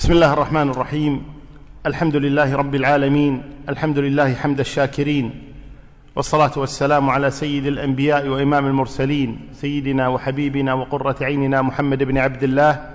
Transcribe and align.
بسم 0.00 0.12
الله 0.12 0.32
الرحمن 0.32 0.70
الرحيم. 0.70 1.22
الحمد 1.86 2.16
لله 2.16 2.56
رب 2.56 2.74
العالمين. 2.74 3.42
الحمد 3.68 3.98
لله 3.98 4.34
حمد 4.34 4.60
الشاكرين. 4.60 5.52
والصلاة 6.16 6.50
والسلام 6.56 7.10
على 7.10 7.30
سيد 7.30 7.66
الأنبياء 7.66 8.28
وإمام 8.28 8.66
المرسلين 8.66 9.48
سيدنا 9.52 10.08
وحبيبنا 10.08 10.74
وقرة 10.74 11.16
عيننا 11.20 11.62
محمد 11.62 12.02
بن 12.02 12.18
عبد 12.18 12.42
الله 12.42 12.90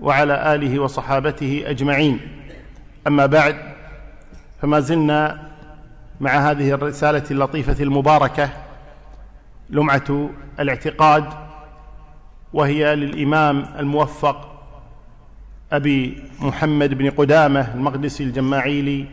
وعلى 0.00 0.54
آله 0.54 0.78
وصحابته 0.78 1.62
أجمعين. 1.66 2.20
أما 3.06 3.26
بعد 3.26 3.56
فما 4.62 4.80
زلنا 4.80 5.48
مع 6.20 6.50
هذه 6.50 6.70
الرسالة 6.70 7.24
اللطيفة 7.30 7.82
المباركة 7.82 8.48
لمعة 9.70 10.30
الاعتقاد 10.60 11.24
وهي 12.52 12.96
للإمام 12.96 13.66
الموفق 13.78 14.51
أبي 15.72 16.22
محمد 16.40 16.94
بن 16.94 17.10
قدامة 17.10 17.74
المقدسي 17.74 18.24
الجماعيلي 18.24 19.06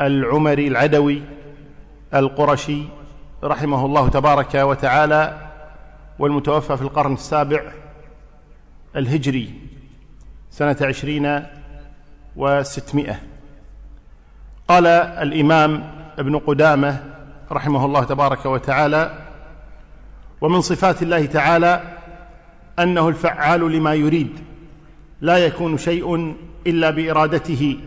العمري 0.00 0.68
العدوي 0.68 1.22
القرشي 2.14 2.82
رحمه 3.44 3.86
الله 3.86 4.08
تبارك 4.08 4.54
وتعالى 4.54 5.48
والمتوفى 6.18 6.76
في 6.76 6.82
القرن 6.82 7.12
السابع 7.12 7.62
الهجري 8.96 9.54
سنة 10.50 10.76
عشرين 10.82 11.42
وستمائة. 12.36 13.20
قال 14.68 14.86
الإمام 14.86 15.90
ابن 16.18 16.38
قدامة 16.38 17.02
رحمه 17.52 17.84
الله 17.84 18.04
تبارك 18.04 18.46
وتعالى 18.46 19.18
ومن 20.40 20.60
صفات 20.60 21.02
الله 21.02 21.26
تعالى 21.26 21.82
أنه 22.78 23.08
الفعال 23.08 23.72
لما 23.72 23.94
يريد 23.94 24.40
لا 25.20 25.36
يكون 25.36 25.78
شيء 25.78 26.34
إلا 26.66 26.90
بإرادته 26.90 27.78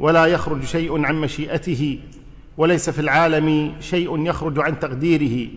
ولا 0.00 0.26
يخرج 0.26 0.64
شيء 0.64 1.04
عن 1.04 1.14
مشيئته 1.20 1.98
وليس 2.56 2.90
في 2.90 3.00
العالم 3.00 3.72
شيء 3.80 4.26
يخرج 4.26 4.58
عن 4.58 4.78
تقديره 4.78 5.48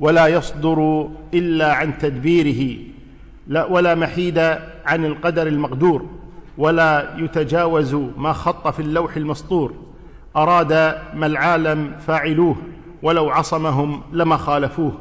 ولا 0.00 0.26
يصدر 0.26 1.08
إلا 1.34 1.72
عن 1.72 1.98
تدبيره 1.98 2.78
لا 3.46 3.64
ولا 3.64 3.94
محيد 3.94 4.38
عن 4.86 5.04
القدر 5.04 5.46
المقدور 5.46 6.06
ولا 6.58 7.16
يتجاوز 7.18 7.94
ما 7.94 8.32
خط 8.32 8.68
في 8.68 8.80
اللوح 8.80 9.16
المسطور. 9.16 9.74
أراد 10.36 10.72
ما 11.14 11.26
العالم 11.26 11.92
فاعلوه 12.06 12.56
ولو 13.02 13.30
عصمهم 13.30 14.02
لما 14.12 14.36
خالفوه 14.36 14.92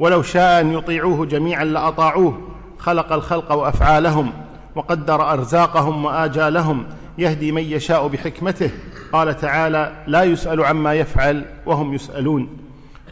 ولو 0.00 0.22
شاء 0.22 0.60
ان 0.60 0.72
يطيعوه 0.72 1.26
جميعا 1.26 1.64
لأطاعوه 1.64 2.40
خلق 2.78 3.12
الخلق 3.12 3.52
وأفعالهم. 3.52 4.32
وقدر 4.78 5.32
أرزاقهم 5.32 6.04
وآجالهم 6.04 6.84
يهدي 7.18 7.52
من 7.52 7.62
يشاء 7.62 8.06
بحكمته. 8.08 8.70
قال 9.12 9.36
تعالى 9.36 9.92
لا 10.06 10.22
يسأل 10.22 10.64
عما 10.64 10.94
يفعل 10.94 11.44
وهم 11.66 11.94
يسألون. 11.94 12.48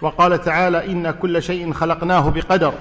وقال 0.03 0.41
تعالى 0.41 0.93
أنا 0.93 1.11
كل 1.11 1.43
شيء 1.43 1.73
خلقناه 1.73 2.31
بقدر. 2.31 2.73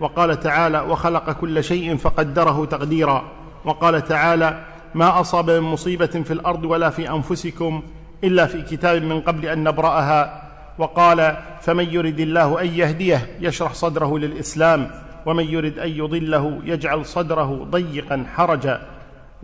وقال 0.00 0.40
تعالى 0.40 0.80
وخلق 0.80 1.30
كل 1.32 1.64
شيء 1.64 1.96
فقدره 1.96 2.64
تقديرا. 2.64 3.24
وقال 3.64 4.04
تعالى 4.04 4.64
ما 4.94 5.20
أصاب 5.20 5.50
من 5.50 5.60
مصيبة 5.60 6.06
في 6.06 6.32
الأرض 6.32 6.64
ولا 6.64 6.90
في 6.90 7.10
أنفسكم 7.10 7.82
إلا 8.24 8.46
في 8.46 8.62
كتاب 8.62 9.02
من 9.02 9.20
قبل 9.20 9.46
أن 9.46 9.64
نبرأها. 9.64 10.42
وقال 10.78 11.36
فمن 11.60 11.84
يرد 11.90 12.20
الله 12.20 12.60
أن 12.60 12.66
يهديه 12.66 13.26
يشرح 13.40 13.74
صدره 13.74 14.18
للإسلام. 14.18 14.90
ومن 15.26 15.44
يرد 15.44 15.78
أن 15.78 15.90
يضله 15.90 16.60
يجعل 16.64 17.06
صدره 17.06 17.66
ضيقا 17.70 18.26
حرجا. 18.34 18.80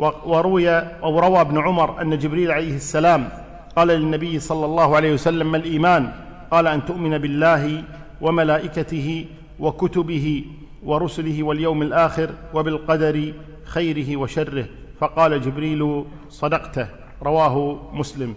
وروي 0.01 0.71
أو 0.79 1.19
روى 1.21 1.41
ابن 1.41 1.59
عمر 1.59 2.03
أن 2.03 2.19
جبريل 2.19 2.51
عليه 2.51 2.77
السلام 2.77 3.29
قال 3.77 3.89
للنبي 3.89 4.39
صلى 4.39 4.65
الله 4.67 4.97
عليه 4.97 5.13
وسلم 5.15 5.53
ما 5.53 5.57
الإيمان؟ 5.57 6.13
قال 6.51 6.67
أن 6.67 6.85
تؤمن 6.85 7.19
بالله 7.19 7.83
وملائكته 8.21 9.27
وكتبه 9.61 10.45
ورسله 10.85 11.43
واليوم 11.43 11.83
الآخر 11.83 12.31
وبالقدر 12.55 13.33
خيره 13.65 14.17
وشره. 14.17 14.65
فقال 15.01 15.41
جبريل 15.41 16.05
صدقته. 16.29 16.87
رواه 17.23 17.81
مسلم. 17.93 18.35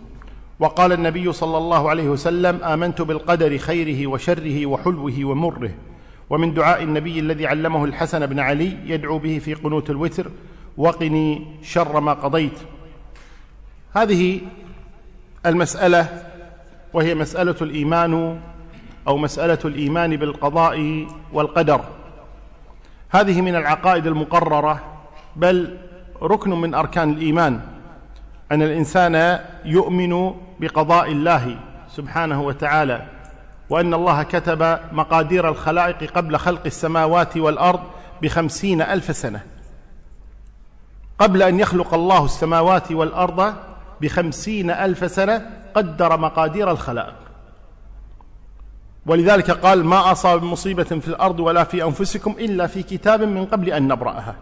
وقال 0.59 0.91
النبي 0.91 1.31
صلى 1.31 1.57
الله 1.57 1.89
عليه 1.89 2.09
وسلم 2.09 2.63
آمنت 2.63 3.01
بالقدر 3.01 3.57
خيره 3.57 4.07
وشره 4.07 4.65
وحلوه 4.65 5.25
ومره. 5.25 5.71
ومن 6.33 6.53
دعاء 6.53 6.83
النبي 6.83 7.19
الذي 7.19 7.47
علمه 7.47 7.85
الحسن 7.85 8.25
بن 8.25 8.39
علي 8.39 8.77
يدعو 8.85 9.17
به 9.17 9.39
في 9.39 9.53
قنوت 9.53 9.89
الوتر 9.89 10.31
وقني 10.77 11.45
شر 11.61 11.99
ما 11.99 12.13
قضيت. 12.13 12.59
هذه 13.93 14.41
المسألة 15.45 16.23
وهي 16.93 17.15
مسألة 17.15 17.55
الإيمان 17.61 18.41
أو 19.07 19.17
مسألة 19.17 19.59
الإيمان 19.65 20.17
بالقضاء 20.17 21.07
والقدر. 21.33 21.81
هذه 23.09 23.41
من 23.41 23.55
العقائد 23.55 24.07
المقررة 24.07 24.83
بل 25.35 25.77
ركن 26.21 26.49
من 26.49 26.73
أركان 26.73 27.09
الإيمان 27.09 27.59
أن 28.51 28.61
الإنسان 28.61 29.39
يؤمن 29.65 30.33
بقضاء 30.59 31.11
الله 31.11 31.57
سبحانه 31.89 32.41
وتعالى. 32.41 33.05
وأن 33.69 33.93
الله 33.93 34.23
كتب 34.23 34.79
مقادير 34.91 35.49
الخلائق 35.49 36.11
قبل 36.11 36.37
خلق 36.37 36.61
السماوات 36.65 37.37
والأرض 37.37 37.79
بخمسين 38.21 38.81
ألف 38.81 39.15
سنة. 39.15 39.43
قبل 41.19 41.43
أن 41.43 41.59
يخلق 41.59 41.93
الله 41.93 42.25
السماوات 42.25 42.91
والأرض 42.91 43.53
بخمسين 44.01 44.71
ألف 44.71 45.11
سنة 45.11 45.49
قدر 45.75 46.17
مقادير 46.17 46.71
الخلائق. 46.71 47.15
ولذلك 49.05 49.51
قال 49.51 49.85
ما 49.85 50.11
أصاب 50.11 50.43
مصيبة 50.43 50.83
في 50.83 51.07
الأرض 51.07 51.39
ولا 51.39 51.63
في 51.63 51.83
أنفسكم 51.83 52.35
إلا 52.39 52.67
في 52.67 52.83
كتاب 52.83 53.21
من 53.21 53.45
قبل 53.45 53.69
أن 53.69 53.87
نبرأها. 53.87 54.35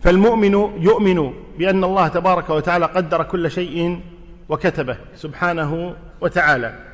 فالمؤمن 0.00 0.54
يؤمن 0.82 1.32
بأن 1.58 1.84
الله 1.84 2.08
تبارك 2.08 2.50
وتعالى 2.50 2.86
قدر 2.86 3.22
كل 3.22 3.50
شيء 3.50 4.00
وكتبه 4.48 4.96
سبحانه 5.16 5.94
وتعالى. 6.20 6.87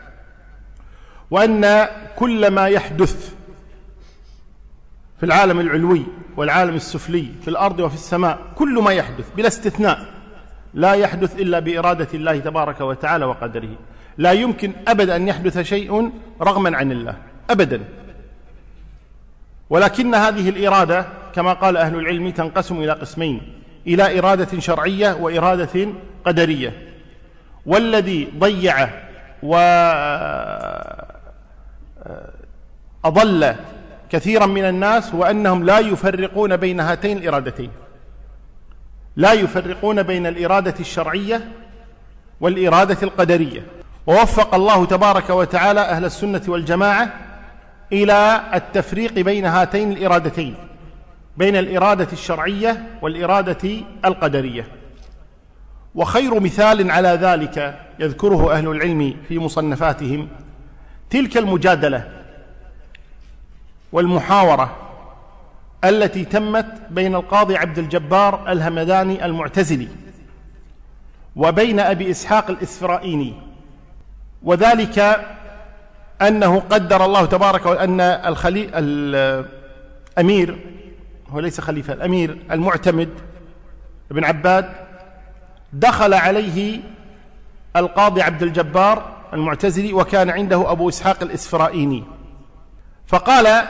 وأن 1.31 1.89
كل 2.17 2.51
ما 2.51 2.69
يحدث 2.69 3.35
في 5.19 5.27
العالم 5.27 5.61
العلوي 5.61 6.07
والعالم 6.37 6.75
السفلي 6.75 7.27
في 7.43 7.49
الأرض 7.49 7.81
وفي 7.81 7.95
السماء 7.95 8.39
كل 8.55 8.83
ما 8.83 8.93
يحدث 8.93 9.25
بلا 9.37 9.49
استثناء 9.49 10.15
لا 10.75 10.93
يحدث 10.93 11.41
إلا 11.41 11.59
بإرادة 11.59 12.09
الله 12.15 12.39
تبارك 12.39 12.81
وتعالى 12.81 13.25
وقدره. 13.25 13.69
لا 14.19 14.33
يمكن 14.33 14.73
أبدا 14.89 15.17
أن 15.17 15.29
يحدث 15.29 15.59
شيء 15.59 16.13
رغما 16.41 16.77
عن 16.77 16.93
الله 16.93 17.17
أبدا. 17.51 17.81
ولكن 19.71 20.15
هذه 20.15 20.49
الإرادة 20.49 21.07
كما 21.35 21.53
قال 21.53 21.77
أهل 21.77 21.95
العلم 21.95 22.31
تنقسم 22.31 22.83
إلى 22.83 22.93
قسمين 22.93 23.53
إلى 23.87 24.19
إرادة 24.19 24.61
شرعية 24.61 25.13
وإرادة 25.13 25.89
قدرية. 26.25 26.73
والذي 27.67 28.29
ضيع 28.39 28.89
و 29.43 29.57
أضل 33.05 33.55
كثيرا 34.11 34.47
من 34.47 34.65
الناس 34.65 35.15
وأنهم 35.15 35.65
لا 35.65 35.79
يفرقون 35.79 36.57
بين 36.57 36.81
هاتين 36.81 37.19
الإرادتين. 37.19 37.71
لا 39.17 39.33
يفرقون 39.33 40.03
بين 40.03 40.27
الإرادة 40.27 40.75
الشرعية 40.81 41.49
والإرادة 42.41 42.97
القدرية. 43.03 43.63
ووفق 44.07 44.55
الله 44.55 44.85
تبارك 44.85 45.31
وتعالى 45.31 45.81
أهل 45.81 46.05
السنة 46.05 46.43
والجماعة 46.49 47.13
إلى 47.93 48.41
التفريق 48.55 49.13
بين 49.13 49.45
هاتين 49.45 49.93
الإرادتين 49.93 50.55
بين 51.37 51.57
الإرادة 51.57 52.09
الشرعية 52.13 52.87
والإرادة 53.03 53.71
القدرية. 54.05 54.67
وخير 55.95 56.41
مثال 56.41 56.91
على 56.91 57.09
ذلك 57.09 57.79
يذكره 57.99 58.53
أهل 58.53 58.69
العلم 58.69 59.17
في 59.29 59.39
مصنفاتهم 59.39 60.29
تلك 61.15 61.37
المجادلة 61.37 62.11
والمحاورة 63.93 64.77
التي 65.85 66.25
تمت 66.25 66.67
بين 66.91 67.15
القاضي 67.15 67.57
عبد 67.57 67.79
الجبار 67.79 68.53
الهمداني 68.53 69.25
المعتزلي 69.25 69.89
وبين 71.37 71.81
أبي 71.81 72.11
إسحاق 72.11 72.51
الإسفرائيني. 72.51 73.35
وذلك 74.43 75.27
أنه 76.23 76.61
قدر 76.61 77.05
الله 77.05 77.27
تبارك 77.27 77.67
وأن 77.67 78.01
الخلي... 78.01 78.71
الأمير 78.75 80.59
هو 81.31 81.41
ليس 81.41 81.61
خليفة 81.61 81.93
الأمير 81.93 82.39
المعتمد 82.51 83.11
ابن 84.11 84.25
عباد 84.25 84.71
دخل 85.73 86.15
عليه 86.15 86.81
القاضي 87.77 88.23
عبد 88.23 88.43
الجبار 88.43 89.14
المعتزلي 89.35 89.93
وكان 89.93 90.31
عنده 90.31 90.73
أبو 90.73 90.89
إسحاق 90.89 91.23
الإسفرائيني. 91.23 92.05
فقال 93.07 93.65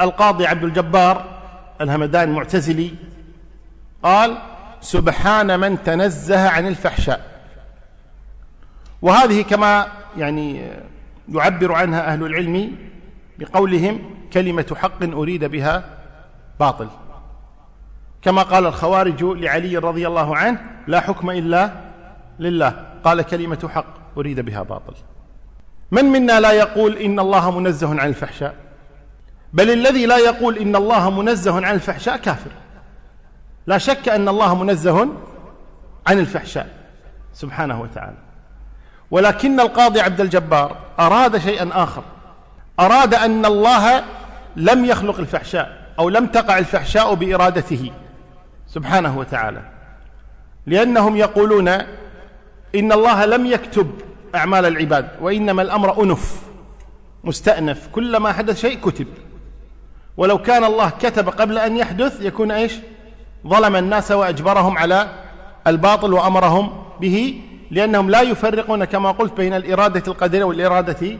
القاضي 0.00 0.46
عبد 0.46 0.64
الجبار 0.64 1.24
الهمدان 1.80 2.28
المعتزلي 2.28 2.94
قال 4.02 4.38
سبحان 4.80 5.60
من 5.60 5.82
تنزه 5.82 6.48
عن 6.48 6.66
الفحشاء. 6.66 7.20
وهذه 9.02 9.42
كما 9.42 9.86
يعني 10.16 10.70
يعبر 11.28 11.72
عنها 11.72 12.12
أهل 12.12 12.26
العلم 12.26 12.76
بقولهم 13.38 14.00
كلمة 14.32 14.76
حق 14.76 15.02
أريد 15.02 15.44
بها 15.44 15.84
باطل. 16.60 16.88
كما 18.22 18.42
قال 18.42 18.66
الخوارج 18.66 19.24
لعلي 19.24 19.76
رضي 19.76 20.06
الله 20.06 20.36
عنه 20.36 20.60
لا 20.86 21.00
حكم 21.00 21.30
إلا 21.30 21.70
لله. 22.38 22.86
قال 23.04 23.22
كلمة 23.22 23.70
حق 23.74 24.03
أريد 24.16 24.40
بها 24.40 24.62
باطل. 24.62 24.94
من 25.90 26.04
منا 26.04 26.40
لا 26.40 26.52
يقول 26.52 26.96
إن 26.96 27.20
الله 27.20 27.58
منزه 27.58 28.00
عن 28.00 28.08
الفحشاء؟ 28.08 28.54
بل 29.52 29.70
الذي 29.70 30.06
لا 30.06 30.16
يقول 30.18 30.58
إن 30.58 30.76
الله 30.76 31.10
منزه 31.10 31.66
عن 31.66 31.74
الفحشاء 31.74 32.16
كافر. 32.16 32.50
لا 33.66 33.78
شك 33.78 34.08
أن 34.08 34.28
الله 34.28 34.54
منزه 34.54 35.08
عن 36.06 36.18
الفحشاء 36.18 36.68
سبحانه 37.32 37.80
وتعالى. 37.80 38.16
ولكن 39.10 39.60
القاضي 39.60 40.00
عبد 40.00 40.20
الجبار 40.20 40.76
أراد 40.98 41.38
شيئا 41.38 41.70
آخر. 41.72 42.02
أراد 42.80 43.14
أن 43.14 43.46
الله 43.46 44.04
لم 44.56 44.84
يخلق 44.84 45.18
الفحشاء 45.18 45.84
أو 45.98 46.08
لم 46.08 46.26
تقع 46.26 46.58
الفحشاء 46.58 47.14
بإرادته 47.14 47.92
سبحانه 48.66 49.18
وتعالى. 49.18 49.62
لأنهم 50.66 51.16
يقولون 51.16 51.70
إن 52.74 52.92
الله 52.92 53.24
لم 53.24 53.46
يكتب 53.46 53.90
أعمال 54.34 54.66
العباد 54.66 55.08
وإنما 55.20 55.62
الأمر 55.62 56.02
أنف 56.02 56.40
مستأنف 57.24 57.88
كلما 57.92 58.32
حدث 58.32 58.60
شيء 58.60 58.80
كتب. 58.80 59.06
ولو 60.16 60.38
كان 60.38 60.64
الله 60.64 60.90
كتب 60.90 61.28
قبل 61.28 61.58
أن 61.58 61.76
يحدث 61.76 62.20
يكون 62.20 62.50
إيش؟ 62.50 62.72
ظلم 63.46 63.76
الناس 63.76 64.10
وأجبرهم 64.10 64.78
على 64.78 65.08
الباطل 65.66 66.12
وأمرهم 66.12 66.84
به 67.00 67.40
لأنهم 67.70 68.10
لا 68.10 68.20
يفرقون 68.20 68.84
كما 68.84 69.10
قلت 69.10 69.36
بين 69.36 69.54
الإرادة 69.54 70.02
القدرية 70.08 70.44
والإرادة 70.44 71.18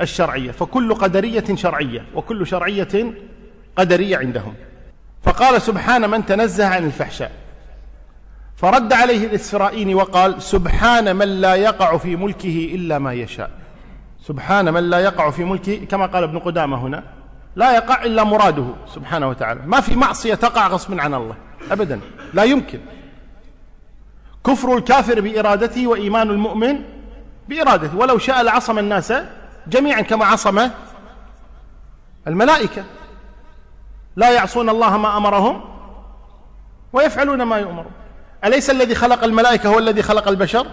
الشرعية. 0.00 0.50
فكل 0.50 0.94
قدرية 0.94 1.44
شرعية 1.54 2.04
وكل 2.14 2.46
شرعية 2.46 3.12
قدرية 3.76 4.16
عندهم. 4.16 4.54
فقال 5.22 5.62
سبحان 5.62 6.10
من 6.10 6.26
تنزه 6.26 6.66
عن 6.66 6.84
الفحشاء 6.84 7.32
فرد 8.60 8.92
عليه 8.92 9.26
الإسرائيلي 9.26 9.94
وقال 9.94 10.42
سبحان 10.42 11.16
من 11.16 11.40
لا 11.40 11.54
يقع 11.54 11.96
في 11.96 12.16
ملكه 12.16 12.70
إلا 12.74 12.98
ما 12.98 13.12
يشاء. 13.12 13.50
سبحان 14.22 14.74
من 14.74 14.90
لا 14.90 14.98
يقع 14.98 15.30
في 15.30 15.44
ملكه 15.44 15.84
كما 15.84 16.06
قال 16.06 16.22
ابن 16.22 16.38
قدامة 16.38 16.78
هنا 16.78 17.04
لا 17.56 17.74
يقع 17.74 18.04
إلا 18.04 18.24
مراده 18.24 18.64
سبحانه 18.94 19.28
وتعالى. 19.28 19.60
ما 19.66 19.80
في 19.80 19.96
معصية 19.96 20.34
تقع 20.34 20.66
غصب 20.66 21.00
عن 21.00 21.14
الله 21.14 21.34
أبدا 21.70 22.00
لا 22.34 22.44
يمكن. 22.44 22.80
كفر 24.44 24.76
الكافر 24.76 25.20
بإرادته 25.20 25.86
وإيمان 25.86 26.30
المؤمن 26.30 26.84
بإرادته. 27.48 27.96
ولو 27.96 28.18
شاء 28.18 28.42
لعصم 28.42 28.78
الناس 28.78 29.12
جميعا 29.66 30.00
كما 30.00 30.24
عصم 30.24 30.70
الملائكة. 32.26 32.84
لا 34.16 34.30
يعصون 34.30 34.68
الله 34.68 34.96
ما 34.96 35.16
أمرهم 35.16 35.60
ويفعلون 36.92 37.42
ما 37.42 37.58
يؤمرون. 37.58 37.92
أليس 38.44 38.70
الذي 38.70 38.94
خلق 38.94 39.24
الملائكة 39.24 39.68
هو 39.68 39.78
الذي 39.78 40.02
خلق 40.02 40.28
البشر؟ 40.28 40.66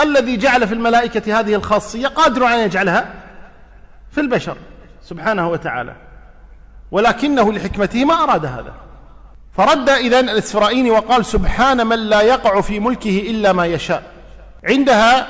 الذي 0.00 0.36
جعل 0.36 0.68
في 0.68 0.74
الملائكة 0.74 1.40
هذه 1.40 1.54
الخاصية 1.54 2.08
قادر 2.08 2.46
أن 2.46 2.58
يجعلها 2.58 3.14
في 4.10 4.20
البشر 4.20 4.56
سبحانه 5.02 5.48
وتعالى. 5.48 5.94
ولكنه 6.90 7.52
لحكمته 7.52 8.04
ما 8.04 8.14
أراد 8.14 8.46
هذا. 8.46 8.74
فرد 9.56 9.88
إذن 9.88 10.28
الإسرائيلي 10.28 10.90
وقال 10.90 11.26
سبحان 11.26 11.86
من 11.86 11.98
لا 11.98 12.20
يقع 12.20 12.60
في 12.60 12.80
ملكه 12.80 13.30
إلا 13.30 13.52
ما 13.52 13.66
يشاء. 13.66 14.02
عندها 14.64 15.26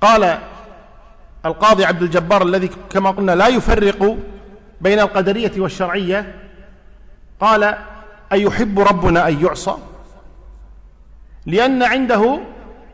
قال 0.00 0.38
القاضي 1.46 1.84
عبد 1.84 2.02
الجبار 2.02 2.42
الذي 2.42 2.70
كما 2.90 3.10
قلنا 3.10 3.32
لا 3.32 3.48
يفرق 3.48 4.16
بين 4.80 5.00
القدرية 5.00 5.52
والشرعية 5.56 6.34
قال 7.40 7.74
أيحب 8.32 8.80
ربنا 8.80 9.28
أن 9.28 9.44
يعصى؟ 9.44 9.74
لأن 11.46 11.82
عنده 11.82 12.40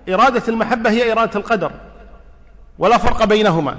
إرادة 0.08 0.42
المحبة 0.48 0.90
هي 0.90 1.12
إرادة 1.12 1.40
القدر 1.40 1.72
ولا 2.78 2.98
فرق 2.98 3.24
بينهما. 3.24 3.76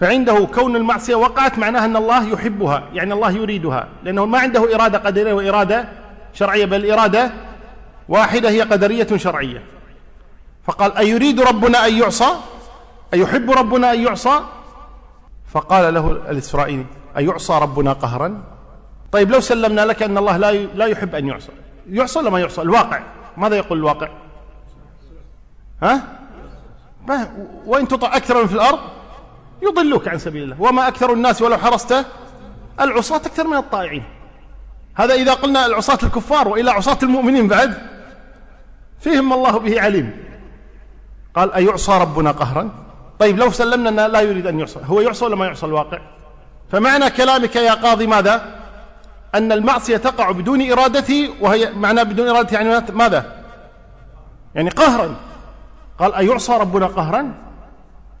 فعنده 0.00 0.46
كون 0.54 0.76
المعصية 0.76 1.14
وقعت 1.14 1.58
معناها 1.58 1.84
أن 1.84 1.96
الله 1.96 2.28
يحبها 2.28 2.82
يعني 2.92 3.14
الله 3.14 3.30
يريدها 3.30 3.88
لأنه 4.02 4.26
ما 4.26 4.38
عنده 4.38 4.74
إرادة 4.74 4.98
قدرية 4.98 5.32
وإرادة 5.32 5.88
شرعية 6.32 6.64
بل 6.64 6.90
إرادة 6.90 7.30
واحدة 8.08 8.50
هي 8.50 8.62
قدرية 8.62 9.16
شرعية. 9.16 9.62
فقال 10.64 10.96
أيريد 10.96 11.40
ربنا 11.40 11.86
أن 11.86 11.94
يعصى؟ 11.94 12.28
أيحب 13.14 13.50
ربنا 13.50 13.92
أن 13.92 14.00
يعصى؟ 14.00 14.40
فقال 15.48 15.94
له 15.94 16.10
الإسرائيلي 16.10 16.86
أيعصى 17.16 17.58
ربنا 17.62 17.92
قهرا؟ 17.92 18.42
طيب 19.12 19.30
لو 19.30 19.40
سلمنا 19.40 19.80
لك 19.80 20.02
أن 20.02 20.18
الله 20.18 20.36
لا 20.74 20.86
يحب 20.86 21.14
أن 21.14 21.26
يعصى. 21.26 21.52
يعصى 21.90 22.18
ولا 22.18 22.30
ما 22.30 22.40
يعصى 22.40 22.62
الواقع. 22.62 23.00
ماذا 23.36 23.56
يقول 23.56 23.78
الواقع؟ 23.78 24.08
ها؟ 25.82 26.02
وإن 27.66 27.88
تطع 27.88 28.16
أكثر 28.16 28.42
من 28.42 28.46
في 28.46 28.54
الأرض 28.54 28.78
يضلوك 29.62 30.08
عن 30.08 30.18
سبيل 30.18 30.42
الله. 30.42 30.62
وما 30.62 30.88
أكثر 30.88 31.12
الناس 31.12 31.42
ولو 31.42 31.58
حرصت 31.58 32.06
العصاة 32.80 33.16
أكثر 33.16 33.46
من 33.46 33.56
الطائعين. 33.56 34.04
هذا 34.94 35.14
إذا 35.14 35.34
قلنا 35.34 35.66
العصاة 35.66 35.98
الكفار 36.02 36.48
وإلى 36.48 36.70
عصاة 36.70 36.98
المؤمنين 37.02 37.48
بعد 37.48 37.78
فيهم 39.00 39.32
الله 39.32 39.58
به 39.58 39.80
عليم. 39.80 40.24
قال 41.34 41.52
أيعصى 41.52 41.92
ربنا 41.92 42.30
قهرا؟ 42.30 42.70
طيب 43.18 43.38
لو 43.38 43.50
سلمنا 43.50 43.88
أنه 43.88 44.06
لا 44.06 44.20
يريد 44.20 44.46
أن 44.46 44.60
يعصى 44.60 44.80
هو 44.84 45.00
يعصى 45.00 45.24
ولا 45.24 45.36
ما 45.36 45.46
يعصى 45.46 45.66
الواقع؟ 45.66 45.98
فمعنى 46.70 47.10
كلامك 47.10 47.56
يا 47.56 47.74
قاضي 47.74 48.06
ماذا؟ 48.06 48.56
أن 49.36 49.52
المعصية 49.52 49.96
تقع 49.96 50.30
بدون 50.30 50.70
إرادته 50.72 51.34
وهي 51.40 51.72
معناه 51.72 52.02
بدون 52.02 52.28
إرادته 52.28 52.54
يعني 52.54 52.92
ماذا؟ 52.92 53.44
يعني 54.54 54.70
قهرا. 54.70 55.16
قال 55.98 56.14
أيعصى 56.14 56.52
ربنا 56.52 56.86
قهرا؟ 56.86 57.34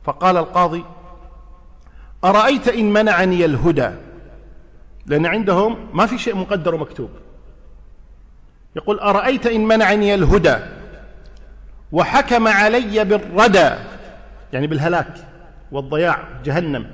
فقال 0.04 0.36
القاضي 0.36 0.84
أرأيت 2.24 2.68
إن 2.68 2.92
منعني 2.92 3.44
الهدى؟ 3.44 3.90
لأن 5.06 5.26
عندهم 5.26 5.76
ما 5.92 6.06
في 6.06 6.18
شيء 6.18 6.36
مقدر 6.36 6.74
ومكتوب. 6.74 7.10
يقول 8.76 8.98
أرأيت 8.98 9.46
إن 9.46 9.64
منعني 9.64 10.14
الهدى 10.14 10.56
وحكم 11.92 12.48
علي 12.48 13.04
بالردى؟ 13.04 13.70
يعني 14.52 14.66
بالهلاك 14.66 15.14
والضياع 15.72 16.18
جهنم. 16.44 16.90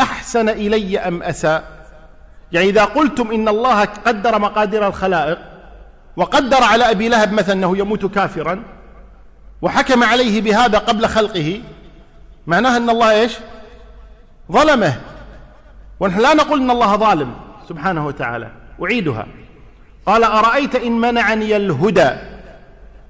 أحسن 0.00 0.48
إلي 0.48 0.98
أم 0.98 1.22
أساء؟ 1.22 1.79
يعني 2.52 2.68
إذا 2.68 2.84
قلتم 2.84 3.30
إن 3.30 3.48
الله 3.48 3.84
قدر 3.84 4.38
مقادير 4.38 4.86
الخلائق 4.86 5.38
وقدر 6.16 6.62
على 6.62 6.90
أبي 6.90 7.08
لهب 7.08 7.32
مثلا 7.32 7.52
أنه 7.52 7.78
يموت 7.78 8.06
كافرا 8.06 8.62
وحكم 9.62 10.04
عليه 10.04 10.40
بهذا 10.40 10.78
قبل 10.78 11.06
خلقه 11.06 11.60
معناها 12.46 12.76
أن 12.76 12.90
الله 12.90 13.10
إيش؟ 13.10 13.36
ظلمه. 14.52 15.00
ونحن 16.00 16.20
لا 16.20 16.34
نقول 16.34 16.60
إن 16.60 16.70
الله 16.70 16.96
ظالم 16.96 17.34
سبحانه 17.68 18.06
وتعالى. 18.06 18.50
أعيدها. 18.82 19.26
قال 20.06 20.24
أرأيت 20.24 20.74
إن 20.74 20.92
منعني 20.92 21.56
الهدى 21.56 22.10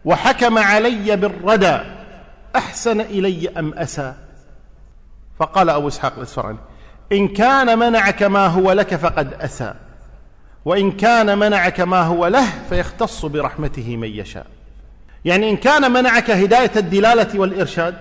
وحكم 0.05 0.59
علي 0.59 1.17
بالردى 1.17 1.79
أحسن 2.57 3.01
إلي 3.01 3.49
أم 3.49 3.75
أسى؟ 3.75 4.15
فقال 5.39 5.71
أبو 5.71 5.89
إسحاق 5.89 6.13
الإسفراني 6.17 6.59
إن 7.13 7.29
كان 7.29 7.79
منعك 7.79 8.23
ما 8.23 8.47
هو 8.47 8.73
لك 8.73 8.95
فقد 8.95 9.35
أسى. 9.35 9.75
وإن 10.65 10.91
كان 10.93 11.39
منعك 11.39 11.81
ما 11.81 12.03
هو 12.03 12.27
له 12.27 12.47
فيختص 12.69 13.25
برحمته 13.27 13.97
من 13.97 14.09
يشاء. 14.09 14.47
يعني 15.25 15.51
إن 15.51 15.57
كان 15.57 15.93
منعك 15.93 16.31
هداية 16.31 16.71
الدلالة 16.77 17.41
والإرشاد 17.41 17.95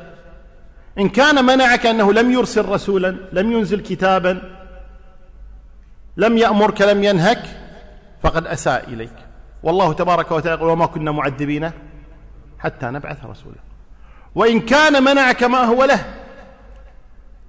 إن 1.00 1.10
كان 1.10 1.46
منعك 1.46 1.86
أنه 1.86 2.14
لم 2.14 2.32
يرسل 2.32 2.66
رسولا 2.66 3.16
لم 3.34 3.52
ينزل 3.52 3.82
كتابا 3.82 4.42
لم 6.18 6.38
يأمرك 6.38 6.82
لم 6.82 7.04
ينهك 7.04 7.44
فقد 8.24 8.48
أساء 8.48 8.84
إليك. 8.88 9.14
والله 9.64 9.94
تبارك 9.94 10.32
وتعالى 10.32 10.64
وما 10.64 10.86
كنا 10.86 11.12
معذبين 11.12 11.72
حتى 12.60 12.86
نبعث 12.86 13.26
رسولا. 13.26 13.58
وإن 14.36 14.60
كان 14.60 15.04
منعك 15.04 15.44
ما 15.44 15.64
هو 15.64 15.86
له 15.86 16.06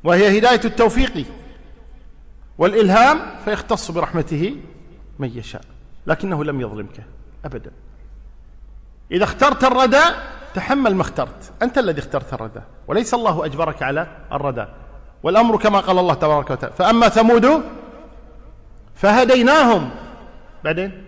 وهي 0.05 0.38
هداية 0.38 0.61
التوفيق 0.64 1.26
والإلهام 2.61 3.21
فيختص 3.45 3.90
برحمته 3.90 4.57
من 5.19 5.38
يشاء 5.38 5.62
لكنه 6.07 6.45
لم 6.45 6.61
يظلمك 6.61 7.05
أبدا. 7.45 7.71
إذا 9.12 9.25
اخترت 9.25 9.64
الردى 9.64 10.02
تحمل 10.55 10.95
ما 10.95 11.02
اخترت 11.02 11.52
أنت 11.62 11.79
الذي 11.79 12.00
اخترت 12.00 12.35
الردى 12.35 12.61
وليس 12.88 13.14
الله 13.14 13.45
أجبرك 13.45 13.83
على 13.83 14.07
الردى 14.33 14.67
والأمر 15.23 15.57
كما 15.57 15.81
قال 15.81 15.99
الله 15.99 16.14
تبارك 16.14 16.50
وتعالى 16.50 16.75
فأما 16.76 17.09
ثمود 17.09 17.62
فهديناهم. 18.95 19.90
بعدين؟ 20.64 21.05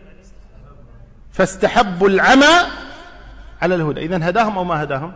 فاستحبوا 1.32 2.08
العمى 2.08 2.54
على 3.62 3.74
الهدى. 3.74 4.00
إذن 4.00 4.22
هداهم 4.22 4.58
أو 4.58 4.64
ما 4.64 4.82
هداهم؟ 4.82 5.12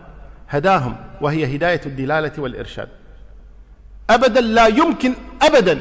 هداهم 0.48 0.96
وهي 1.20 1.56
هداية 1.56 1.80
الدلالة 1.86 2.32
والإرشاد. 2.38 2.88
أبدا 4.10 4.40
لا 4.40 4.66
يمكن 4.66 5.14
أبدا 5.42 5.80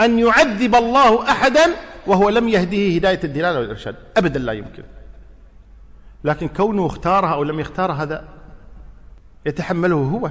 أن 0.00 0.18
يعذب 0.18 0.74
الله 0.74 1.30
أحدا 1.30 1.70
وهو 2.06 2.28
لم 2.28 2.48
يهديه 2.48 2.98
هداية 2.98 3.20
الدلالة 3.24 3.60
والإرشاد. 3.60 3.96
أبدا 4.16 4.40
لا 4.40 4.52
يمكن. 4.52 4.82
لكن 6.24 6.48
كونه 6.48 6.86
اختارها 6.86 7.34
أو 7.34 7.44
لم 7.44 7.60
يختارها 7.60 8.02
هذا 8.02 8.24
يتحمله 9.46 9.96
هو. 9.96 10.30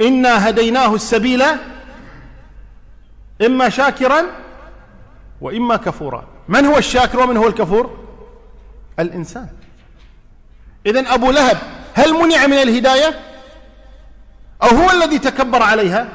إنا 0.00 0.48
هديناه 0.48 0.94
السبيل 0.94 1.42
إما 3.46 3.68
شاكرا 3.68 4.22
وإما 5.40 5.76
كفورا. 5.76 6.26
من 6.48 6.66
هو 6.66 6.78
الشاكر 6.78 7.20
ومن 7.20 7.36
هو 7.36 7.46
الكفور؟ 7.46 7.98
الإنسان. 8.98 9.48
إذن 10.86 11.06
أبو 11.06 11.30
لهب 11.30 11.58
هل 11.94 12.12
منع 12.12 12.46
من 12.46 12.56
الهداية؟ 12.56 13.20
أو 14.62 14.68
هو 14.68 14.90
الذي 14.90 15.18
تكبر 15.18 15.62
عليها؟ 15.62 16.08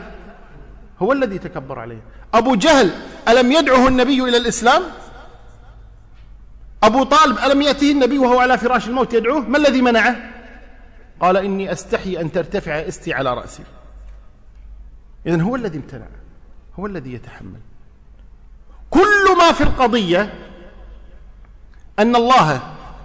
هو 1.01 1.11
الذي 1.11 1.39
تكبر 1.39 1.79
عليها 1.79 2.01
أبو 2.33 2.55
جهل 2.55 2.91
ألم 3.27 3.51
يدعه 3.51 3.87
النبي 3.87 4.23
إلى 4.23 4.37
الإسلام؟ 4.37 4.81
أبو 6.83 7.03
طالب 7.03 7.37
ألم 7.37 7.61
يأتيه 7.61 7.91
النبي 7.91 8.17
وهو 8.17 8.39
على 8.39 8.57
فراش 8.57 8.87
الموت 8.87 9.13
يدعوه؟ 9.13 9.39
ما 9.39 9.57
الذي 9.57 9.81
منعه؟ 9.81 10.15
قال 11.19 11.37
إني 11.37 11.71
أستحي 11.71 12.21
أن 12.21 12.31
ترتفع 12.31 12.71
إستي 12.71 13.13
على 13.13 13.33
رأسي. 13.33 13.63
إذن 15.27 15.41
هو 15.41 15.55
الذي 15.55 15.77
امتنع 15.77 16.07
هو 16.79 16.85
الذي 16.85 17.13
يتحمل. 17.13 17.59
كل 18.89 19.37
ما 19.37 19.51
في 19.51 19.61
القضية 19.63 20.33
أن 21.99 22.15
الله 22.15 22.61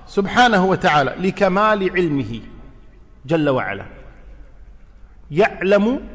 سبحانه 0.06 0.64
وتعالى 0.64 1.14
لكمال 1.18 1.90
علمه 1.90 2.40
جل 3.26 3.48
وعلا 3.48 3.84
يعلم 5.30 6.08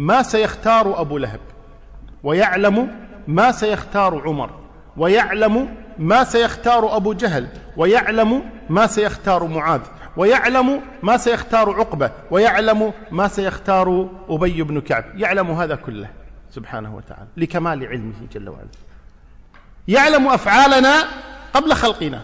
ما 0.00 0.22
سيختار 0.22 1.00
أبو 1.00 1.18
لهب؟ 1.18 1.40
ويعلم 2.22 2.88
ما 3.28 3.52
سيختار 3.52 4.22
عمر. 4.28 4.50
ويعلم 4.96 5.76
ما 5.98 6.24
سيختار 6.24 6.96
أبو 6.96 7.12
جهل. 7.12 7.48
ويعلم 7.76 8.42
ما 8.70 8.86
سيختار 8.86 9.44
معاذ. 9.44 9.80
ويعلم 10.16 10.80
ما 11.02 11.16
سيختار 11.16 11.70
عقبة. 11.70 12.10
ويعلم 12.30 12.92
ما 13.10 13.28
سيختار 13.28 14.08
أبي 14.28 14.62
بن 14.62 14.80
كعب. 14.80 15.04
يعلم 15.14 15.50
هذا 15.50 15.74
كله 15.74 16.08
سبحانه 16.50 16.94
وتعالى 16.94 17.26
لكمال 17.36 17.86
علمه 17.86 18.14
جل 18.32 18.48
وعلا. 18.48 18.68
يعلم 19.88 20.28
أفعالنا 20.28 20.94
قبل 21.52 21.74
خلقنا. 21.74 22.20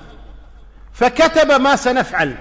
فكتب 0.92 1.60
ما 1.60 1.76
سنفعل 1.76 2.34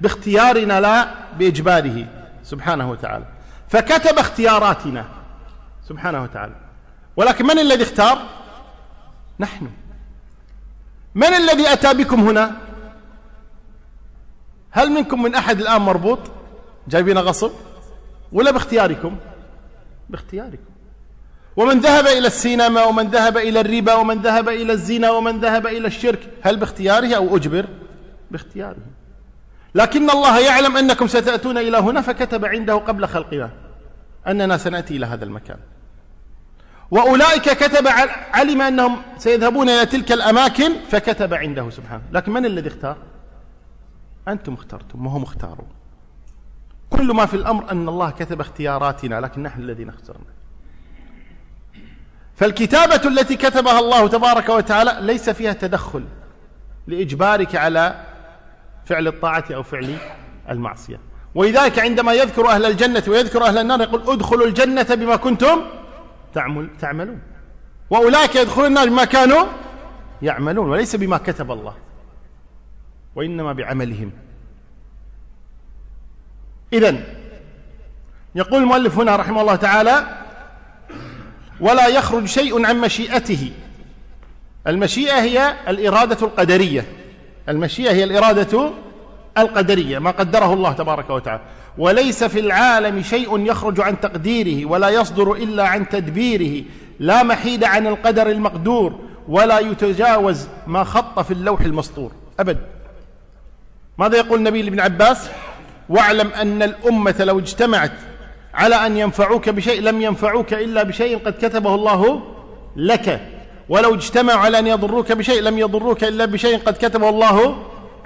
باختيارنا 0.00 0.80
لا 0.80 1.08
بإجباره 1.38 2.06
سبحانه 2.42 2.90
وتعالى. 2.90 3.33
فكتب 3.74 4.18
اختياراتنا. 4.18 5.04
سبحانه 5.88 6.22
وتعالى. 6.22 6.54
ولكن 7.16 7.46
من 7.46 7.58
الذي 7.58 7.82
اختار؟ 7.82 8.18
نحن. 9.40 9.70
من 11.14 11.26
الذي 11.26 11.72
أتى 11.72 11.94
بكم 11.94 12.20
هنا؟ 12.20 12.56
هل 14.70 14.90
منكم 14.90 15.22
من 15.22 15.34
أحد 15.34 15.60
الآن 15.60 15.80
مربوط؟ 15.80 16.18
جايبين 16.88 17.18
غصب؟ 17.18 17.50
ولا 18.32 18.50
باختياركم؟ 18.50 19.16
باختياركم. 20.10 20.74
ومن 21.56 21.80
ذهب 21.80 22.06
إلى 22.06 22.26
السينما 22.26 22.84
ومن 22.84 23.10
ذهب 23.10 23.36
إلى 23.36 23.60
الربا 23.60 23.94
ومن 23.94 24.22
ذهب 24.22 24.48
إلى 24.48 24.72
الزنا 24.72 25.10
ومن 25.10 25.40
ذهب 25.40 25.66
إلى 25.66 25.86
الشرك 25.86 26.28
هل 26.42 26.56
باختياره 26.56 27.14
أو 27.14 27.36
أجبر؟ 27.36 27.66
باختياره. 28.30 28.76
لكن 29.74 30.10
الله 30.10 30.38
يعلم 30.38 30.76
أنكم 30.76 31.06
ستأتون 31.06 31.58
إلى 31.58 31.78
هنا 31.78 32.00
فكتب 32.00 32.44
عنده 32.44 32.74
قبل 32.74 33.06
خلقنا 33.06 33.63
أننا 34.26 34.56
سنأتي 34.56 34.96
إلى 34.96 35.06
هذا 35.06 35.24
المكان. 35.24 35.58
وأولئك 36.90 37.42
كتب 37.42 37.86
علم 38.32 38.62
أنهم 38.62 39.02
سيذهبون 39.18 39.68
إلى 39.68 39.86
تلك 39.86 40.12
الأماكن 40.12 40.72
فكتب 40.90 41.34
عنده 41.34 41.70
سبحانه. 41.70 42.02
لكن 42.12 42.32
من 42.32 42.46
الذي 42.46 42.68
اختار؟ 42.68 42.96
أنتم 44.28 44.54
اخترتم 44.54 45.06
وهم 45.06 45.22
اختاروا. 45.22 45.66
كل 46.90 47.12
ما 47.14 47.26
في 47.26 47.34
الأمر 47.34 47.70
أن 47.70 47.88
الله 47.88 48.10
كتب 48.10 48.40
اختياراتنا 48.40 49.20
لكن 49.20 49.42
نحن 49.42 49.60
الذين 49.60 49.88
اخترنا. 49.88 50.24
فالكتابة 52.36 53.08
التي 53.08 53.36
كتبها 53.36 53.78
الله 53.78 54.08
تبارك 54.08 54.48
وتعالى 54.48 54.98
ليس 55.00 55.30
فيها 55.30 55.52
تدخل 55.52 56.04
لإجبارك 56.86 57.56
على 57.56 58.04
فعل 58.84 59.06
الطاعة 59.06 59.44
أو 59.50 59.62
فعل 59.62 59.96
المعصية. 60.50 61.00
ولذلك 61.34 61.78
عندما 61.78 62.12
يذكر 62.12 62.48
أهل 62.48 62.64
الجنة 62.64 63.02
ويذكر 63.08 63.44
أهل 63.44 63.58
النار 63.58 63.80
يقول 63.80 64.12
ادخلوا 64.12 64.46
الجنة 64.46 64.94
بما 64.94 65.16
كنتم 65.16 65.64
تعمل 66.34 66.68
تعملون. 66.80 67.20
وأولئك 67.90 68.36
يدخلون 68.36 68.66
النار 68.66 68.88
بما 68.88 69.04
كانوا 69.04 69.46
يعملون 70.22 70.70
وليس 70.70 70.96
بما 70.96 71.18
كتب 71.18 71.50
الله 71.50 71.74
وإنما 73.14 73.52
بعملهم. 73.52 74.10
إذن 76.72 77.04
يقول 78.34 78.62
المؤلف 78.62 78.98
هنا 78.98 79.16
رحمه 79.16 79.40
الله 79.40 79.56
تعالى 79.56 80.24
ولا 81.60 81.86
يخرج 81.86 82.24
شيء 82.24 82.66
عن 82.66 82.80
مشيئته. 82.80 83.52
المشيئة 84.66 85.20
هي 85.20 85.54
الإرادة 85.68 86.26
القدرية. 86.26 86.84
المشيئة 87.48 87.92
هي 87.92 88.04
الإرادة 88.04 88.70
القدرية 89.38 89.98
ما 89.98 90.10
قدره 90.10 90.52
الله 90.52 90.72
تبارك 90.72 91.10
وتعالى. 91.10 91.40
وليس 91.78 92.24
في 92.24 92.40
العالم 92.40 93.02
شيء 93.02 93.46
يخرج 93.46 93.80
عن 93.80 94.00
تقديره 94.00 94.66
ولا 94.66 94.88
يصدر 94.88 95.32
إلا 95.32 95.66
عن 95.66 95.88
تدبيره. 95.88 96.64
لا 97.00 97.22
محيد 97.22 97.64
عن 97.64 97.86
القدر 97.86 98.30
المقدور 98.30 98.98
ولا 99.28 99.58
يتجاوز 99.58 100.48
ما 100.66 100.84
خط 100.84 101.20
في 101.20 101.30
اللوح 101.30 101.60
المسطور. 101.60 102.12
أبد. 102.40 102.58
ماذا 103.98 104.16
يقول 104.16 104.38
النبي 104.38 104.62
لابن 104.62 104.80
عباس؟ 104.80 105.28
واعلم 105.88 106.28
أن 106.28 106.62
الأمة 106.62 107.14
لو 107.18 107.38
اجتمعت 107.38 107.92
على 108.54 108.74
أن 108.74 108.96
ينفعوك 108.96 109.48
بشيء 109.48 109.82
لم 109.82 110.02
ينفعوك 110.02 110.52
إلا 110.52 110.82
بشيء 110.82 111.18
قد 111.18 111.32
كتبه 111.32 111.74
الله 111.74 112.22
لك. 112.76 113.20
ولو 113.68 113.94
اجتمعوا 113.94 114.38
على 114.40 114.58
أن 114.58 114.66
يضروك 114.66 115.12
بشيء 115.12 115.42
لم 115.42 115.58
يضروك 115.58 116.04
إلا 116.04 116.24
بشيء 116.24 116.58
قد 116.58 116.74
كتبه 116.74 117.08
الله 117.08 117.56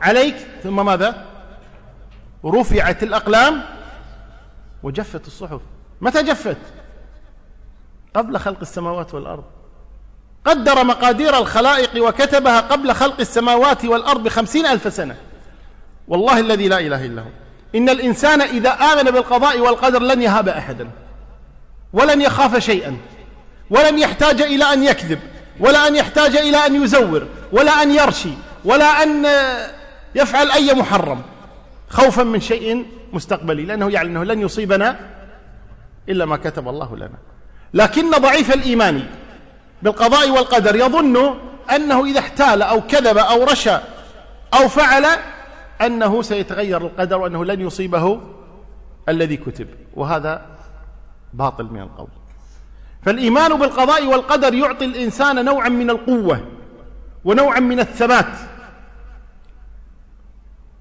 عليك 0.01 0.37
ثم 0.63 0.87
ماذا؟ 0.87 1.25
رفعت 2.45 3.03
الأقلام 3.03 3.65
وجفت 4.83 5.27
الصحف. 5.27 5.61
متى 6.01 6.23
جفت؟ 6.23 6.57
قبل 8.15 8.39
خلق 8.39 8.61
السماوات 8.61 9.15
والأرض. 9.15 9.45
قدر 10.45 10.85
مقادير 10.85 11.39
الخلائق 11.39 12.05
وكتبها 12.09 12.61
قبل 12.61 12.93
خلق 12.93 13.21
السماوات 13.21 13.85
والأرض 13.85 14.23
بخمسين 14.23 14.67
ألف 14.67 14.95
سنة. 14.95 15.17
والله 16.09 16.41
الذي 16.41 16.69
لا 16.69 16.79
إله 16.79 17.05
إلا 17.05 17.23
هو. 17.23 17.29
إن 17.75 17.89
الإنسان 17.89 18.41
إذا 18.41 18.71
آمن 18.71 19.11
بالقضاء 19.11 19.59
والقدر 19.61 20.03
لن 20.03 20.23
يهاب 20.23 20.49
أحدا. 20.49 20.91
ولن 21.93 22.23
يخاف 22.23 22.57
شيئا. 22.57 22.97
ولن 23.71 23.99
يحتاج 23.99 24.43
إلى 24.43 24.65
أن 24.65 24.83
يكذب. 24.85 25.21
ولا 25.61 25.89
أن 25.89 25.97
يحتاج 25.97 26.37
إلى 26.37 26.67
أن 26.67 26.83
يزور. 26.83 27.27
ولا 27.53 27.83
أن 27.83 27.91
يرشي. 27.95 28.33
ولا 28.65 29.03
أن 29.03 29.27
يفعل 30.15 30.51
أي 30.51 30.75
محرم 30.75 31.23
خوفا 31.89 32.23
من 32.23 32.41
شيء 32.41 32.87
مستقبلي 33.13 33.65
لأنه 33.65 33.91
يعلم 33.91 34.11
أنه 34.11 34.25
لن 34.25 34.41
يصيبنا 34.41 35.01
إلا 36.09 36.25
ما 36.25 36.37
كتب 36.37 36.69
الله 36.69 36.97
لنا. 36.97 37.19
لكن 37.75 38.11
ضعيف 38.11 38.55
الإيمان 38.55 39.07
بالقضاء 39.83 40.31
والقدر 40.31 40.77
يظن 40.77 41.35
أنه 41.75 42.05
إذا 42.05 42.19
احتال 42.19 42.63
أو 42.63 42.81
كذب 42.81 43.19
أو 43.19 43.45
رشى 43.45 43.77
أو 44.55 44.69
فعل 44.69 45.07
أنه 45.81 46.23
سيتغير 46.23 46.83
القدر 46.83 47.19
وأنه 47.19 47.45
لن 47.45 47.61
يصيبه 47.61 48.21
الذي 49.09 49.37
كتب. 49.37 49.69
وهذا 49.95 50.47
باطل 51.33 51.65
من 51.65 51.81
القول. 51.81 52.09
فالإيمان 53.03 53.59
بالقضاء 53.59 54.07
والقدر 54.07 54.55
يعطي 54.55 54.85
الإنسان 54.85 55.45
نوعا 55.45 55.69
من 55.69 55.91
القوة 55.91 56.41
ونوعا 57.25 57.61
من 57.61 57.81
الثبات. 57.81 58.58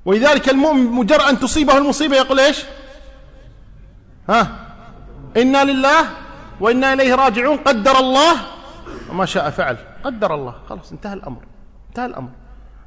ولذلك 0.07 0.49
المؤمن 0.49 0.85
مجرد 0.85 1.21
أن 1.21 1.39
تصيبه 1.39 1.77
المصيبة 1.77 2.15
يقول 2.15 2.39
إيش؟ 2.39 2.63
ها؟ 4.29 4.47
إنا 5.37 5.63
لله 5.63 6.09
وإنا 6.59 6.93
إليه 6.93 7.15
راجعون 7.15 7.57
قدر 7.57 7.99
الله. 7.99 8.33
وما 9.09 9.25
شاء 9.25 9.49
فعل. 9.49 9.77
قدر 10.03 10.35
الله. 10.35 10.55
خلاص 10.69 10.91
انتهى 10.91 11.13
الأمر. 11.13 11.41
انتهى 11.89 12.05
الأمر. 12.05 12.29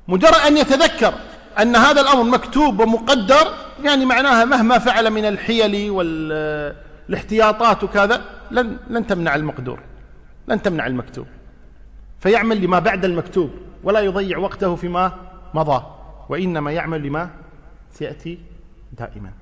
مجرد 0.08 0.34
أن 0.34 0.56
يتذكر 0.56 1.14
أن 1.60 1.76
هذا 1.76 2.00
الأمر 2.00 2.22
مكتوب 2.22 2.80
ومقدر 2.80 3.54
يعني 3.82 4.04
معناها 4.04 4.44
مهما 4.44 4.78
فعل 4.78 5.10
من 5.10 5.24
الحيل 5.24 5.90
والاحتياطات 5.90 7.84
وكذا 7.84 8.24
لن, 8.50 8.76
لن 8.90 9.06
تمنع 9.06 9.34
المقدور. 9.34 9.80
لن 10.48 10.62
تمنع 10.62 10.86
المكتوب. 10.86 11.26
فيعمل 12.20 12.60
لما 12.60 12.78
بعد 12.78 13.04
المكتوب 13.04 13.50
ولا 13.84 14.00
يضيع 14.00 14.38
وقته 14.38 14.76
فيما 14.76 15.12
مضى. 15.54 16.00
وإنما 16.30 16.72
يعمل 16.72 17.02
لما 17.02 17.30
سيأتي 17.92 18.38
دائما. 18.92 19.32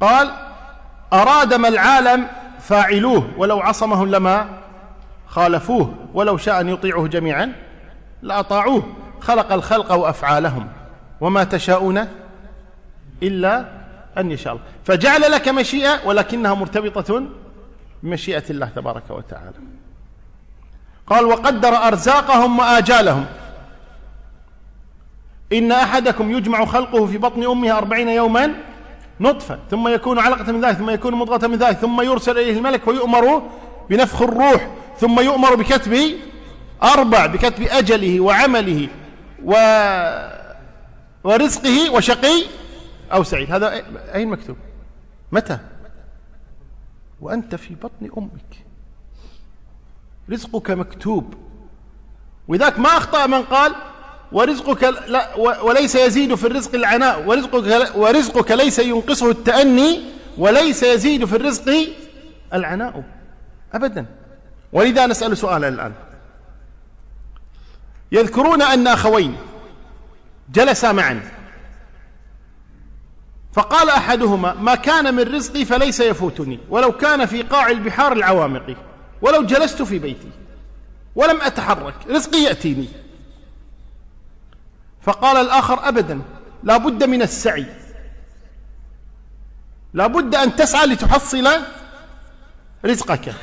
قال 0.00 0.30
أراد 1.12 1.54
ما 1.54 1.68
العالم 1.68 2.26
فاعلوه 2.60 3.30
ولو 3.36 3.60
عصمهم 3.60 4.10
لما 4.10 4.58
خالفوه 5.26 5.94
ولو 6.14 6.36
شاء 6.36 6.60
أن 6.60 6.68
يطيعه 6.68 7.06
جميعا 7.06 7.52
لأطاعوه. 8.22 8.82
خلق 9.20 9.52
الخلق 9.52 9.92
وأفعالهم 9.92 10.68
وما 11.20 11.44
تشاءون 11.44 12.08
إلا 13.22 13.64
أن 14.18 14.30
يشاء 14.30 14.52
الله. 14.52 14.64
فجعل 14.84 15.20
لك 15.20 15.48
مشيئة 15.48 16.06
ولكنها 16.06 16.54
مرتبطة 16.54 17.22
بمشيئة 18.02 18.44
الله 18.50 18.66
تبارك 18.66 19.10
وتعالى. 19.10 19.52
قال 21.06 21.24
وقدر 21.24 21.68
أرزاقهم 21.68 22.58
وآجالهم. 22.58 23.26
إن 25.52 25.72
أحدكم 25.72 26.30
يجمع 26.30 26.64
خلقه 26.64 27.06
في 27.06 27.18
بطن 27.18 27.44
أمه 27.44 27.78
أربعين 27.78 28.08
يوما 28.08 28.54
نطفة 29.20 29.58
ثم 29.70 29.88
يكون 29.88 30.18
علقة 30.18 30.52
من 30.52 30.64
ذلك 30.64 30.76
ثم 30.76 30.90
يكون 30.90 31.14
مضغة 31.14 31.46
من 31.46 31.56
ذلك 31.56 31.76
ثم 31.76 32.00
يرسل 32.00 32.38
إليه 32.38 32.58
الملك 32.58 32.88
ويؤمر 32.88 33.42
بنفخ 33.90 34.22
الروح 34.22 34.70
ثم 35.00 35.20
يؤمر 35.20 35.54
بكتب 35.54 36.14
أربع 36.82 37.26
بكتب 37.26 37.62
أجله 37.62 38.20
وعمله 38.20 38.88
و 39.44 39.52
ورزقه 41.24 41.90
وشقي 41.90 42.44
أو 43.12 43.22
سعيد. 43.22 43.52
هذا 43.52 43.82
أين 44.14 44.28
مكتوب؟ 44.28 44.56
متى؟ 45.32 45.58
وأنت 47.20 47.54
في 47.54 47.74
بطن 47.74 48.10
أمك. 48.18 48.64
رزقك 50.30 50.70
مكتوب. 50.70 51.34
وذاك 52.48 52.78
ما 52.78 52.88
أخطأ 52.88 53.26
من 53.26 53.42
قال 53.42 53.74
ورزقك 54.32 54.82
لا 55.08 55.36
وليس 55.36 55.94
يزيد 55.94 56.34
في 56.34 56.46
الرزق 56.46 56.74
العناء. 56.74 57.26
ورزقك, 57.26 57.96
ورزقك 57.96 58.50
ليس 58.50 58.78
ينقصه 58.78 59.30
التأني 59.30 60.00
وليس 60.38 60.82
يزيد 60.82 61.24
في 61.24 61.36
الرزق 61.36 61.88
العناء. 62.54 63.04
أبدا. 63.74 64.06
ولذا 64.72 65.06
نسأل 65.06 65.36
سؤالا 65.36 65.68
الآن. 65.68 65.92
يذكرون 68.12 68.62
أن 68.62 68.86
أخوين 68.86 69.36
جلسا 70.52 70.92
معا. 70.92 71.20
فقال 73.52 73.90
أحدهما 73.90 74.54
ما 74.54 74.74
كان 74.74 75.14
من 75.14 75.34
رزقي 75.34 75.64
فليس 75.64 76.00
يفوتني 76.00 76.58
ولو 76.70 76.92
كان 76.92 77.26
في 77.26 77.42
قاع 77.42 77.70
البحار 77.70 78.12
العوامق 78.12 78.76
ولو 79.22 79.42
جلست 79.42 79.82
في 79.82 79.98
بيتي 79.98 80.30
ولم 81.16 81.40
أتحرك 81.40 81.94
رزقي 82.10 82.38
يأتيني. 82.38 82.88
فقال 85.08 85.36
الآخر 85.36 85.88
أبدا 85.88 86.20
لا 86.62 86.76
بد 86.76 87.04
من 87.04 87.22
السعي. 87.22 87.66
لا 89.94 90.06
بد 90.06 90.34
أن 90.34 90.56
تسعى 90.56 90.86
لتحصل 90.86 91.48
رزقك. 92.84 93.34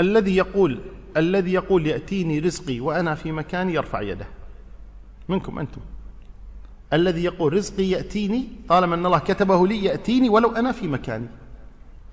الذي 0.00 0.36
يقول 0.36 0.80
الذي 1.16 1.52
يقول 1.52 1.86
يأتيني 1.86 2.38
رزقي 2.38 2.80
وأنا 2.80 3.14
في 3.14 3.32
مكاني 3.32 3.74
يرفع 3.74 4.00
يده. 4.00 4.26
منكم 5.28 5.58
أنتم. 5.58 5.80
الذي 6.92 7.24
يقول 7.24 7.52
رزقي 7.52 7.90
يأتيني 7.90 8.48
طالما 8.68 8.94
أن 8.94 9.06
الله 9.06 9.18
كتبه 9.18 9.66
لي 9.66 9.84
يأتيني 9.84 10.28
ولو 10.28 10.56
أنا 10.56 10.72
في 10.72 10.88
مكاني. 10.88 11.28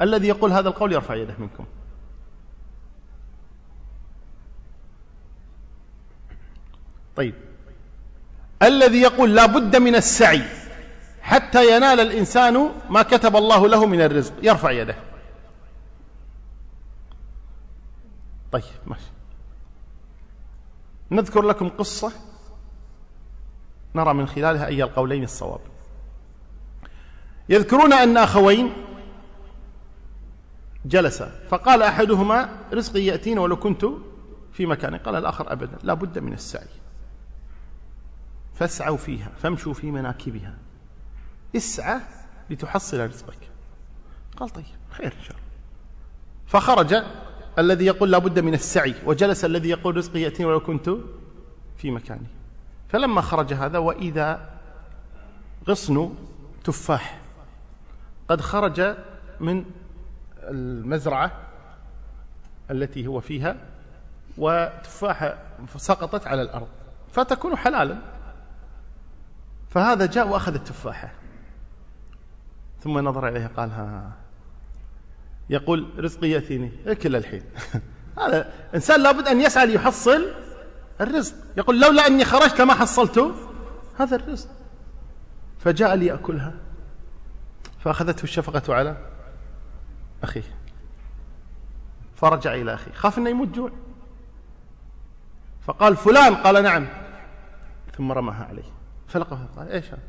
الذي 0.01 0.27
يقول 0.27 0.51
هذا 0.51 0.69
القول 0.69 0.93
يرفع 0.93 1.15
يده 1.15 1.35
منكم. 1.39 1.65
طيب. 7.15 7.35
الذي 8.61 9.01
يقول 9.01 9.35
لا 9.35 9.45
بد 9.45 9.75
من 9.75 9.95
السعي 9.95 10.43
حتى 11.21 11.75
ينال 11.75 11.99
الإنسان 11.99 12.69
ما 12.89 13.03
كتب 13.03 13.35
الله 13.35 13.67
له 13.67 13.85
من 13.85 14.01
الرزق. 14.01 14.33
يرفع 14.41 14.71
يده. 14.71 14.95
طيب 18.51 18.63
ماشي. 18.87 19.11
نذكر 21.11 21.41
لكم 21.41 21.69
قصة 21.69 22.11
نرى 23.95 24.13
من 24.13 24.27
خلالها 24.27 24.65
أي 24.65 24.83
القولين 24.83 25.23
الصواب. 25.23 25.59
يذكرون 27.49 27.93
أن 27.93 28.17
أخوين 28.17 28.73
جلسا 30.85 31.31
فقال 31.49 31.81
أحدهما 31.81 32.49
رزقي 32.73 33.05
يأتينا 33.05 33.41
ولو 33.41 33.57
كنت 33.57 33.85
في 34.53 34.65
مكاني. 34.65 34.97
قال 34.97 35.15
الآخر 35.15 35.51
أبدا 35.51 35.77
لا 35.83 35.93
بد 35.93 36.19
من 36.19 36.33
السعي. 36.33 36.67
فاسعوا 38.55 38.97
فيها 38.97 39.31
فامشوا 39.41 39.73
في 39.73 39.91
مناكبها. 39.91 40.55
اسعى 41.55 41.99
لتحصل 42.49 42.99
رزقك. 42.99 43.49
قال 44.37 44.49
طيب 44.49 44.65
خير 44.89 45.05
إن 45.05 45.23
شاء 45.23 45.37
الله. 45.37 45.49
فخرج 46.47 47.03
الذي 47.59 47.85
يقول 47.85 48.11
لا 48.11 48.17
بد 48.17 48.39
من 48.39 48.53
السعي 48.53 48.95
وجلس 49.05 49.45
الذي 49.45 49.69
يقول 49.69 49.97
رزقي 49.97 50.21
يأتيني 50.21 50.49
ولو 50.49 50.59
كنت 50.59 50.89
في 51.77 51.91
مكاني. 51.91 52.27
فلما 52.89 53.21
خرج 53.21 53.53
هذا 53.53 53.77
وإذا 53.77 54.49
غصن 55.69 56.15
تفاح 56.63 57.21
قد 58.27 58.41
خرج 58.41 58.95
من 59.39 59.65
المزرعة 60.37 61.31
التي 62.71 63.07
هو 63.07 63.19
فيها 63.19 63.55
وتفاحة 64.37 65.37
سقطت 65.77 66.27
على 66.27 66.41
الأرض. 66.41 66.67
فتكون 67.11 67.55
حلالا. 67.57 68.12
فهذا 69.73 70.05
جاء 70.05 70.27
وأخذ 70.27 70.53
التفاحة. 70.53 71.11
ثم 72.83 72.99
نظر 72.99 73.27
إليها 73.27 73.49
قال 73.57 73.71
ها 73.71 74.11
يقول 75.49 75.89
رزقي 75.97 76.29
يأتيني. 76.29 76.71
اكل 76.87 77.15
الحين. 77.15 77.43
هذا 78.19 78.53
إنسان 78.75 79.03
لابد 79.03 79.27
أن 79.27 79.41
يسعى 79.41 79.65
ليحصل 79.65 80.33
الرزق. 81.01 81.35
يقول 81.57 81.81
لولا 81.81 82.07
أني 82.07 82.25
خرجت 82.25 82.61
ما 82.61 82.73
حصلت 82.73 83.35
هذا 83.99 84.15
الرزق. 84.15 84.49
فجاء 85.59 85.95
ليأكلها. 85.95 86.53
فأخذته 87.79 88.23
الشفقة 88.23 88.75
على 88.75 88.97
أخيه. 90.23 90.55
فرجع 92.15 92.53
إلى 92.53 92.73
أخيه. 92.73 92.91
خاف 92.91 93.17
أنه 93.17 93.29
يموت 93.29 93.47
جوع. 93.47 93.71
فقال 95.61 95.95
فلان؟ 95.95 96.35
قال 96.35 96.63
نعم. 96.63 96.87
ثم 97.97 98.11
رماها 98.11 98.45
عليه. 98.45 98.82
فلقه. 99.13 99.47
قال 99.57 99.71
إيش؟ 99.71 99.85
هذا 99.85 99.99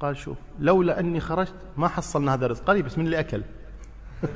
قال 0.00 0.16
شوف 0.16 0.38
لولا 0.58 1.00
أني 1.00 1.20
خرجت 1.20 1.54
ما 1.76 1.88
حصلنا 1.88 2.34
هذا 2.34 2.46
الرزق. 2.46 2.64
قال 2.64 2.82
بس 2.82 2.98
من 2.98 3.04
اللي 3.04 3.20
أكل. 3.20 3.42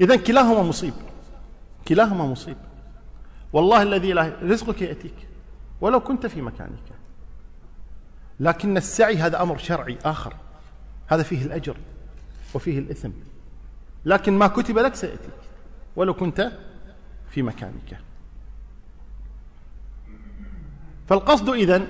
إذا 0.00 0.16
كلاهما 0.16 0.62
مصيب. 0.62 0.94
كلاهما 1.88 2.26
مصيب. 2.26 2.56
والله 3.52 3.82
الذي 3.82 4.12
لا 4.12 4.32
رزقك 4.42 4.82
يأتيك 4.82 5.14
ولو 5.80 6.00
كنت 6.00 6.26
في 6.26 6.42
مكانك. 6.42 6.82
لكن 8.40 8.76
السعي 8.76 9.16
هذا 9.16 9.42
أمر 9.42 9.58
شرعي 9.58 9.98
آخر. 10.04 10.36
هذا 11.06 11.22
فيه 11.22 11.42
الأجر 11.42 11.76
وفيه 12.54 12.78
الإثم. 12.78 13.10
لكن 14.04 14.32
ما 14.38 14.46
كتب 14.46 14.78
لك 14.78 14.94
سيأتيك 14.94 15.30
ولو 15.96 16.14
كنت 16.14 16.52
في 17.30 17.42
مكانك. 17.42 17.98
فالقصد 21.08 21.48
إذن 21.48 21.86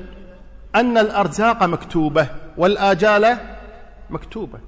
أن 0.74 0.98
الأرزاق 0.98 1.64
مكتوبة 1.64 2.28
والآجال 2.56 3.38
مكتوبة. 4.10 4.58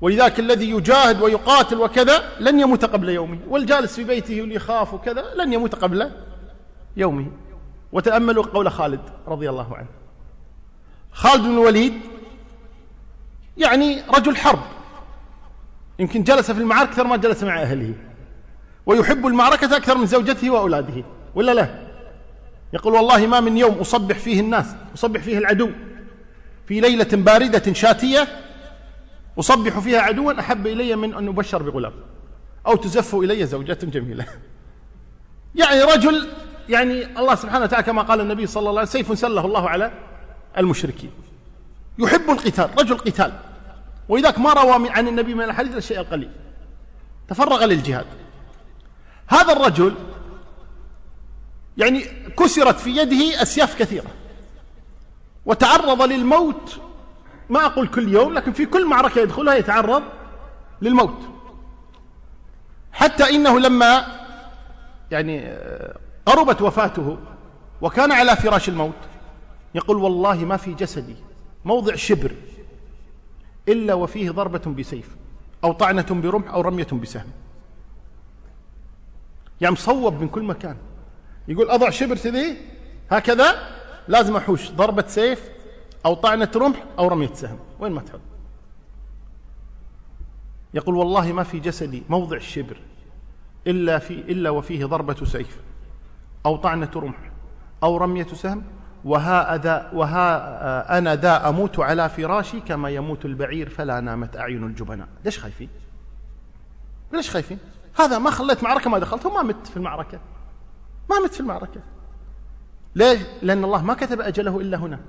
ولذلك 0.00 0.40
الذي 0.40 0.70
يجاهد 0.70 1.22
ويقاتل 1.22 1.80
وكذا 1.80 2.22
لن 2.40 2.60
يموت 2.60 2.84
قبل 2.84 3.08
يومه. 3.08 3.38
والجالس 3.48 3.94
في 3.94 4.04
بيته 4.04 4.34
يخاف 4.34 4.94
وكذا 4.94 5.24
لن 5.34 5.52
يموت 5.52 5.74
قبل 5.74 6.10
يومه. 6.96 7.26
وتأملوا 7.92 8.44
قول 8.44 8.70
خالد 8.70 9.00
رضي 9.26 9.50
الله 9.50 9.76
عنه. 9.76 9.88
خالد 11.12 11.42
بن 11.42 11.52
الوليد 11.52 11.94
يعني 13.56 14.02
رجل 14.14 14.36
حرب. 14.36 14.60
يمكن 15.98 16.22
جلس 16.22 16.50
في 16.50 16.60
المعارك 16.60 16.88
أكثر 16.88 17.06
ما 17.06 17.16
جلس 17.16 17.42
مع 17.42 17.62
أهله. 17.62 17.94
ويحب 18.86 19.26
المعركة 19.26 19.76
أكثر 19.76 19.98
من 19.98 20.06
زوجته 20.06 20.50
وأولاده. 20.50 21.04
ولا 21.34 21.54
لا؟ 21.54 21.91
يقول 22.72 22.94
والله 22.94 23.26
ما 23.26 23.40
من 23.40 23.56
يوم 23.56 23.74
أصبح 23.74 24.18
فيه 24.18 24.40
الناس 24.40 24.66
أصبح 24.94 25.20
فيه 25.20 25.38
العدو. 25.38 25.70
في 26.66 26.80
ليلة 26.80 27.08
باردة 27.12 27.72
شاتية 27.72 28.28
أصبح 29.38 29.78
فيها 29.78 30.00
عدوا 30.00 30.40
أحب 30.40 30.66
إلي 30.66 30.96
من 30.96 31.14
أن 31.14 31.28
أبشر 31.28 31.62
بغلام. 31.62 31.92
أو 32.66 32.76
تزف 32.76 33.14
إلي 33.14 33.46
زوجة 33.46 33.78
جميلة. 33.82 34.26
يعني 35.60 35.82
رجل 35.82 36.28
يعني 36.68 37.18
الله 37.18 37.34
سبحانه 37.34 37.64
وتعالى 37.64 37.84
كما 37.84 38.02
قال 38.02 38.20
النبي 38.20 38.46
صلى 38.46 38.60
الله 38.60 38.80
عليه 38.80 38.88
وسلم 38.88 39.02
سيف 39.02 39.18
سله 39.18 39.46
الله 39.46 39.68
على 39.68 39.92
المشركين. 40.58 41.10
يحب 41.98 42.30
القتال 42.30 42.70
رجل 42.78 42.98
قتال. 42.98 43.32
ولذلك 44.08 44.38
ما 44.38 44.52
روى 44.52 44.90
عن 44.90 45.08
النبي 45.08 45.34
من 45.34 45.44
الحديث 45.44 45.76
الشيء 45.76 46.00
القليل. 46.00 46.30
تفرغ 47.28 47.64
للجهاد. 47.64 48.06
هذا 49.28 49.52
الرجل 49.52 49.94
يعني 51.76 52.04
كسرت 52.38 52.78
في 52.78 52.90
يده 52.90 53.42
أسياف 53.42 53.78
كثيرة. 53.78 54.10
وتعرض 55.46 56.02
للموت 56.02 56.80
ما 57.50 57.66
أقول 57.66 57.88
كل 57.88 58.12
يوم 58.12 58.34
لكن 58.34 58.52
في 58.52 58.66
كل 58.66 58.86
معركة 58.86 59.20
يدخلها 59.20 59.54
يتعرض 59.54 60.02
للموت. 60.82 61.18
حتى 62.92 63.24
إنه 63.30 63.60
لما 63.60 64.06
يعني 65.10 65.58
قربت 66.26 66.62
وفاته 66.62 67.18
وكان 67.80 68.12
على 68.12 68.36
فراش 68.36 68.68
الموت 68.68 68.94
يقول 69.74 69.96
والله 69.96 70.34
ما 70.44 70.56
في 70.56 70.74
جسدي 70.74 71.16
موضع 71.64 71.94
شبر 71.94 72.32
إلا 73.68 73.94
وفيه 73.94 74.30
ضربة 74.30 74.72
بسيف 74.72 75.08
أو 75.64 75.72
طعنة 75.72 76.06
برمح 76.10 76.52
أو 76.52 76.60
رمية 76.60 76.86
بسهم. 76.92 77.30
يعني 79.60 79.72
مصوب 79.72 80.20
من 80.20 80.28
كل 80.28 80.42
مكان. 80.42 80.76
يقول 81.48 81.70
أضع 81.70 81.90
شبر 81.90 82.14
ذي 82.14 82.56
هكذا 83.10 83.68
لازم 84.08 84.36
أحوش 84.36 84.70
ضربة 84.70 85.04
سيف 85.06 85.50
أو 86.06 86.14
طعنة 86.14 86.50
رمح 86.56 86.84
أو 86.98 87.08
رمية 87.08 87.32
سهم 87.34 87.58
وين 87.80 87.92
ما 87.92 88.00
تحط. 88.00 88.20
يقول 90.74 90.94
والله 90.94 91.32
ما 91.32 91.42
في 91.42 91.60
جسدي 91.60 92.02
موضع 92.08 92.36
الشبر 92.36 92.76
إلا, 93.66 93.98
في 93.98 94.14
إلا 94.14 94.50
وفيه 94.50 94.84
ضربة 94.84 95.24
سيف 95.24 95.60
أو 96.46 96.56
طعنة 96.56 96.90
رمح 96.96 97.30
أو 97.82 97.96
رمية 97.96 98.26
سهم 98.26 98.62
وها, 99.04 99.54
أذا 99.54 99.90
وها 99.94 100.98
أنا 100.98 101.16
ذا 101.16 101.48
أموت 101.48 101.80
على 101.80 102.08
فراشي 102.08 102.60
كما 102.60 102.90
يموت 102.90 103.24
البعير 103.24 103.68
فلا 103.68 104.00
نامت 104.00 104.36
أعين 104.36 104.64
الجبناء. 104.64 105.08
ليش 105.24 105.38
خايفين؟ 105.38 105.68
ليش 107.12 107.30
خايفين؟ 107.30 107.58
هذا 107.98 108.18
ما 108.18 108.30
خليت 108.30 108.62
معركة 108.62 108.90
ما 108.90 108.98
دخلت 108.98 109.26
وما 109.26 109.42
مت 109.42 109.66
في 109.66 109.76
المعركة. 109.76 110.20
ما 111.12 111.24
مت 111.24 111.34
في 111.34 111.40
المعركة. 111.40 111.80
ليش؟ 112.94 113.20
لأن 113.42 113.64
الله 113.64 113.82
ما 113.82 113.94
كتب 113.94 114.20
أجله 114.20 114.60
إلا 114.60 114.76
هنا. 114.76 115.00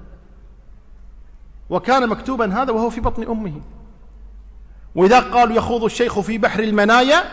وكان 1.70 2.10
مكتوبا 2.10 2.62
هذا 2.62 2.72
وهو 2.72 2.90
في 2.90 3.02
بطن 3.02 3.24
أمه. 3.24 3.62
وإذا 4.96 5.20
قالوا 5.20 5.56
يخوض 5.56 5.84
الشيخ 5.84 6.20
في 6.20 6.38
بحر 6.38 6.60
المنايا 6.60 7.24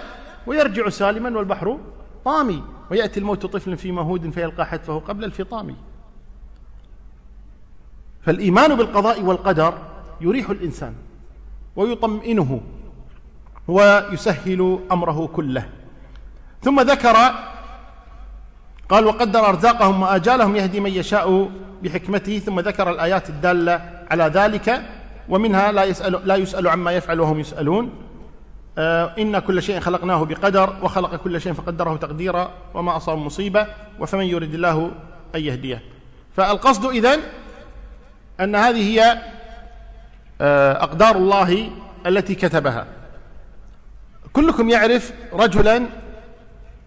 ويرجع 0.46 0.88
سالما 0.88 1.38
والبحر 1.38 1.78
طامي. 2.24 2.64
ويأتي 2.90 3.20
الموت 3.20 3.46
طفل 3.46 3.76
في 3.76 3.92
مهود 3.92 4.30
فيلقى 4.30 4.66
حتفه 4.66 4.98
قبل 4.98 5.24
الفطام. 5.24 5.76
فالإيمان 8.22 8.74
بالقضاء 8.74 9.22
والقدر 9.22 9.78
يريح 10.20 10.50
الإنسان 10.50 10.94
ويطمئنه 11.76 12.60
ويسهل 13.68 14.78
أمره 14.92 15.26
كله. 15.26 15.68
ثم 16.62 16.80
ذكر 16.80 17.16
قال 18.90 19.06
وقدر 19.06 19.48
أرزاقهم 19.48 20.02
وآجالهم 20.02 20.56
يهدي 20.56 20.80
من 20.80 20.90
يشاء 20.90 21.50
بحكمته 21.82 22.38
ثم 22.38 22.60
ذكر 22.60 22.90
الآيات 22.90 23.28
الدالة 23.28 24.02
على 24.10 24.24
ذلك 24.24 24.82
ومنها 25.28 25.72
لا 25.72 25.84
يسأل, 25.84 26.20
لا 26.24 26.36
يسأل 26.36 26.68
عما 26.68 26.92
يفعل 26.92 27.20
وهم 27.20 27.40
يسألون. 27.40 27.90
آه 28.78 29.14
إن 29.18 29.38
كل 29.38 29.62
شيء 29.62 29.80
خلقناه 29.80 30.24
بقدر 30.24 30.76
وخلق 30.82 31.16
كل 31.16 31.40
شيء 31.40 31.52
فقدره 31.52 31.96
تقديرا 31.96 32.50
وما 32.74 32.96
أصاب 32.96 33.18
مصيبة 33.18 33.66
وفمن 34.00 34.24
يرد 34.24 34.54
الله 34.54 34.90
أن 35.34 35.40
يهديه. 35.40 35.82
فالقصد 36.36 36.84
إذن 36.84 37.18
أن 38.40 38.56
هذه 38.56 38.90
هي 38.90 39.18
آه 40.40 40.72
أقدار 40.72 41.16
الله 41.16 41.70
التي 42.06 42.34
كتبها. 42.34 42.86
كلكم 44.32 44.70
يعرف 44.70 45.12
رجلا 45.32 45.86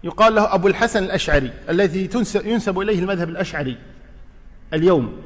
يقال 0.04 0.36
له 0.36 0.54
أبو 0.54 0.68
الحسن 0.68 1.04
الأشعري 1.04 1.52
الذي 1.70 2.10
ينسب 2.36 2.80
إليه 2.80 3.00
المذهب 3.00 3.30
الأشعري 3.30 3.78
اليوم. 4.74 5.22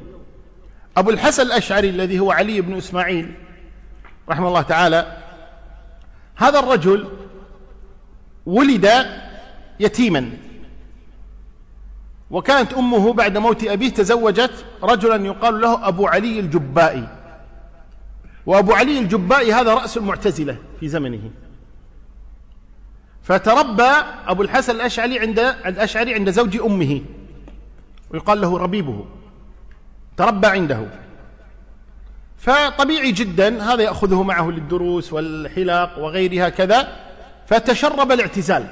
أبو 0.96 1.10
الحسن 1.10 1.42
الأشعري 1.42 1.90
الذي 1.90 2.20
هو 2.20 2.32
علي 2.32 2.60
بن 2.60 2.76
إسماعيل 2.76 3.34
رحمه 4.28 4.48
الله 4.48 4.62
تعالى 4.62 5.16
هذا 6.36 6.58
الرجل 6.58 7.08
ولد 8.46 8.88
يتيما 9.80 10.30
وكانت 12.30 12.72
أمه 12.72 13.12
بعد 13.12 13.38
موت 13.38 13.64
أبيه 13.64 13.88
تزوجت 13.88 14.64
رجلا 14.82 15.26
يقال 15.26 15.60
له 15.60 15.88
أبو 15.88 16.06
علي 16.06 16.40
الجبائي. 16.40 17.08
وأبو 18.46 18.72
علي 18.72 18.98
الجبائي 18.98 19.52
هذا 19.52 19.74
رأس 19.74 19.96
المعتزلة 19.96 20.56
في 20.80 20.88
زمنه. 20.88 21.30
فتربى 23.28 23.90
أبو 24.26 24.42
الحسن 24.42 24.74
الأشعري 24.74 25.18
عند 25.18 25.38
الأشعري 25.38 26.14
عند 26.14 26.30
زوج 26.30 26.56
أمه. 26.56 27.00
ويقال 28.10 28.40
له 28.40 28.58
ربيبه. 28.58 29.04
تربى 30.16 30.46
عنده. 30.46 30.86
فطبيعي 32.38 33.12
جدا 33.12 33.62
هذا 33.62 33.82
يأخذه 33.82 34.22
معه 34.22 34.50
للدروس 34.50 35.12
والحلاق 35.12 35.98
وغيرها 35.98 36.48
كذا 36.48 36.88
فتشرب 37.46 38.12
الاعتزال. 38.12 38.66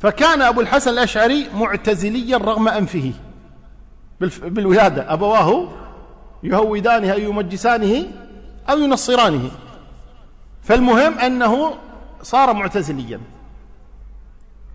فكان 0.00 0.42
أبو 0.42 0.60
الحسن 0.60 0.90
الأشعري 0.90 1.48
معتزليا 1.54 2.36
رغم 2.36 2.68
أنفه. 2.68 3.12
بالولادة. 4.20 5.12
أبواه 5.12 5.68
يهودانه 6.42 7.12
أو 7.12 7.18
يمجسانه 7.18 8.06
أو 8.70 8.78
ينصرانه. 8.78 9.50
فالمهم 10.62 11.18
أنه 11.18 11.74
صار 12.24 12.52
معتزليا. 12.52 13.20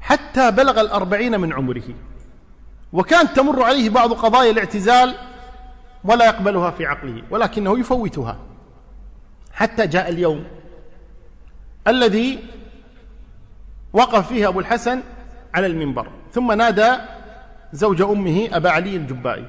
حتى 0.02 0.52
بلغ 0.52 0.82
الأربعين 0.82 1.40
من 1.40 1.54
عمره. 1.54 1.84
وكانت 2.94 3.36
تمر 3.36 3.64
عليه 3.64 3.90
بعض 3.90 4.14
قضايا 4.14 4.52
الاعتزال 4.52 5.16
ولا 6.04 6.26
يقبلها 6.26 6.72
في 6.72 6.86
عقله 6.86 7.24
ولكنه 7.30 7.80
يفوتها. 7.80 8.38
حتى 9.54 9.88
جاء 9.88 10.10
اليوم 10.10 10.46
الذي 11.88 12.40
وقف 13.94 14.28
فيه 14.28 14.48
أبو 14.48 14.60
الحسن 14.60 15.04
على 15.54 15.68
المنبر. 15.68 16.08
ثم 16.34 16.52
نادى 16.52 16.98
زوج 17.74 18.02
أمه 18.02 18.50
أبا 18.52 18.70
علي 18.70 18.96
الجبائي. 18.96 19.46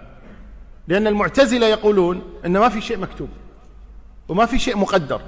لأن 0.88 1.06
المعتزلة 1.06 1.66
يقولون 1.66 2.22
أن 2.46 2.58
ما 2.58 2.68
في 2.68 2.80
شيء 2.80 2.98
مكتوب 2.98 3.28
وما 4.28 4.46
في 4.46 4.58
شيء 4.58 4.76
مقدر. 4.76 5.20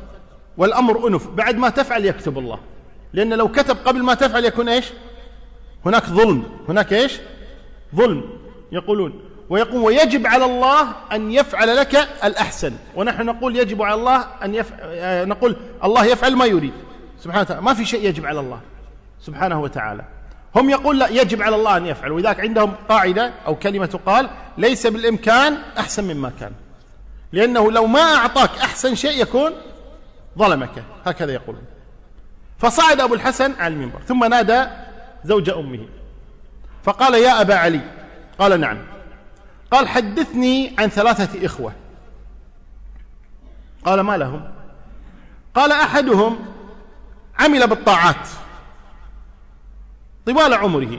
والأمر 0.56 1.08
أنف. 1.08 1.28
بعد 1.28 1.56
ما 1.56 1.68
تفعل 1.68 2.04
يكتب 2.04 2.38
الله. 2.38 2.58
لأن 3.12 3.34
لو 3.34 3.48
كتب 3.48 3.76
قبل 3.84 4.02
ما 4.02 4.14
تفعل 4.14 4.44
يكون 4.44 4.68
إيش؟ 4.68 4.86
هناك 5.86 6.06
ظلم. 6.06 6.44
هناك 6.68 6.92
إيش؟ 6.92 7.20
ظلم. 7.94 8.24
يقولون. 8.72 9.20
ويقول 9.50 9.82
ويجب 9.82 10.26
على 10.26 10.44
الله 10.44 10.88
أن 11.12 11.32
يفعل 11.32 11.76
لك 11.76 12.08
الأحسن. 12.24 12.72
ونحن 12.96 13.26
نقول 13.26 13.56
يجب 13.56 13.82
على 13.82 13.94
الله 13.94 14.26
أن 14.44 14.54
يفعل 14.54 14.78
آه، 14.82 15.24
نقول 15.24 15.56
الله 15.84 16.04
يفعل 16.04 16.36
ما 16.36 16.44
يريد. 16.44 16.72
سبحانه 17.20 17.40
وتعالى. 17.40 17.62
ما 17.62 17.74
في 17.74 17.84
شيء 17.84 18.08
يجب 18.08 18.26
على 18.26 18.40
الله. 18.40 18.60
سبحانه 19.20 19.60
وتعالى. 19.60 20.04
هم 20.56 20.70
يقول 20.70 20.98
لا 20.98 21.08
يجب 21.08 21.42
على 21.42 21.56
الله 21.56 21.76
أن 21.76 21.86
يفعل. 21.86 22.12
وذاك 22.12 22.40
عندهم 22.40 22.72
قاعدة 22.88 23.32
أو 23.46 23.54
كلمة 23.54 24.00
قال 24.06 24.30
ليس 24.58 24.86
بالإمكان 24.86 25.58
أحسن 25.78 26.04
مما 26.04 26.32
كان. 26.40 26.52
لأنه 27.32 27.72
لو 27.72 27.86
ما 27.86 28.14
أعطاك 28.14 28.50
أحسن 28.58 28.94
شيء 28.94 29.22
يكون 29.22 29.52
ظلمك 30.38 30.84
هكذا 31.06 31.32
يقولون. 31.32 31.62
فصعد 32.58 33.00
أبو 33.00 33.14
الحسن 33.14 33.54
على 33.60 33.74
المنبر 33.74 34.00
ثم 34.00 34.24
نادى 34.24 34.66
زوج 35.24 35.50
أمه. 35.50 35.86
فقال 36.82 37.14
يا 37.14 37.40
أبا 37.40 37.54
علي. 37.54 37.80
قال 38.38 38.60
نعم. 38.60 38.78
قال 39.70 39.88
حدثني 39.88 40.76
عن 40.78 40.88
ثلاثة 40.88 41.46
إخوة. 41.46 41.72
قال 43.84 44.00
ما 44.00 44.16
لهم؟ 44.16 44.50
قال 45.54 45.72
أحدهم 45.72 46.38
عمل 47.38 47.66
بالطاعات 47.66 48.28
طوال 50.26 50.54
عمره 50.54 50.98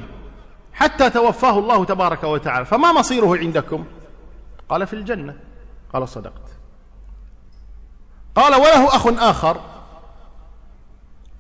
حتى 0.74 1.10
توفاه 1.10 1.60
الله 1.60 1.86
تبارك 1.86 2.24
وتعالى 2.24 2.66
فما 2.66 2.92
مصيره 2.92 3.38
عندكم؟ 3.38 3.86
قال 4.70 4.88
في 4.88 4.94
الجنة. 4.94 5.36
قال 5.94 6.10
صدقت. 6.10 6.53
قال 8.36 8.56
وله 8.56 8.96
أخ 8.96 9.08
آخر 9.08 9.62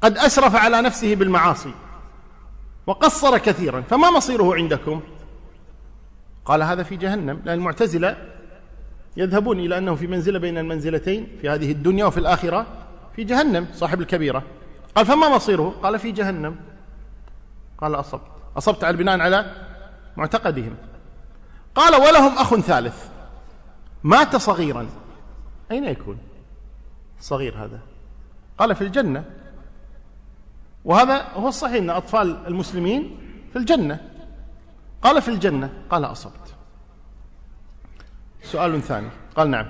قد 0.01 0.17
أسرف 0.17 0.56
على 0.56 0.82
نفسه 0.82 1.15
بالمعاصي 1.15 1.73
وقصر 2.88 3.38
كثيرا 3.38 3.82
فما 3.82 4.12
مصيره 4.12 4.56
عندكم؟ 4.56 5.01
قال 6.45 6.63
هذا 6.63 6.84
في 6.84 6.95
جهنم 6.95 7.41
لأن 7.45 7.58
المعتزلة 7.58 8.17
يذهبون 9.17 9.60
إلى 9.60 9.77
أنه 9.77 9.95
في 9.95 10.08
منزلة 10.08 10.39
بين 10.39 10.58
المنزلتين 10.58 11.27
في 11.41 11.49
هذه 11.49 11.71
الدنيا 11.71 12.06
وفي 12.06 12.17
الآخرة 12.17 12.65
في 13.15 13.23
جهنم 13.23 13.67
صاحب 13.73 14.01
الكبيرة. 14.01 14.43
قال 14.95 15.06
فما 15.06 15.29
مصيره؟ 15.29 15.75
قال 15.84 15.99
في 15.99 16.12
جهنم. 16.12 16.56
قال 17.77 17.95
أصبت. 17.95 18.21
أصبت 18.58 18.84
على 18.84 18.97
بناء 18.97 19.19
على 19.19 19.56
معتقدهم. 20.17 20.75
قال 21.75 21.95
ولهم 21.95 22.38
أخ 22.38 22.56
ثالث. 22.56 23.06
مات 24.03 24.36
صغيرا. 24.36 24.88
أين 25.71 25.84
يكون؟ 25.84 26.17
صغير 27.23 27.55
هذا. 27.57 27.79
قال 28.57 28.75
في 28.75 28.81
الجنة. 28.81 29.23
وهذا 30.86 31.27
هو 31.36 31.47
الصحيح 31.47 31.75
أن 31.75 31.89
أطفال 31.89 32.47
المسلمين 32.47 33.17
في 33.53 33.59
الجنة. 33.59 33.99
قال 35.01 35.21
في 35.21 35.27
الجنة. 35.27 35.69
قال 35.89 36.05
أصبت. 36.05 36.55
سؤال 38.43 38.81
ثاني. 38.81 39.09
قال 39.36 39.49
نعم. 39.49 39.65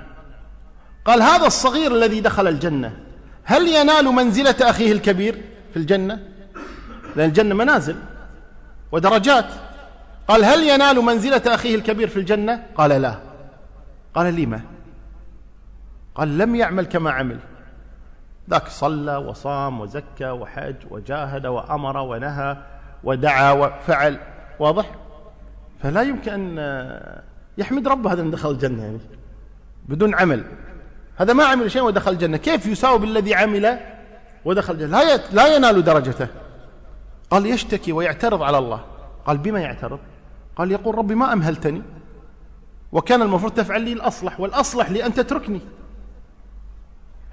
قال 1.06 1.22
هذا 1.22 1.48
الصغير 1.48 1.96
الذي 1.96 2.22
دخل 2.22 2.48
الجنة 2.48 2.98
هل 3.44 3.68
ينال 3.68 4.06
منزلة 4.06 4.56
أخيه 4.62 4.92
الكبير 4.92 5.42
في 5.74 5.78
الجنة؟ 5.78 6.28
لأن 7.16 7.28
الجنة 7.30 7.56
منازل 7.56 7.96
ودرجات. 8.92 9.46
قال 10.28 10.46
هل 10.46 10.64
ينال 10.64 11.02
منزلة 11.02 11.56
أخيه 11.56 11.76
الكبير 11.76 12.08
في 12.08 12.18
الجنة؟ 12.20 12.66
قال 12.76 12.90
لا. 13.02 13.16
قال 14.16 14.36
لما 14.36 14.62
قال 16.16 16.38
لم 16.38 16.56
يعمل 16.56 16.86
كما 16.86 17.12
عمل. 17.12 17.40
ذاك 18.50 18.68
صلى 18.68 19.18
وصام 19.18 19.82
وزكى 19.82 20.30
وحج 20.30 20.76
وجاهد 20.90 21.46
وأمر 21.46 21.98
ونهى 21.98 22.58
ودعا 23.04 23.52
وفعل. 23.52 24.18
واضح؟ 24.60 24.92
فلا 25.80 26.02
يمكن 26.02 26.60
أن 26.60 27.24
يحمد 27.58 27.88
ربه 27.88 28.14
هذا 28.14 28.24
من 28.24 28.32
دخل 28.32 28.52
الجنة 28.52 28.84
يعني. 28.84 29.00
بدون 29.90 30.16
عمل. 30.16 30.44
هذا 31.18 31.34
ما 31.34 31.46
عمل 31.46 31.72
شيء 31.72 31.82
ودخل 31.82 32.12
الجنة. 32.12 32.38
كيف 32.38 32.66
يساوي 32.66 33.00
بالذي 33.00 33.36
عمل 33.36 33.80
ودخل 34.46 34.74
الجنة؟ 34.74 35.04
لا, 35.04 35.18
لا 35.32 35.56
ينال 35.56 35.84
درجته. 35.84 36.28
قال 37.30 37.46
يشتكي 37.46 37.92
ويعترض 37.92 38.44
على 38.44 38.58
الله. 38.58 38.82
قال 39.26 39.38
بما 39.38 39.60
يعترض؟ 39.60 40.00
قال 40.56 40.72
يقول 40.72 40.98
ربي 40.98 41.16
ما 41.16 41.34
أمهلتني. 41.34 41.82
وكان 42.92 43.22
المفروض 43.22 43.54
تفعل 43.54 43.82
لي 43.82 43.94
الأصلح 43.94 44.40
والأصلح 44.40 44.92
لي 44.92 45.06
أن 45.06 45.14
تتركني. 45.14 45.62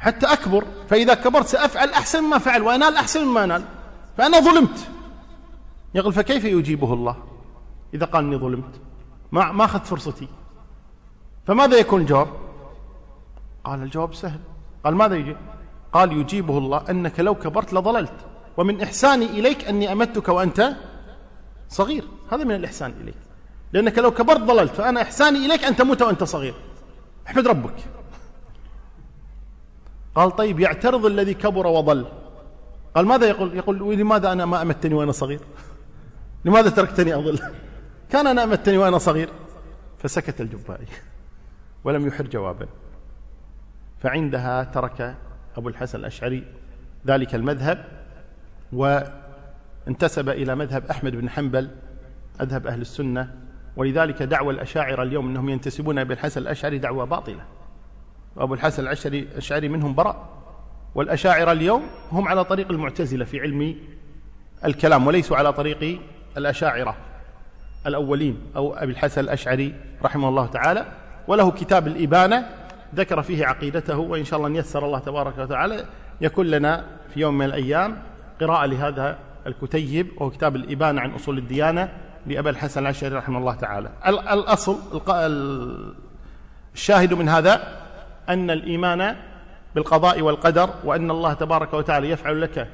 حتى 0.00 0.26
أكبر 0.26 0.64
فإذا 0.88 1.14
كبرت 1.14 1.46
سأفعل 1.46 1.88
أحسن 1.88 2.22
مما 2.24 2.38
فعل 2.38 2.62
وأنال 2.62 2.96
أحسن 2.96 3.24
مما 3.24 3.44
أنال 3.44 3.64
فأنا 4.18 4.40
ظلمت. 4.40 4.88
يقول 5.94 6.12
فكيف 6.12 6.44
يجيبه 6.44 6.94
الله؟ 6.94 7.16
إذا 7.94 8.06
قال 8.06 8.24
إني 8.24 8.36
ظلمت 8.36 8.80
ما 9.32 9.52
ما 9.52 9.64
أخذت 9.64 9.86
فرصتي. 9.86 10.28
فماذا 11.46 11.76
يكون 11.76 12.00
الجواب؟ 12.00 12.28
قال 13.64 13.82
الجواب 13.82 14.14
سهل. 14.14 14.40
قال 14.84 14.94
ماذا 14.94 15.14
يجيب 15.14 15.36
قال 15.92 16.12
يجيبه 16.12 16.58
الله 16.58 16.84
أنك 16.90 17.20
لو 17.20 17.34
كبرت 17.34 17.72
لضللت 17.72 18.16
ومن 18.56 18.82
إحساني 18.82 19.26
إليك 19.26 19.64
أني 19.68 19.92
أمدتك 19.92 20.28
وأنت 20.28 20.76
صغير. 21.68 22.04
هذا 22.32 22.44
من 22.44 22.54
الإحسان 22.54 22.94
إليك. 23.00 23.14
لأنك 23.72 23.98
لو 23.98 24.10
كبرت 24.10 24.40
ضللت 24.40 24.72
فأنا 24.74 25.02
إحساني 25.02 25.46
إليك 25.46 25.64
أن 25.64 25.76
تموت 25.76 26.02
وأنت 26.02 26.24
صغير. 26.24 26.54
احمد 27.26 27.46
ربك. 27.46 27.74
قال 30.14 30.36
طيب 30.36 30.60
يعترض 30.60 31.06
الذي 31.06 31.34
كبر 31.34 31.66
وضل. 31.66 32.06
قال 32.94 33.06
ماذا 33.06 33.26
يقول؟ 33.26 33.56
يقول 33.56 33.98
لماذا 33.98 34.32
أنا 34.32 34.46
ما 34.46 34.62
أمتني 34.62 34.94
وأنا 34.94 35.12
صغير؟ 35.12 35.40
لماذا 36.44 36.70
تركتني 36.70 37.14
أضل؟ 37.14 37.38
كان 38.12 38.26
أنا 38.26 38.44
أمتني 38.44 38.78
وأنا 38.78 38.98
صغير. 38.98 39.28
فسكت 39.98 40.40
الجبائي. 40.40 40.86
ولم 41.84 42.06
يحر 42.06 42.26
جوابا. 42.26 42.66
فعندها 44.02 44.64
ترك 44.64 45.16
أبو 45.56 45.68
الحسن 45.68 45.98
الأشعري 45.98 46.44
ذلك 47.06 47.34
المذهب 47.34 47.84
وانتسب 48.72 50.28
إلى 50.28 50.54
مذهب 50.54 50.86
أحمد 50.86 51.16
بن 51.16 51.30
حنبل 51.30 51.70
أذهب 52.40 52.66
أهل 52.66 52.80
السنة. 52.80 53.34
ولذلك 53.76 54.22
دعوى 54.22 54.54
الأشاعرة 54.54 55.02
اليوم 55.02 55.28
أنهم 55.28 55.48
ينتسبون 55.48 55.98
أبي 55.98 56.14
الحسن 56.14 56.40
الأشعري 56.40 56.78
دعوة 56.78 57.04
باطلة. 57.04 57.59
وأبو 58.40 58.54
الحسن 58.54 58.82
الأشعري 58.82 59.18
الأشعري 59.18 59.68
منهم 59.68 59.94
براء 59.94 60.28
والأشاعرة 60.94 61.52
اليوم 61.52 61.82
هم 62.12 62.28
على 62.28 62.44
طريق 62.44 62.70
المعتزلة 62.70 63.24
في 63.24 63.40
علم 63.40 63.76
الكلام 64.64 65.06
وليسوا 65.06 65.36
على 65.36 65.52
طريق 65.52 66.00
الأشاعرة 66.36 66.96
الأولين 67.86 68.38
أو 68.56 68.74
أبي 68.74 68.92
الحسن 68.92 69.20
الأشعري 69.20 69.74
رحمه 70.04 70.28
الله 70.28 70.46
تعالى. 70.46 70.86
وله 71.28 71.50
كتاب 71.50 71.86
الإبانة 71.86 72.46
ذكر 72.94 73.22
فيه 73.22 73.46
عقيدته 73.46 73.98
وإن 73.98 74.24
شاء 74.24 74.38
الله 74.38 74.48
نيسر 74.48 74.86
الله 74.86 74.98
تبارك 74.98 75.38
وتعالى. 75.38 75.84
يكون 76.20 76.46
لنا 76.46 76.84
في 77.14 77.20
يوم 77.20 77.38
من 77.38 77.46
الأيام 77.46 78.02
قراءة 78.40 78.66
لهذا 78.66 79.18
الكتيب 79.46 80.06
وهو 80.16 80.30
كتاب 80.30 80.56
الإبانة 80.56 81.00
عن 81.00 81.10
أصول 81.10 81.38
الديانة 81.38 81.88
لأبي 82.26 82.50
الحسن 82.50 82.82
الأشعري 82.82 83.14
رحمه 83.14 83.38
الله 83.38 83.54
تعالى. 83.54 83.90
الأصل 84.06 84.78
الشاهد 86.74 87.14
من 87.14 87.28
هذا 87.28 87.80
أن 88.30 88.50
الإيمان 88.50 89.16
بالقضاء 89.74 90.20
والقدر 90.20 90.70
وأن 90.84 91.10
الله 91.10 91.32
تبارك 91.32 91.74
وتعالى 91.74 92.10
يفعل 92.10 92.40
لك 92.40 92.68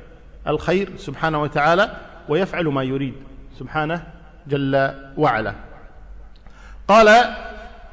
الخير 0.49 0.91
سبحانه 0.97 1.43
وتعالى 1.43 1.91
ويفعل 2.29 2.65
ما 2.65 2.83
يريد 2.83 3.15
سبحانه 3.59 4.03
جل 4.47 4.91
وعلا. 5.17 5.55
قال 6.89 7.35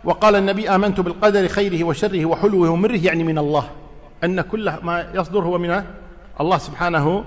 وقال 0.03 0.35
النبي 0.35 0.69
آمنت 0.69 0.99
بالقدر 0.99 1.47
خيره 1.47 1.83
وشره 1.83 2.25
وحلوه 2.25 2.69
ومره 2.69 3.05
يعني 3.05 3.23
من 3.23 3.37
الله 3.37 3.69
أن 4.23 4.41
كل 4.41 4.73
ما 4.81 5.07
يصدر 5.13 5.39
هو 5.39 5.57
من 5.57 5.83
الله 6.41 6.57
سبحانه 6.57 7.23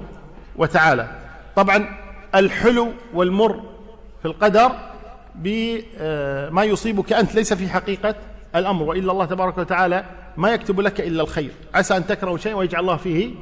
وتعالى. 0.57 1.09
طبعا 1.57 1.89
الحلو 2.35 2.89
والمر 3.15 3.63
في 4.23 4.29
القدر 4.29 4.73
بما 5.35 6.65
يصيبك 6.65 7.13
أنت 7.13 7.35
ليس 7.35 7.55
في 7.55 7.69
حقيقة 7.69 8.15
الأمر 8.57 8.83
وإلا 8.83 9.13
الله 9.13 9.25
تبارك 9.25 9.59
وتعالى 9.59 10.05
ما 10.37 10.51
يكتب 10.51 10.81
لك 10.81 11.01
إلا 11.01 11.23
الخير. 11.23 11.51
عسى 11.75 11.97
أن 11.97 12.07
تكرهوا 12.07 12.39
شيئا 12.39 12.55
ويجعل 12.55 12.81
الله 12.81 12.97
فيه 12.97 13.35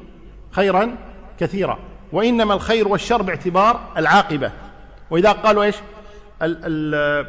خيرا 0.51 0.97
كثيرا. 1.41 1.79
وإنما 2.13 2.55
الخير 2.55 2.89
والشر 2.89 3.23
باعتبار 3.23 3.93
العاقبة. 3.97 4.53
وإذا 5.11 5.33
قالوا 5.33 5.63
إيش؟ 5.65 5.77
ال 6.43 6.59
ال 6.65 7.27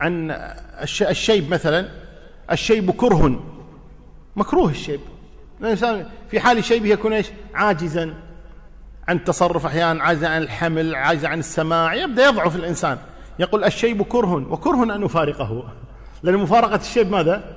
عن 0.00 0.30
الشيب 1.00 1.50
مثلا 1.50 1.88
الشيب 2.52 2.90
كره. 2.90 3.44
مكروه 4.36 4.70
الشيب. 4.70 5.00
الإنسان 5.60 6.06
في 6.30 6.40
حال 6.40 6.64
شيبه 6.64 6.88
يكون 6.88 7.12
إيش؟ 7.12 7.26
عاجزا 7.54 8.14
عن 9.08 9.16
التصرف 9.16 9.66
أحيانا 9.66 10.02
عاجزا 10.02 10.28
عن 10.28 10.42
الحمل 10.42 10.94
عاجزا 10.94 11.28
عن 11.28 11.38
السماع. 11.38 11.94
يبدأ 11.94 12.26
يضعف 12.26 12.56
الإنسان. 12.56 12.98
يقول 13.38 13.64
الشيب 13.64 14.02
كره 14.02 14.52
وكره 14.52 14.82
أن 14.82 15.00
نفارقه 15.00 15.64
لأن 16.22 16.36
مفارقة 16.36 16.76
الشيب 16.76 17.10
ماذا؟ 17.10 17.56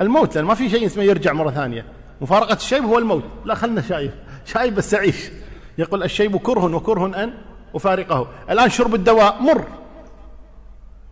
الموت 0.00 0.36
لأن 0.36 0.44
ما 0.44 0.54
في 0.54 0.70
شيء 0.70 0.86
اسمه 0.86 1.02
يرجع 1.02 1.32
مرة 1.32 1.50
ثانية. 1.50 1.84
مفارقة 2.20 2.54
الشيب 2.54 2.84
هو 2.84 2.98
الموت. 2.98 3.24
لا 3.44 3.54
خلنا 3.54 3.82
شايف 3.82 4.12
شايف 4.54 4.74
بس 4.74 4.94
أعيش 4.94 5.30
يقول 5.78 6.02
الشيب 6.02 6.36
كره 6.36 6.74
وكره 6.76 7.06
أن 7.06 7.34
أفارقه. 7.74 8.28
الآن 8.50 8.70
شرب 8.70 8.94
الدواء 8.94 9.42
مر. 9.42 9.64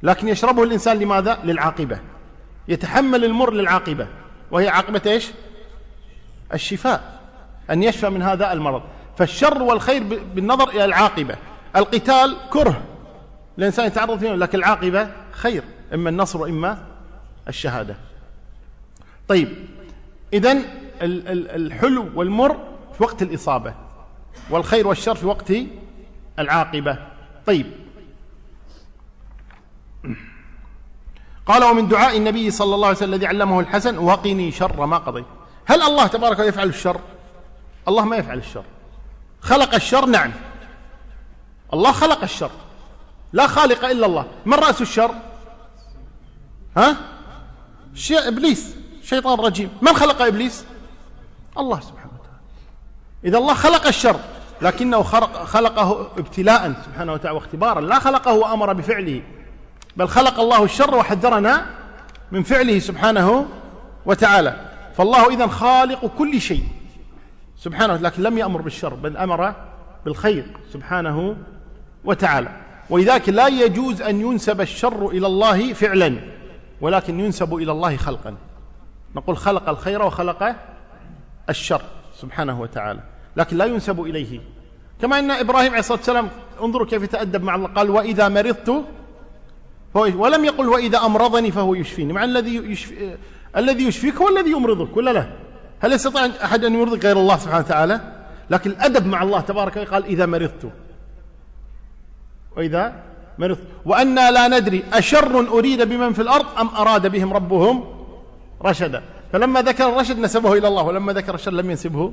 لكن 0.02 0.28
يشربه 0.28 0.62
الإنسان 0.62 0.98
لماذا؟ 0.98 1.38
للعاقبة. 1.44 1.98
يتحمل 2.68 3.24
المر 3.24 3.52
للعاقبة. 3.52 4.06
وهي 4.50 4.68
عاقبة 4.68 5.02
إيش؟ 5.06 5.30
الشفاء. 6.54 7.20
أن 7.70 7.82
يشفى 7.82 8.08
من 8.08 8.22
هذا 8.22 8.52
المرض. 8.52 8.82
فالشر 9.18 9.62
والخير 9.62 10.02
بالنظر 10.34 10.68
إلى 10.68 10.84
العاقبة. 10.84 11.36
القتال 11.76 12.36
كره. 12.50 12.82
الإنسان 13.58 13.86
يتعرض 13.86 14.18
فيه 14.18 14.34
لكن 14.34 14.58
العاقبة 14.58 15.08
خير. 15.32 15.62
إما 15.94 16.10
النصر 16.10 16.42
وإما 16.42 16.78
الشهادة. 17.48 17.96
طيب 19.28 19.48
إذن 20.32 20.64
الحلو 21.02 22.10
والمر 22.14 22.56
في 22.96 23.02
وقت 23.02 23.22
الإصابة 23.22 23.74
والخير 24.50 24.86
والشر 24.86 25.14
في 25.14 25.26
وقت 25.26 25.52
العاقبة. 26.38 26.98
طيب. 27.46 27.66
قال 31.46 31.64
ومن 31.64 31.88
دعاء 31.88 32.16
النبي 32.16 32.50
صلى 32.50 32.74
الله 32.74 32.86
عليه 32.86 32.96
وسلم 32.96 33.14
الذي 33.14 33.26
علمه 33.26 33.60
الحسن 33.60 33.98
وقني 33.98 34.50
شر 34.50 34.86
ما 34.86 34.98
قضيت. 34.98 35.24
هل 35.66 35.82
الله 35.82 36.06
تبارك 36.06 36.38
يفعل 36.38 36.68
الشر؟ 36.68 37.00
الله 37.88 38.04
ما 38.04 38.16
يفعل 38.16 38.38
الشر. 38.38 38.64
خلق 39.40 39.74
الشر؟ 39.74 40.06
نعم. 40.06 40.32
الله 41.72 41.92
خلق 41.92 42.22
الشر. 42.22 42.50
لا 43.32 43.46
خالق 43.46 43.84
إلا 43.84 44.06
الله. 44.06 44.26
من 44.46 44.54
رأس 44.54 44.82
الشر؟ 44.82 45.14
ها؟ 46.76 46.96
شيء 47.94 48.28
إبليس. 48.28 48.76
شيطان 49.04 49.38
رجيم. 49.40 49.68
من 49.82 49.92
خلق 49.92 50.22
إبليس؟ 50.22 50.64
الله 51.58 51.80
سبحانه 51.80 52.12
وتعالى. 52.20 52.40
إذا 53.24 53.38
الله 53.38 53.54
خلق 53.54 53.86
الشر 53.86 54.20
لكنه 54.62 55.02
خلقه 55.44 56.10
ابتلاء 56.18 56.72
سبحانه 56.86 57.12
وتعالى 57.12 57.34
واختبارا. 57.34 57.80
لا 57.80 57.98
خلقه 57.98 58.32
وأمر 58.32 58.72
بفعله 58.72 59.22
بل 59.96 60.08
خلق 60.08 60.40
الله 60.40 60.64
الشر 60.64 60.94
وحذرنا 60.94 61.66
من 62.32 62.42
فعله 62.42 62.78
سبحانه 62.78 63.46
وتعالى. 64.06 64.70
فالله 64.96 65.30
إذا 65.30 65.46
خالق 65.46 66.06
كل 66.18 66.40
شيء 66.40 66.64
سبحانه 67.58 67.96
لكن 67.96 68.22
لم 68.22 68.38
يأمر 68.38 68.62
بالشر 68.62 68.94
بل 68.94 69.16
أمر 69.16 69.54
بالخير 70.04 70.46
سبحانه 70.72 71.36
وتعالى. 72.04 72.48
ولذلك 72.90 73.28
لا 73.28 73.46
يجوز 73.46 74.02
أن 74.02 74.20
ينسب 74.20 74.60
الشر 74.60 75.08
إلى 75.08 75.26
الله 75.26 75.72
فعلا 75.72 76.16
ولكن 76.80 77.20
ينسب 77.20 77.54
إلى 77.54 77.72
الله 77.72 77.96
خلقا. 77.96 78.34
نقول 79.16 79.36
خلق 79.36 79.68
الخير 79.68 80.02
وخلق 80.02 80.56
الشر 81.48 81.82
سبحانه 82.20 82.60
وتعالى. 82.60 83.00
لكن 83.36 83.56
لا 83.56 83.64
ينسب 83.64 84.00
إليه. 84.00 84.40
كما 85.02 85.18
أن 85.18 85.30
إبراهيم 85.30 85.70
عليه 85.70 85.78
الصلاة 85.78 85.98
والسلام 85.98 86.28
انظروا 86.62 86.86
كيف 86.86 87.02
يتأدب 87.02 87.42
مع 87.42 87.54
الله 87.54 87.68
قال 87.68 87.90
وإذا 87.90 88.28
مرضت 88.28 88.84
ولم 89.94 90.44
يقل 90.44 90.68
وإذا 90.68 90.98
أمرضني 90.98 91.50
فهو 91.50 91.74
يشفيني. 91.74 92.12
مع 92.12 92.24
الذي 92.24 92.56
يشفي 92.56 93.16
الذي 93.56 93.84
يشفيك 93.84 94.16
هو 94.16 94.28
الذي 94.28 94.50
يمرضك 94.50 94.96
ولا 94.96 95.10
لا؟ 95.10 95.26
هل 95.80 95.92
يستطيع 95.92 96.26
أحد 96.44 96.64
أن 96.64 96.74
يمرضك 96.74 97.04
غير 97.04 97.16
الله 97.16 97.36
سبحانه 97.36 97.64
وتعالى؟ 97.64 98.00
لكن 98.50 98.70
الأدب 98.70 99.06
مع 99.06 99.22
الله 99.22 99.40
تبارك 99.40 99.72
وتعالى 99.72 99.90
قال 99.90 100.04
إذا 100.04 100.26
مرضت. 100.26 100.72
وإذا 102.56 103.02
مرضت. 103.38 103.62
وأنا 103.84 104.30
لا 104.30 104.48
ندري 104.48 104.84
أشر 104.92 105.38
أريد 105.48 105.82
بمن 105.82 106.12
في 106.12 106.22
الأرض 106.22 106.46
أم 106.58 106.68
أراد 106.68 107.06
بهم 107.06 107.32
ربهم 107.32 107.84
رشدا 108.64 109.02
فلما 109.32 109.62
ذكر 109.62 109.88
الرشد 109.88 110.18
نسبه 110.18 110.52
إلى 110.52 110.68
الله 110.68 110.82
ولما 110.82 111.12
ذكر 111.12 111.34
الشر 111.34 111.50
لم 111.50 111.70
ينسبه 111.70 112.12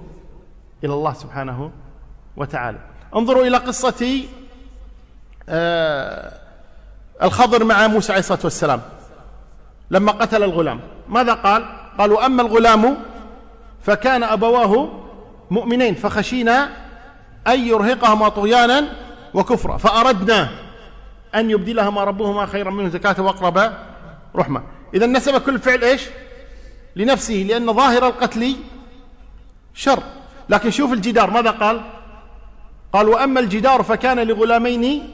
إلى 0.84 0.94
الله 0.94 1.14
سبحانه 1.14 1.72
وتعالى. 2.38 2.78
انظروا 3.16 3.46
إلى 3.46 3.58
قصة 3.58 4.24
آه 5.50 6.34
الخضر 7.24 7.64
مع 7.64 7.88
موسى 7.88 8.12
عليه 8.12 8.20
الصلاة 8.20 8.40
والسلام. 8.44 8.82
لما 9.92 10.12
قتل 10.12 10.44
الغلام. 10.44 10.80
ماذا 11.10 11.34
قال؟ 11.34 11.66
قالوا 11.98 12.26
أما 12.26 12.42
الغلام 12.42 12.98
فكان 13.84 14.24
أبواه 14.24 14.90
مؤمنين 15.52 15.96
فخشينا 15.96 16.70
أن 17.48 17.60
يرهقهما 17.60 18.30
طغيانا 18.30 18.84
وكفرا 19.34 19.78
فأردنا 19.78 20.50
أن 21.36 21.50
يبدلهما 21.50 22.04
ربهما 22.04 22.46
خيرا 22.46 22.72
منه 22.72 22.90
زكاة 22.90 23.22
وأقرب 23.22 23.72
رحمة. 24.36 24.64
إذا 24.94 25.06
نسب 25.06 25.42
كل 25.42 25.60
فعل 25.60 25.84
إيش؟ 25.84 26.10
لنفسه 26.96 27.34
لأن 27.34 27.74
ظاهر 27.74 28.08
القتل 28.08 28.56
شر. 29.74 30.04
لكن 30.50 30.72
شوف 30.72 30.94
الجدار 30.94 31.32
ماذا 31.32 31.52
قال؟ 31.52 31.82
قال 32.94 33.08
وأما 33.08 33.40
الجدار 33.40 33.84
فكان 33.84 34.20
لغلامين 34.20 35.10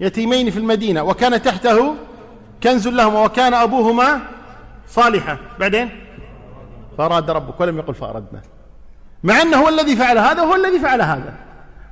يتيمين 0.00 0.50
في 0.50 0.58
المدينة 0.58 1.02
وكان 1.02 1.42
تحته 1.42 1.94
كنز 2.62 2.88
لهما 2.88 3.24
وكان 3.24 3.54
أبوهما 3.54 4.20
صالحا. 4.88 5.38
بعدين؟ 5.60 5.90
فأراد 6.98 7.30
ربك 7.30 7.60
ولم 7.60 7.78
يقل 7.78 7.94
فأردنا. 7.94 8.42
مع 9.22 9.42
أنه 9.42 9.56
هو 9.56 9.68
الذي 9.68 9.96
فعل 9.96 10.18
هذا 10.18 10.42
وهو 10.42 10.54
الذي 10.54 10.78
فعل 10.78 11.02
هذا. 11.02 11.34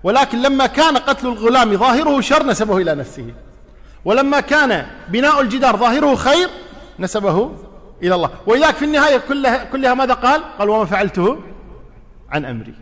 ولكن 0.04 0.42
لما 0.42 0.66
كان 0.66 0.96
قتل 0.96 1.26
الغلام 1.26 1.76
ظاهره 1.76 2.20
شر 2.20 2.46
نسبه 2.46 2.76
إلى 2.76 2.94
نفسه. 2.94 3.34
ولما 4.04 4.40
كان 4.40 4.86
بناء 5.08 5.40
الجدار 5.40 5.76
ظاهره 5.76 6.14
خير 6.14 6.48
نسبه 6.98 7.52
إلى 8.02 8.14
الله. 8.14 8.30
ولذلك 8.46 8.74
في 8.74 8.84
النهاية 8.84 9.18
كلها, 9.18 9.64
كلها 9.64 9.94
ماذا 9.94 10.14
قال؟ 10.14 10.42
قال 10.58 10.68
وما 10.68 10.84
فعلته 10.84 11.38
عن 12.30 12.44
أمري. 12.44 12.74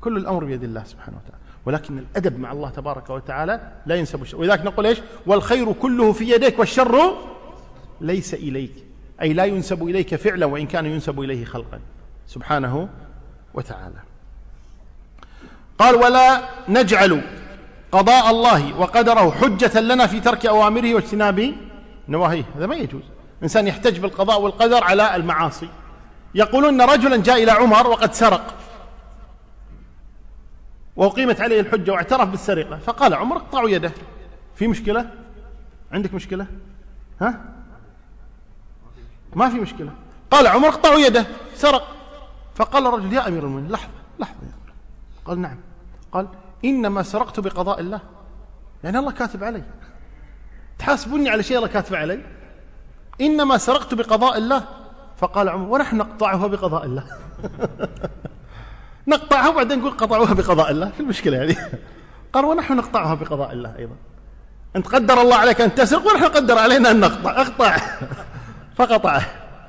كل 0.00 0.16
الأمر 0.16 0.44
بيد 0.44 0.64
الله 0.64 0.84
سبحانه 0.84 1.16
وتعالى. 1.16 1.42
ولكن 1.66 1.98
الأدب 1.98 2.38
مع 2.38 2.52
الله 2.52 2.70
تبارك 2.70 3.10
وتعالى 3.10 3.72
لا 3.86 3.94
ينسب 3.94 4.22
الشر. 4.22 4.36
ولذلك 4.36 4.64
نقول 4.64 4.86
إيش؟ 4.86 4.98
والخير 5.26 5.72
كله 5.72 6.12
في 6.12 6.30
يديك 6.30 6.58
والشر 6.58 7.18
ليس 8.00 8.34
إليك. 8.34 8.84
أي 9.22 9.32
لا 9.32 9.44
ينسب 9.44 9.82
إليك 9.82 10.14
فعلا 10.14 10.46
وإن 10.46 10.66
كان 10.66 10.86
ينسب 10.86 11.20
إليه 11.20 11.44
خلقا. 11.44 11.80
سبحانه 12.26 12.88
وتعالى. 13.54 13.98
قال 15.78 15.94
ولا 15.94 16.40
نجعل 16.68 17.22
قضاء 17.92 18.30
الله 18.30 18.78
وقدره 18.80 19.30
حجة 19.30 19.80
لنا 19.80 20.06
في 20.06 20.20
ترك 20.20 20.46
أوامره 20.46 20.94
واجتناب 20.94 21.54
نواهيه. 22.08 22.44
هذا 22.56 22.66
ما 22.66 22.76
يجوز. 22.76 23.02
إنسان 23.42 23.66
يحتج 23.66 23.98
بالقضاء 23.98 24.40
والقدر 24.40 24.84
على 24.84 25.16
المعاصي. 25.16 25.68
يقولون 26.34 26.80
أن 26.80 26.90
رجلا 26.90 27.16
جاء 27.16 27.42
إلى 27.42 27.50
عمر 27.50 27.86
وقد 27.86 28.12
سرق. 28.14 28.54
وأقيمت 30.96 31.40
عليه 31.40 31.60
الحجة 31.60 31.90
واعترف 31.90 32.28
بالسرقة. 32.28 32.78
فقال 32.78 33.14
عمر 33.14 33.36
اقطعوا 33.36 33.68
يده. 33.68 33.92
في 34.54 34.66
مشكلة؟ 34.66 35.10
عندك 35.92 36.14
مشكلة؟ 36.14 36.46
ها؟ 37.20 37.44
ما 39.34 39.48
في 39.48 39.56
مشكلة. 39.56 39.92
قال 40.30 40.46
عمر 40.46 40.68
اقطعوا 40.68 40.98
يده. 40.98 41.26
سرق. 41.54 41.96
فقال 42.54 42.86
الرجل 42.86 43.12
يا 43.12 43.28
أمير 43.28 43.44
المؤمنين 43.44 43.72
لحظة 43.72 43.88
لحظة 44.18 44.36
يا 44.42 44.52
قال 45.24 45.40
نعم. 45.40 45.56
قال 46.12 46.28
إنما 46.64 47.02
سرقت 47.02 47.40
بقضاء 47.40 47.80
الله. 47.80 48.00
يعني 48.84 48.98
الله 48.98 49.12
كاتب 49.12 49.44
علي. 49.44 49.62
تحاسبوني 50.78 51.30
على 51.30 51.42
شيء 51.42 51.56
الله 51.56 51.68
كاتب 51.68 51.94
علي؟ 51.94 52.37
إنما 53.20 53.58
سرقت 53.58 53.94
بقضاء 53.94 54.38
الله. 54.38 54.64
فقال 55.16 55.48
عمر 55.48 55.68
ونحن 55.68 55.96
نقطعها 55.96 56.46
بقضاء 56.46 56.84
الله. 56.84 57.04
نقطعها 59.08 59.48
وبعدين 59.48 59.78
نقول 59.78 59.90
قطعوها 59.90 60.34
بقضاء 60.34 60.70
الله. 60.70 60.90
في 60.90 61.00
المشكلة 61.00 61.36
يعني؟ 61.36 61.56
قال 62.32 62.44
ونحن 62.44 62.76
نقطعها 62.76 63.14
بقضاء 63.14 63.52
الله 63.52 63.74
أيضا. 63.78 63.96
أنت 64.76 64.86
قدر 64.86 65.20
الله 65.20 65.36
عليك 65.36 65.60
أن 65.60 65.74
تسرق 65.74 66.06
ونحن 66.06 66.24
قدر 66.24 66.58
علينا 66.58 66.90
أن 66.90 67.00
نقطع. 67.00 67.40
اقطع. 67.40 67.76
فقطع 68.78 69.20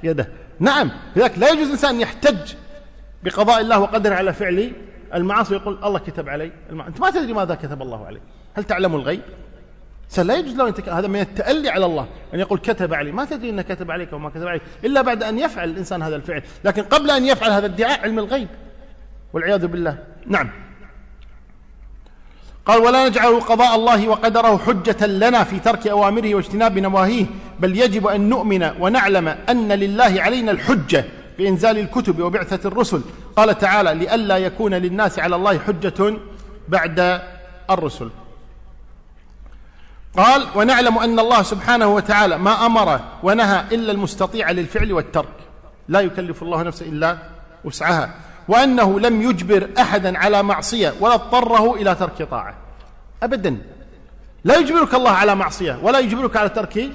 يده. 0.03 0.27
نعم 0.59 0.91
لذلك 1.15 1.37
لا 1.37 1.49
يجوز 1.49 1.65
الإنسان 1.65 1.95
أن 1.95 2.01
يحتج 2.01 2.53
بقضاء 3.23 3.61
الله 3.61 3.79
وقدره 3.79 4.15
على 4.15 4.33
فعل 4.33 4.71
المعاصي 5.13 5.53
ويقول 5.53 5.79
الله 5.83 5.99
كتب 5.99 6.29
علي 6.29 6.51
المع... 6.69 6.87
أنت 6.87 7.01
ما 7.01 7.09
تدري 7.09 7.33
ماذا 7.33 7.55
كتب 7.55 7.81
الله 7.81 8.05
عليك. 8.05 8.21
هل 8.53 8.63
تعلم 8.63 8.95
الغيب؟ 8.95 9.21
لا 10.17 10.37
يجوز 10.37 10.55
له 10.55 10.67
أنت 10.67 10.89
هذا 10.89 11.07
من 11.07 11.19
التألي 11.19 11.69
على 11.69 11.85
الله 11.85 12.07
أن 12.33 12.39
يقول 12.39 12.59
كتب 12.59 12.93
علي. 12.93 13.11
ما 13.11 13.25
تدري 13.25 13.49
أنه 13.49 13.61
كتب 13.61 13.91
عليك 13.91 14.13
وما 14.13 14.29
كتب 14.29 14.47
عليك 14.47 14.61
إلا 14.83 15.01
بعد 15.01 15.23
أن 15.23 15.39
يفعل 15.39 15.69
الإنسان 15.69 16.01
هذا 16.01 16.15
الفعل. 16.15 16.43
لكن 16.63 16.83
قبل 16.83 17.11
أن 17.11 17.25
يفعل 17.25 17.51
هذا 17.51 17.65
الادعاء 17.65 18.01
علم 18.01 18.19
الغيب. 18.19 18.47
والعياذ 19.33 19.67
بالله. 19.67 19.97
نعم. 20.27 20.49
قال 22.65 22.81
ولا 22.81 23.09
نجعل 23.09 23.39
قضاء 23.39 23.75
الله 23.75 24.07
وقدره 24.07 24.57
حجة 24.57 25.05
لنا 25.05 25.43
في 25.43 25.59
ترك 25.59 25.87
أوامره 25.87 26.35
واجتناب 26.35 26.77
نواهيه 26.77 27.25
بل 27.59 27.77
يجب 27.77 28.07
أن 28.07 28.29
نؤمن 28.29 28.71
ونعلم 28.79 29.27
أن 29.27 29.71
لله 29.71 30.21
علينا 30.21 30.51
الحجة 30.51 31.05
بإنزال 31.37 31.77
الكتب 31.77 32.21
وبعثة 32.21 32.67
الرسل. 32.67 33.01
قال 33.35 33.57
تعالى 33.57 33.93
لئلا 33.93 34.37
يكون 34.37 34.73
للناس 34.73 35.19
على 35.19 35.35
الله 35.35 35.59
حجة 35.59 36.17
بعد 36.67 37.21
الرسل. 37.69 38.09
قال 40.19 40.47
ونعلم 40.55 40.97
أن 40.97 41.19
الله 41.19 41.41
سبحانه 41.43 41.87
وتعالى 41.87 42.37
ما 42.37 42.65
أمر 42.65 42.99
ونهى 43.23 43.63
إلا 43.71 43.91
المستطيع 43.91 44.51
للفعل 44.51 44.93
والترك. 44.93 45.35
لا 45.87 45.99
يكلف 45.99 46.43
الله 46.43 46.63
نفسا 46.63 46.85
إلا 46.85 47.17
وسعها. 47.63 48.09
وأنه 48.47 48.99
لم 48.99 49.21
يجبر 49.21 49.69
أحدا 49.79 50.17
على 50.17 50.43
معصية 50.43 50.93
ولا 50.99 51.13
اضطره 51.13 51.75
إلى 51.75 51.95
ترك 51.95 52.23
طاعة. 52.31 52.55
أبدا. 53.23 53.57
لا 54.43 54.57
يجبرك 54.57 54.93
الله 54.93 55.11
على 55.11 55.35
معصية 55.35 55.79
ولا 55.83 55.99
يجبرك 55.99 56.37
على 56.37 56.49
ترك 56.49 56.89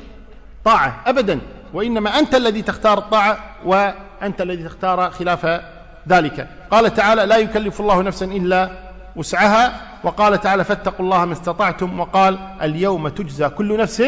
طاعة. 0.64 1.02
أبدا. 1.06 1.40
وإنما 1.74 2.18
أنت 2.18 2.34
الذي 2.34 2.62
تختار 2.62 2.98
الطاعة 2.98 3.38
وأنت 3.64 4.40
الذي 4.40 4.64
تختار 4.64 5.10
خلاف 5.10 5.60
ذلك. 6.08 6.48
قال 6.70 6.94
تعالى 6.94 7.26
لا 7.26 7.36
يكلف 7.36 7.80
الله 7.80 8.02
نفسا 8.02 8.26
إلا 8.26 8.83
وسعها 9.16 9.82
وقال 10.04 10.40
تعالى 10.40 10.64
فاتقوا 10.64 11.04
الله 11.04 11.24
ما 11.24 11.32
استطعتم 11.32 12.00
وقال 12.00 12.38
اليوم 12.62 13.08
تجزى 13.08 13.48
كل 13.48 13.78
نفس 13.78 14.02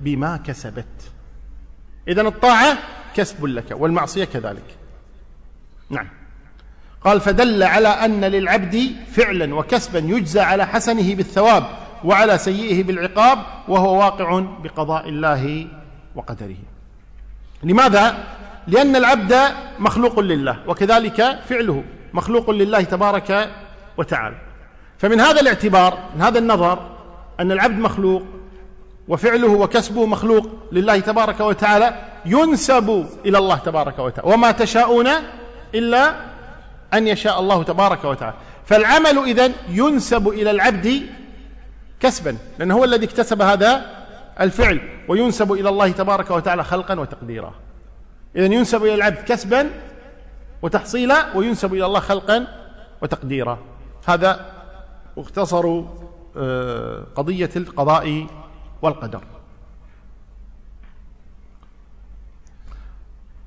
بما 0.00 0.36
كسبت. 0.36 1.12
إذن 2.08 2.26
الطاعة 2.26 2.78
كسب 3.16 3.44
لك 3.44 3.66
والمعصية 3.70 4.24
كذلك. 4.24 4.76
نعم. 5.90 6.08
قال 7.04 7.20
فدل 7.20 7.62
على 7.62 7.88
أن 7.88 8.24
للعبد 8.24 8.90
فعلا 9.12 9.54
وكسبا 9.54 9.98
يجزى 9.98 10.40
على 10.40 10.66
حسنه 10.66 11.14
بالثواب 11.14 11.66
وعلى 12.04 12.38
سيئه 12.38 12.82
بالعقاب 12.82 13.38
وهو 13.68 13.98
واقع 13.98 14.40
بقضاء 14.40 15.08
الله 15.08 15.66
وقدره. 16.14 16.56
لماذا؟ 17.62 18.24
لأن 18.66 18.96
العبد 18.96 19.38
مخلوق 19.78 20.20
لله 20.20 20.58
وكذلك 20.66 21.38
فعله 21.48 21.84
مخلوق 22.12 22.50
لله 22.50 22.82
تبارك 22.82 23.50
وتعالى. 24.00 24.36
فمن 24.98 25.20
هذا 25.20 25.40
الاعتبار 25.40 25.98
من 26.14 26.22
هذا 26.22 26.38
النظر 26.38 26.78
أن 27.40 27.52
العبد 27.52 27.78
مخلوق 27.78 28.22
وفعله 29.08 29.48
وكسبه 29.48 30.06
مخلوق 30.06 30.48
لله 30.72 31.00
تبارك 31.00 31.40
وتعالى 31.40 31.94
ينسب 32.26 33.06
إلى 33.26 33.38
الله 33.38 33.56
تبارك 33.56 33.98
وتعالى. 33.98 34.32
وما 34.34 34.50
تشاءون 34.50 35.08
إلا 35.74 36.14
أن 36.94 37.08
يشاء 37.08 37.40
الله 37.40 37.62
تبارك 37.62 38.04
وتعالى. 38.04 38.36
فالعمل 38.66 39.18
إذن 39.18 39.52
ينسب 39.68 40.28
إلى 40.28 40.50
العبد 40.50 41.02
كسبا 42.00 42.36
لأنه 42.58 42.74
هو 42.74 42.84
الذي 42.84 43.06
اكتسب 43.06 43.42
هذا 43.42 43.86
الفعل. 44.40 44.80
وينسب 45.08 45.52
إلى 45.52 45.68
الله 45.68 45.90
تبارك 45.90 46.30
وتعالى 46.30 46.64
خلقا 46.64 47.00
وتقديرا. 47.00 47.54
إذا 48.36 48.44
ينسب 48.44 48.84
إلى 48.84 48.94
العبد 48.94 49.18
كسبا 49.18 49.70
وتحصيلا 50.62 51.36
وينسب 51.36 51.74
إلى 51.74 51.86
الله 51.86 52.00
خلقا 52.00 52.46
وتقديرا. 53.02 53.58
هذا 54.06 54.52
اختصر 55.16 55.82
آه، 56.36 57.06
قضية 57.14 57.50
القضاء 57.56 58.26
والقدر. 58.82 59.24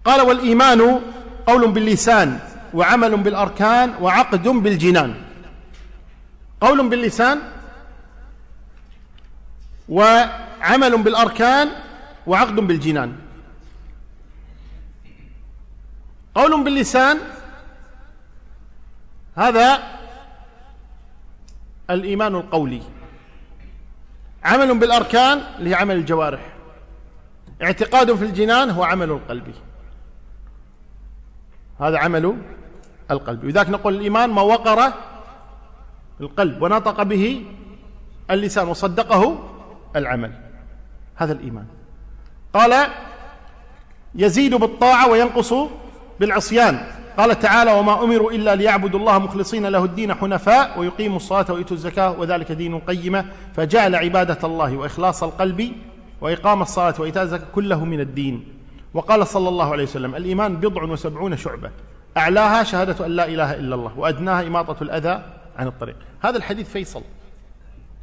قال 0.05 0.21
والإيمان 0.21 0.99
قول 1.47 1.71
باللسان 1.71 2.39
وعمل 2.73 3.23
بالأركان 3.23 3.93
وعقد 4.01 4.47
بالجنان. 4.47 5.15
قول 6.61 6.89
باللسان 6.89 7.39
وعمل 9.89 11.03
بالأركان 11.03 11.69
وعقد 12.27 12.55
بالجنان. 12.55 13.15
قول 16.35 16.63
باللسان 16.63 17.17
هذا 19.35 19.92
الإيمان 21.89 22.35
القولي. 22.35 22.81
عمل 24.43 24.79
بالأركان 24.79 25.41
اللي 25.59 25.69
هي 25.69 25.75
عمل 25.75 25.95
الجوارح. 25.95 26.53
اعتقاد 27.63 28.15
في 28.15 28.25
الجنان 28.25 28.69
هو 28.69 28.83
عمل 28.83 29.11
القلب. 29.11 29.53
هذا 31.79 31.97
عمل 31.97 32.37
القلب. 33.11 33.45
لذلك 33.45 33.69
نقول 33.69 33.95
الإيمان 33.95 34.29
ما 34.29 34.41
وقر 34.41 34.93
القلب 36.21 36.61
ونطق 36.61 37.03
به 37.03 37.45
اللسان 38.31 38.67
وصدقه 38.67 39.49
العمل. 39.95 40.31
هذا 41.15 41.33
الإيمان. 41.33 41.65
قال 42.53 42.87
يزيد 44.15 44.55
بالطاعة 44.55 45.09
وينقص 45.09 45.53
بالعصيان. 46.19 47.02
قال 47.17 47.39
تعالى 47.39 47.71
وما 47.71 48.03
أمروا 48.03 48.31
إلا 48.31 48.55
ليعبدوا 48.55 48.99
الله 48.99 49.19
مخلصين 49.19 49.65
له 49.65 49.85
الدين 49.85 50.13
حنفاء 50.13 50.79
ويقيموا 50.79 51.17
الصلاة 51.17 51.45
ويؤتوا 51.49 51.77
الزكاة 51.77 52.19
وذلك 52.19 52.51
دين 52.51 52.79
قيمة. 52.79 53.25
فجعل 53.55 53.95
عبادة 53.95 54.47
الله 54.47 54.77
وإخلاص 54.77 55.23
القلب 55.23 55.71
وإقام 56.21 56.61
الصلاة 56.61 56.93
وإيتاء 56.99 57.23
الزكاة 57.23 57.47
كله 57.55 57.85
من 57.85 57.99
الدين. 57.99 58.45
وقال 58.93 59.27
صلى 59.27 59.49
الله 59.49 59.71
عليه 59.71 59.83
وسلم 59.83 60.15
الإيمان 60.15 60.55
بضع 60.55 60.83
وسبعون 60.83 61.37
شعبة. 61.37 61.71
أعلاها 62.17 62.63
شهادة 62.63 63.05
أن 63.05 63.11
لا 63.11 63.25
إله 63.27 63.53
إلا 63.53 63.75
الله 63.75 63.99
وأدناها 63.99 64.47
إماطة 64.47 64.83
الأذى 64.83 65.23
عن 65.57 65.67
الطريق. 65.67 65.95
هذا 66.21 66.37
الحديث 66.37 66.69
فيصل 66.69 67.01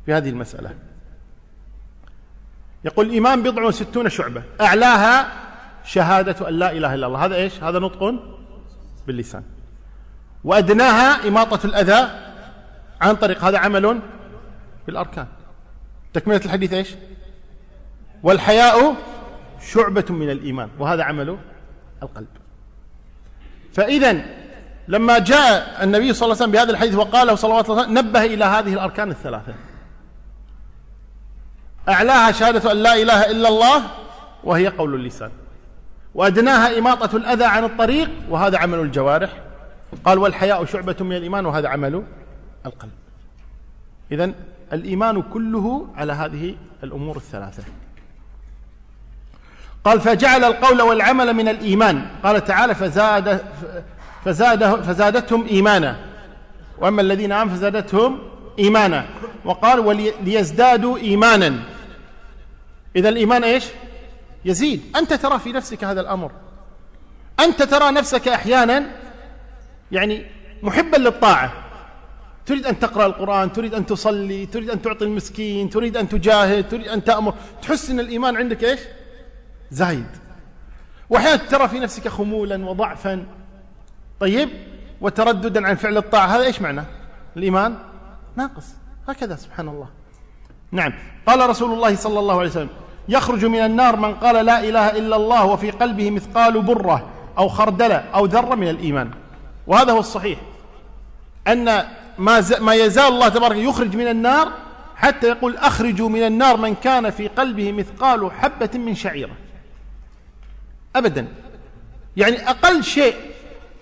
في 0.07 0.13
هذه 0.13 0.29
المسألة. 0.29 0.71
يقول 2.85 3.07
الإيمان 3.07 3.43
بضع 3.43 3.63
وستون 3.63 4.09
شعبة. 4.09 4.43
أعلاها 4.61 5.33
شهادة 5.85 6.49
أن 6.49 6.55
لا 6.55 6.73
إله 6.73 6.95
إلا 6.95 7.07
الله. 7.07 7.25
هذا 7.25 7.37
إيش؟ 7.37 7.63
هذا 7.63 7.79
نطق 7.79 8.15
باللسان. 9.07 9.43
وأدناها 10.45 11.29
إماطة 11.29 11.67
الأذى 11.67 12.11
عن 13.01 13.17
طريق 13.17 13.45
هذا 13.45 13.59
عمل 13.59 14.01
بالأركان. 14.87 15.27
تكملة 16.13 16.41
الحديث 16.45 16.73
إيش؟ 16.73 16.95
والحياء 18.23 18.97
شعبة 19.73 20.05
من 20.11 20.31
الإيمان 20.31 20.69
وهذا 20.79 21.03
عمل 21.05 21.39
القلب. 22.03 22.27
فإذا 23.73 24.25
لما 24.89 25.19
جاء 25.19 25.85
النبي 25.85 26.13
صلى 26.13 26.27
الله 26.27 26.37
عليه 26.37 26.45
وسلم 26.45 26.53
بهذا 26.53 26.71
الحديث 26.71 26.95
وقاله 26.95 27.35
صلوات 27.35 27.71
الله 27.71 27.87
نبه 27.87 28.25
إلى 28.25 28.45
هذه 28.45 28.75
الأركان 28.75 29.11
الثلاثة. 29.11 29.55
أعلاها 31.89 32.33
شهادة 32.33 32.73
أن 32.73 32.77
لا 32.77 33.03
إله 33.03 33.31
إلا 33.31 33.49
الله 33.49 33.83
وهي 34.45 34.69
قول 34.69 34.95
اللسان. 34.95 35.31
وأدناها 36.15 36.79
إماطة 36.79 37.17
الأذى 37.17 37.45
عن 37.45 37.65
الطريق 37.65 38.11
وهذا 38.31 38.59
عمل 38.59 38.79
الجوارح. 38.79 39.31
قال 40.05 40.19
والحياء 40.19 40.65
شعبة 40.65 40.97
من 41.01 41.17
الإيمان 41.17 41.47
وهذا 41.47 41.69
عمل 41.69 42.05
القلب. 42.67 42.91
إذن 44.13 44.35
الإيمان 44.73 45.23
كله 45.23 45.87
على 45.97 46.13
هذه 46.13 46.55
الأمور 46.85 47.17
الثلاثة. 47.17 47.63
قال 49.85 50.01
فجعل 50.01 50.45
القول 50.45 50.83
والعمل 50.83 51.35
من 51.35 51.49
الإيمان. 51.49 52.07
قال 52.23 52.45
تعالى 52.45 52.75
فزاد 52.75 53.45
فزاد 54.25 54.83
فزادتهم 54.83 55.47
إيمانا. 55.47 55.97
وأما 56.79 57.03
الذين 57.03 57.33
آمنوا 57.33 57.57
فزادتهم 57.57 58.19
إيمانا. 58.59 59.07
وقال 59.45 59.81
وليزدادوا 59.81 60.99
إيمانا. 60.99 61.55
إذا 62.97 63.09
الإيمان 63.09 63.45
إيش؟ 63.45 63.65
يزيد. 64.45 64.83
أنت 64.97 65.15
ترى 65.15 65.39
في 65.39 65.53
نفسك 65.53 65.85
هذا 65.85 66.01
الأمر. 66.01 66.31
أنت 67.41 67.63
ترى 67.63 67.91
نفسك 67.91 68.29
أحيانا 68.29 68.91
يعني 69.93 70.27
محبا 70.63 70.97
للطاعة. 70.97 71.53
تريد 72.47 72.67
أن 72.67 72.79
تقرأ 72.79 73.07
القرآن 73.07 73.53
تريد 73.53 73.75
أن 73.75 73.87
تصلي 73.87 74.47
تريد 74.47 74.71
أن 74.71 74.83
تعطي 74.83 75.05
المسكين 75.05 75.71
تريد 75.71 75.97
أن 75.97 76.09
تجاهد 76.09 76.69
تريد 76.69 76.89
أن 76.89 77.05
تأمر. 77.05 77.35
تحس 77.63 77.91
أن 77.91 78.01
الإيمان 78.01 78.37
عندك 78.37 78.65
إيش؟ 78.65 78.81
زايد. 79.71 80.07
وأحيانا 81.11 81.37
ترى 81.37 81.69
في 81.69 81.79
نفسك 81.79 82.09
خمولا 82.09 82.71
وضعفا. 82.71 83.27
طيب؟ 84.21 84.49
وترددا 85.01 85.67
عن 85.67 85.75
فعل 85.75 85.97
الطاعة. 85.97 86.27
هذا 86.27 86.43
إيش 86.45 86.61
معنى؟ 86.61 86.83
الإيمان 87.37 87.79
ناقص. 88.37 88.67
هكذا 89.09 89.37
سبحان 89.37 89.69
الله. 89.69 89.89
نعم. 90.73 90.93
قال 91.27 91.51
رسول 91.51 91.73
الله 91.73 91.97
صلى 91.97 92.19
الله 92.19 92.39
عليه 92.39 92.51
وسلم 92.51 92.69
يخرج 93.09 93.45
من 93.45 93.59
النار 93.59 93.97
من 93.97 94.15
قال 94.15 94.47
لا 94.47 94.65
إله 94.65 94.91
إلا 94.91 95.17
الله 95.17 95.47
وفي 95.47 95.71
قلبه 95.71 96.11
مثقال 96.11 96.63
برة 96.63 97.09
أو 97.39 97.49
خردلة 97.49 97.97
أو 98.15 98.27
ذرة 98.27 98.55
من 98.55 98.69
الإيمان. 98.69 99.11
وهذا 99.67 99.93
هو 99.93 99.99
الصحيح. 99.99 100.39
أن 101.49 101.65
ما, 102.19 102.45
ما 102.61 102.75
يزال 102.75 103.09
الله 103.09 103.29
تبارك 103.29 103.57
يخرج 103.57 103.97
من 103.97 104.09
النار 104.09 104.53
حتى 104.97 105.27
يقول 105.27 105.57
أخرجوا 105.57 106.09
من 106.09 106.23
النار 106.23 106.57
من 106.57 106.75
كان 106.75 107.11
في 107.11 107.29
قلبه 107.29 107.73
مثقال 107.73 108.33
حبة 108.33 108.71
من 108.75 108.95
شعيرة. 108.95 109.37
أبدا. 110.97 111.27
يعني 112.17 112.51
أقل 112.51 112.85
شيء 112.85 113.15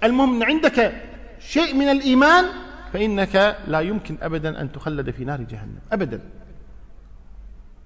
المهم 0.04 0.42
عندك 0.42 0.92
شيء 1.40 1.74
من 1.74 1.88
الإيمان 1.88 2.44
فإنك 2.92 3.56
لا 3.66 3.80
يمكن 3.80 4.18
أبدا 4.22 4.60
أن 4.60 4.72
تخلد 4.72 5.10
في 5.10 5.24
نار 5.24 5.40
جهنم. 5.40 5.78
أبدا. 5.92 6.20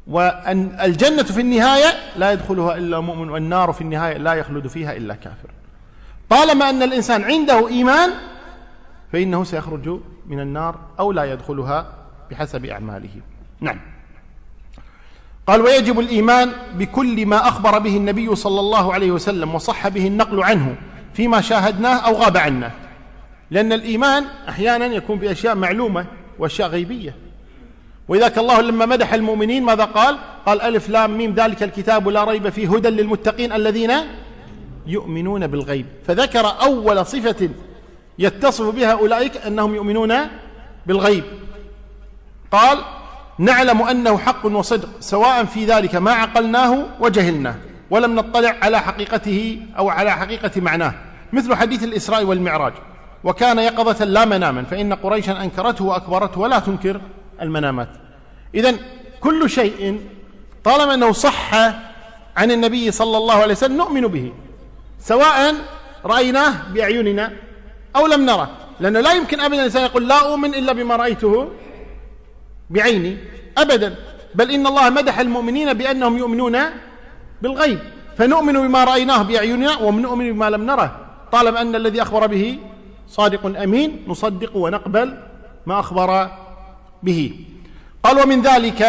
وأن 0.07 0.79
الجنة 0.81 1.23
في 1.23 1.41
النهاية 1.41 1.87
لا 2.17 2.33
يدخلها 2.33 2.77
إلا 2.77 3.01
مؤمن 3.01 3.31
والنار 3.31 3.73
في 3.73 3.81
النهاية 3.81 4.17
لا 4.17 4.35
يخلد 4.35 4.67
فيها 4.67 4.97
إلا 4.97 5.15
كافر. 5.15 5.49
طالما 6.31 6.71
أن 6.71 6.83
الإنسان 6.83 7.23
عنده 7.23 7.69
إيمان 7.69 8.11
فإنه 9.13 9.45
سيخرج 9.45 10.01
من 10.27 10.41
النار 10.41 10.79
أو 11.01 11.13
لا 11.13 11.25
يدخلها 11.25 11.87
بحسب 12.31 12.65
أعماله. 12.65 13.21
نعم. 13.61 13.81
قال 15.47 15.61
ويجب 15.61 16.01
الإيمان 16.01 16.53
بكل 16.75 17.27
ما 17.27 17.49
أخبر 17.49 17.79
به 17.79 17.97
النبي 17.97 18.35
صلى 18.35 18.61
الله 18.61 18.95
عليه 18.95 19.11
وسلم 19.11 19.55
وصح 19.55 19.89
به 19.89 20.07
النقل 20.07 20.43
عنه 20.43 20.77
فيما 21.15 21.41
شاهدناه 21.41 21.97
أو 21.97 22.15
غاب 22.15 22.37
عنا 22.37 22.71
لأن 23.51 23.73
الإيمان 23.73 24.25
أحيانا 24.49 24.87
يكون 24.87 25.19
بأشياء 25.19 25.55
معلومة 25.55 26.07
وأشياء 26.39 26.69
غيبية. 26.69 27.15
وإذاك 28.09 28.39
الله 28.39 28.61
لما 28.61 28.87
مدح 28.87 29.15
المؤمنين 29.15 29.63
ماذا 29.63 29.85
قال؟ 29.85 30.19
قال 30.47 30.61
ألف 30.61 30.89
لام 30.89 31.19
ميم 31.19 31.35
ذلك 31.35 31.63
الكتاب 31.63 32.09
لا 32.09 32.25
ريب 32.25 32.49
فيه 32.49 32.77
هدى 32.77 32.89
للمتقين 32.89 33.53
الذين 33.53 33.93
يؤمنون 34.87 35.47
بالغيب. 35.47 35.87
فذكر 36.07 36.47
أول 36.63 37.07
صفة 37.07 37.49
يتصف 38.19 38.75
بها 38.75 38.93
أولئك 38.93 39.37
أنهم 39.37 39.75
يؤمنون 39.75 40.15
بالغيب. 40.87 41.25
قال 42.51 42.79
نعلم 43.39 43.83
أنه 43.83 44.19
حق 44.19 44.47
وصدق 44.47 44.89
سواء 45.01 45.45
في 45.45 45.65
ذلك 45.65 45.95
ما 45.95 46.13
عقلناه 46.13 46.87
وجهلناه 47.01 47.55
ولم 47.91 48.15
نطلع 48.15 48.57
على 48.63 48.81
حقيقته 48.81 49.61
أو 49.79 49.89
على 49.89 50.13
حقيقة 50.13 50.61
معناه. 50.61 50.95
مثل 51.33 51.55
حديث 51.55 51.85
الإسراء 51.85 52.25
والمعراج 52.25 52.73
وكان 53.25 53.59
يقظة 53.59 54.05
لا 54.05 54.25
مناما 54.25 54.63
فإن 54.63 54.93
قريشا 54.93 55.43
أنكرته 55.43 55.85
وأكبرته 55.85 56.41
ولا 56.41 56.59
تنكر. 56.59 57.01
المنامات. 57.43 57.89
إذا 58.55 58.75
كل 59.21 59.51
شيء 59.51 60.01
طالما 60.65 60.95
أنه 60.95 61.13
صح 61.13 61.55
عن 62.37 62.51
النبي 62.51 62.91
صلى 62.91 63.17
الله 63.17 63.35
عليه 63.35 63.53
وسلم 63.53 63.77
نؤمن 63.77 64.07
به 64.07 64.33
سواء 64.99 65.55
رأيناه 66.05 66.53
بأعيننا 66.75 67.33
أو 67.97 68.07
لم 68.07 68.27
نره 68.27 68.51
لأنه 68.81 69.01
لا 69.01 69.13
يمكن 69.13 69.41
أبدا 69.41 69.59
الإنسان 69.59 69.83
يقول 69.83 70.09
لا 70.09 70.19
أؤمن 70.31 70.55
إلا 70.55 70.73
بما 70.73 70.97
رأيته 70.97 71.49
بعيني 72.71 73.17
أبدا 73.59 73.95
بل 74.35 74.51
إن 74.51 74.67
الله 74.67 74.91
مدح 74.91 75.19
المؤمنين 75.19 75.73
بأنهم 75.73 76.19
يؤمنون 76.19 76.59
بالغيب 77.43 77.79
فنؤمن 78.19 78.53
بما 78.53 78.85
رأيناه 78.85 79.23
بأعيننا 79.23 79.79
ونؤمن 79.79 80.33
بما 80.33 80.51
لم 80.51 80.67
نره 80.67 80.97
طالما 81.33 81.61
أن 81.61 81.75
الذي 81.75 82.03
أخبر 82.03 82.27
به 82.27 82.59
صادق 83.09 83.47
أمين 83.63 84.05
نصدق 84.09 84.57
ونقبل 84.57 85.19
ما 85.67 85.81
أخبر 85.81 86.31
به. 87.03 87.35
قال 88.03 88.23
ومن 88.23 88.43
ذلك 88.43 88.83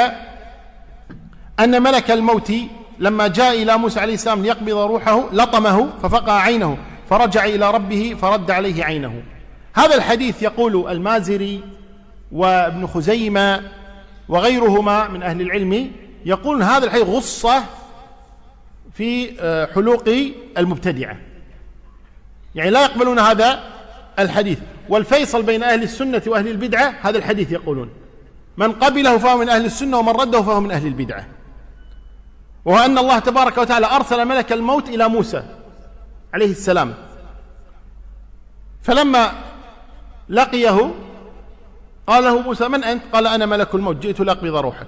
أن 1.59 1.84
ملك 1.84 2.11
الموت 2.11 2.51
لما 2.99 3.28
جاء 3.28 3.64
إلى 3.64 3.78
موسى 3.78 3.99
عليه 3.99 4.14
السلام 4.14 4.41
ليقبض 4.41 4.78
روحه 4.78 5.24
لطمه 5.34 5.89
ففقع 6.03 6.39
عينه 6.41 6.78
فرجع 7.09 7.45
إلى 7.45 7.72
ربه 7.72 8.16
فرد 8.22 8.51
عليه 8.51 8.84
عينه. 8.84 9.24
هذا 9.74 9.95
الحديث 9.95 10.43
يقول 10.43 10.91
المازري 10.91 11.64
وابن 12.32 12.88
خزيمة 12.88 13.61
وغيرهما 14.30 15.07
من 15.07 15.24
أهل 15.24 15.41
العلم 15.41 15.91
يقول 16.26 16.64
هذا 16.64 16.86
الحديث 16.86 17.03
غصة 17.03 17.64
في 18.93 19.39
آه، 19.39 19.66
حلوق 19.76 20.09
المبتدعة. 20.57 21.18
يعني 22.55 22.70
لا 22.70 22.84
يقبلون 22.84 23.20
هذا 23.20 23.64
الحديث. 24.20 24.59
والفيصل 24.89 25.43
بين 25.43 25.64
أهل 25.64 25.84
السنة 25.84 26.22
وأهل 26.28 26.47
البدعة 26.47 26.93
هذا 27.01 27.18
الحديث 27.18 27.51
يقولون. 27.51 27.89
من 28.58 28.72
قبله 28.72 29.18
فهو 29.18 29.38
من 29.38 29.49
أهل 29.49 29.66
السنة 29.66 29.97
ومن 29.97 30.14
رده 30.14 30.41
فهو 30.41 30.62
من 30.62 30.72
أهل 30.72 30.88
البدعة. 30.88 31.28
وهو 32.66 32.78
أن 32.86 32.97
الله 32.97 33.20
تبارك 33.20 33.58
وتعالى 33.58 33.86
أرسل 33.86 34.26
ملك 34.26 34.51
الموت 34.51 34.89
إلى 34.89 35.08
موسى 35.08 35.43
عليه 36.34 36.51
السلام. 36.51 36.93
فلما 38.82 39.32
لقيه 40.30 40.93
قال 42.08 42.24
له 42.24 42.41
موسى 42.41 42.68
من 42.68 42.84
أنت؟ 42.84 43.04
قال 43.14 43.28
أنا 43.28 43.45
ملك 43.45 43.76
الموت 43.76 43.95
جئت 43.95 44.20
لأقبض 44.20 44.56
روحك. 44.56 44.88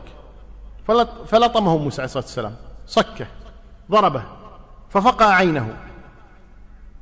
فلطمه 1.27 1.77
موسى 1.77 2.01
عليه 2.01 2.05
الصلاة 2.05 2.23
والسلام 2.23 2.55
صكه 2.87 3.27
ضربه 3.91 4.23
ففقع 4.89 5.25
عينه 5.25 5.77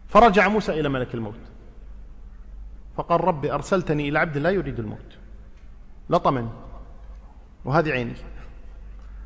فرجع 0.10 0.48
موسى 0.48 0.80
إلى 0.80 0.90
ملك 0.90 1.14
الموت. 1.14 1.40
فقال 2.98 3.24
ربي 3.24 3.54
أرسلتني 3.54 4.10
إلى 4.10 4.20
عبد 4.20 4.38
لا 4.38 4.50
يريد 4.50 4.80
الموت. 4.80 5.18
لطمني 6.10 6.50
وهذه 7.66 7.92
عيني. 7.92 8.14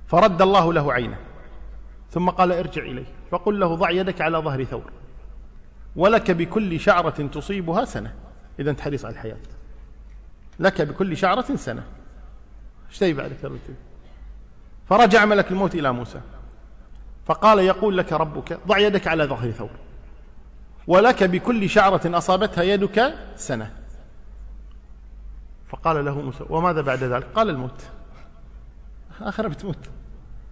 فرد 0.07 0.41
الله 0.41 0.73
له 0.73 0.93
عينه. 0.93 1.17
ثم 2.11 2.29
قال 2.29 2.51
ارجع 2.51 2.81
إليه. 2.81 3.05
فقل 3.31 3.59
له 3.59 3.75
ضع 3.75 3.89
يدك 3.89 4.21
على 4.21 4.37
ظهر 4.37 4.63
ثور. 4.63 4.91
ولك 5.95 6.31
بكل 6.31 6.79
شعرة 6.79 7.27
تصيبها 7.27 7.85
سنة. 7.85 8.13
إذا 8.59 8.71
أنت 8.71 8.81
حريص 8.81 9.05
على 9.05 9.13
الحياة. 9.13 9.37
لك 10.59 10.81
بكل 10.81 11.17
شعرة 11.17 11.55
سنة. 11.55 11.83
إيش 12.89 12.99
تبي 12.99 13.13
بعد 13.13 13.31
فرجع 14.89 15.25
ملك 15.25 15.51
الموت 15.51 15.75
إلى 15.75 15.91
موسى. 15.91 16.21
فقال 17.25 17.59
يقول 17.59 17.97
لك 17.97 18.13
ربك 18.13 18.59
ضع 18.67 18.77
يدك 18.77 19.07
على 19.07 19.23
ظهر 19.23 19.51
ثور. 19.51 19.69
ولك 20.87 21.23
بكل 21.23 21.69
شعرة 21.69 22.17
أصابتها 22.17 22.63
يدك 22.63 23.13
سنة. 23.35 23.71
فقال 25.69 26.05
له 26.05 26.21
موسى 26.21 26.45
وماذا 26.49 26.81
بعد 26.81 27.03
ذلك؟ 27.03 27.27
قال 27.35 27.49
الموت. 27.49 27.81
آخر 29.21 29.47
بتموت. 29.47 29.77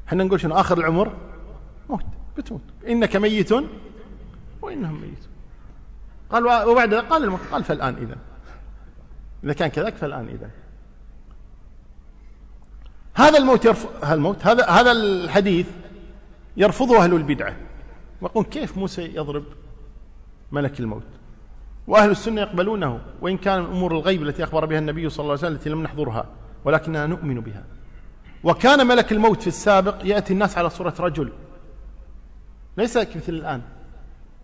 إحنا 0.07 0.23
نقول 0.23 0.39
شنو 0.39 0.55
آخر 0.55 0.77
العمر؟ 0.77 1.13
موت 1.89 2.05
بتموت. 2.37 2.61
إنك 2.87 3.15
ميت؟ 3.15 3.51
وإنهم 4.61 5.01
ميتون. 5.01 5.29
قال 6.29 6.67
وبعد 6.67 6.93
ذلك؟ 6.93 7.05
قال 7.05 7.23
الموت. 7.23 7.39
قال 7.51 7.63
فالآن 7.63 7.95
إذا 7.95 8.17
إذا 9.43 9.53
كان 9.53 9.69
كذلك 9.69 9.95
فالآن 9.95 10.27
إذا 10.27 10.49
هذا 13.13 13.37
الموت 13.37 13.65
يرفض 13.65 14.11
الموت 14.11 14.45
هذا 14.45 14.65
هذا 14.65 14.91
الحديث 14.91 15.67
يرفضه 16.57 17.03
أهل 17.03 17.13
البدعة. 17.13 17.55
ويقول 18.21 18.45
كيف 18.45 18.77
موسى 18.77 19.15
يضرب 19.15 19.43
ملك 20.51 20.79
الموت؟ 20.79 21.03
وأهل 21.87 22.11
السنة 22.11 22.41
يقبلونه 22.41 22.99
وإن 23.21 23.37
كان 23.37 23.59
أمور 23.59 23.91
الغيب 23.91 24.23
التي 24.23 24.43
أخبر 24.43 24.65
بها 24.65 24.79
النبي 24.79 25.09
صلى 25.09 25.19
الله 25.23 25.31
عليه 25.31 25.39
وسلم 25.39 25.53
التي 25.53 25.69
لم 25.69 25.83
نحضرها 25.83 26.25
ولكننا 26.65 27.05
نؤمن 27.05 27.39
بها. 27.39 27.63
وكان 28.43 28.87
ملك 28.87 29.11
الموت 29.11 29.41
في 29.41 29.47
السابق 29.47 29.95
يأتي 30.03 30.33
الناس 30.33 30.57
على 30.57 30.69
صورة 30.69 30.93
رجل. 30.99 31.31
ليس 32.77 32.97
مثل 32.97 33.19
الآن. 33.29 33.61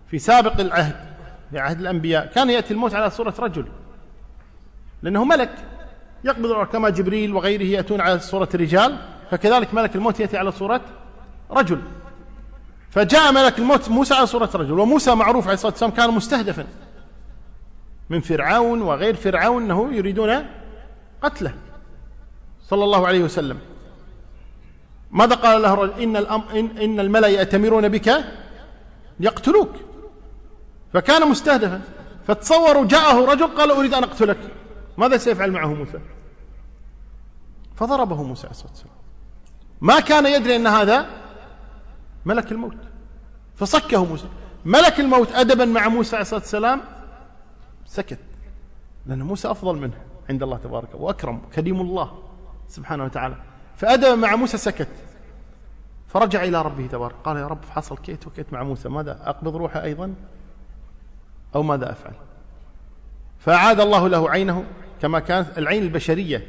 في 0.07 0.19
سابق 0.19 0.59
العهد 0.59 0.95
في 1.51 1.59
عهد 1.59 1.79
الأنبياء 1.79 2.25
كان 2.25 2.49
يأتي 2.49 2.73
الموت 2.73 2.93
على 2.93 3.09
صورة 3.09 3.33
رجل. 3.39 3.65
لأنه 5.01 5.25
ملك 5.25 5.51
يقبض 6.23 6.65
كما 6.65 6.89
جبريل 6.89 7.33
وغيره 7.33 7.63
يأتون 7.63 8.01
على 8.01 8.19
صورة 8.19 8.49
رجال 8.55 8.97
فكذلك 9.31 9.73
ملك 9.73 9.95
الموت 9.95 10.19
يأتي 10.19 10.37
على 10.37 10.51
صورة 10.51 10.81
رجل. 11.51 11.81
فجاء 12.89 13.33
ملك 13.33 13.59
الموت 13.59 13.89
موسى 13.89 14.13
على 14.13 14.27
صورة 14.27 14.49
رجل 14.55 14.79
وموسى 14.79 15.15
معروف 15.15 15.43
عليه 15.43 15.53
الصلاة 15.53 15.71
والسلام 15.71 15.91
كان 15.91 16.11
مستهدفا. 16.11 16.65
من 18.11 18.21
فرعون 18.21 18.81
وغير 18.81 19.15
فرعون 19.15 19.63
أنه 19.63 19.93
يريدون 19.93 20.45
قتله. 21.21 21.53
صلى 22.69 22.83
الله 22.83 23.07
عليه 23.07 23.23
وسلم. 23.23 23.59
ماذا 25.11 25.35
قال 25.35 25.61
له 25.61 25.73
الرجل؟ 25.73 26.01
إن, 26.01 26.17
الأم 26.17 26.41
إن, 26.41 26.77
إن 26.77 26.99
الملأ 26.99 27.27
يأتمرون 27.27 27.89
بك 27.89 28.23
يقتلوك 29.19 29.69
فكان 30.93 31.29
مستهدفا. 31.29 31.81
فتصوروا 32.27 32.85
جاءه 32.85 33.25
رجل 33.25 33.47
قال 33.47 33.71
أريد 33.71 33.93
أن 33.93 34.03
أقتلك. 34.03 34.37
ماذا 34.97 35.17
سيفعل 35.17 35.51
معه 35.51 35.73
موسى؟ 35.73 35.99
فضربه 37.75 38.23
موسى 38.23 38.47
عليه 38.47 38.55
الصلاة 38.55 38.71
والسلام. 38.71 38.95
ما 39.81 39.99
كان 39.99 40.25
يدري 40.25 40.55
أن 40.55 40.67
هذا 40.67 41.05
ملك 42.25 42.51
الموت. 42.51 42.77
فصكه 43.55 44.05
موسى. 44.05 44.27
ملك 44.65 44.99
الموت 44.99 45.31
أدبا 45.31 45.65
مع 45.65 45.87
موسى 45.87 46.15
عليه 46.15 46.21
الصلاة 46.21 46.39
والسلام 46.39 46.81
سكت. 47.91 48.19
لأن 49.05 49.21
موسى 49.21 49.51
أفضل 49.51 49.75
منه 49.75 49.97
عند 50.29 50.43
الله 50.43 50.57
تبارك 50.57 50.89
وأكرم 50.93 51.41
كريم 51.55 51.81
الله 51.81 52.19
سبحانه 52.67 53.03
وتعالى. 53.03 53.35
فأدب 53.77 54.17
مع 54.17 54.35
موسى 54.35 54.57
سكت. 54.57 54.87
فرجع 56.07 56.43
إلى 56.43 56.61
ربه 56.61 56.87
تبارك. 56.87 57.15
قال 57.23 57.37
يا 57.37 57.47
رب 57.47 57.65
حصل 57.69 57.97
كيت 57.97 58.27
وكيت 58.27 58.53
مع 58.53 58.63
موسى 58.63 58.89
ماذا 58.89 59.19
أقبض 59.23 59.55
روحه 59.55 59.83
أيضا؟ 59.83 60.13
أو 61.55 61.63
ماذا 61.63 61.91
أفعل؟ 61.91 62.13
فأعاد 63.39 63.79
الله 63.79 64.07
له 64.07 64.29
عينه 64.29 64.63
كما 65.01 65.19
كانت 65.19 65.57
العين 65.57 65.83
البشرية 65.83 66.47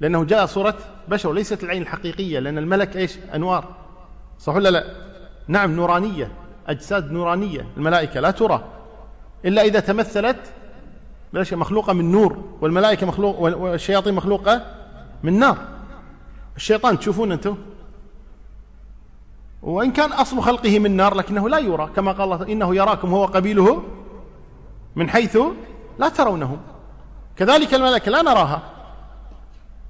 لأنه 0.00 0.24
جاء 0.24 0.46
صورة 0.46 0.78
بشر 1.08 1.28
وليست 1.28 1.64
العين 1.64 1.82
الحقيقية 1.82 2.38
لأن 2.38 2.58
الملك 2.58 2.96
إيش؟ 2.96 3.18
أنوار. 3.34 3.74
صح 4.38 4.54
ولا 4.54 4.68
لا؟ 4.68 4.84
نعم 5.48 5.76
نورانية 5.76 6.32
أجساد 6.66 7.12
نورانية 7.12 7.66
الملائكة 7.76 8.20
لا 8.20 8.30
ترى. 8.30 8.64
إلا 9.44 9.62
إذا 9.62 9.80
تمثلت 9.80 10.36
مخلوقة 11.34 11.92
من 11.92 12.12
نور 12.12 12.44
والملائكة 12.60 13.06
مخلوق 13.06 13.40
والشياطين 13.40 14.14
مخلوقة 14.14 14.66
من 15.22 15.38
نار. 15.38 15.58
الشيطان 16.56 16.98
تشوفون 16.98 17.32
أنتم؟ 17.32 17.56
وإن 19.62 19.92
كان 19.92 20.12
أصل 20.12 20.40
خلقه 20.40 20.78
من 20.78 20.96
نار 20.96 21.14
لكنه 21.14 21.48
لا 21.48 21.58
يرى. 21.58 21.90
كما 21.96 22.12
قال 22.12 22.32
الله 22.32 22.52
إنه 22.52 22.76
يراكم 22.76 23.14
هو 23.14 23.24
قبيله 23.24 23.82
من 24.96 25.10
حيث 25.10 25.38
لا 25.98 26.08
ترونهم 26.08 26.60
كذلك 27.36 27.74
الملائكة 27.74 28.10
لا 28.10 28.22
نراها. 28.22 28.62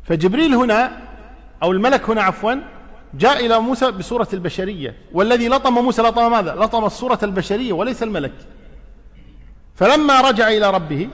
فجبريل 0.05 0.55
هنا 0.55 1.01
أو 1.63 1.73
الملك 1.73 2.11
هنا 2.11 2.23
عفوا 2.23 2.55
جاء 3.15 3.47
إلى 3.47 3.59
موسى 3.59 3.91
بصورة 3.91 4.29
البشرية. 4.33 4.97
والذي 5.13 5.49
لطم 5.49 5.75
موسى 5.75 6.03
لطم 6.03 6.31
ماذا؟ 6.31 6.55
لطم 6.55 6.85
الصورة 6.85 7.19
البشرية 7.23 7.73
وليس 7.73 8.03
الملك. 8.03 8.35
فلما 9.75 10.21
رجع 10.21 10.49
إلى 10.49 10.71
ربه 10.71 11.09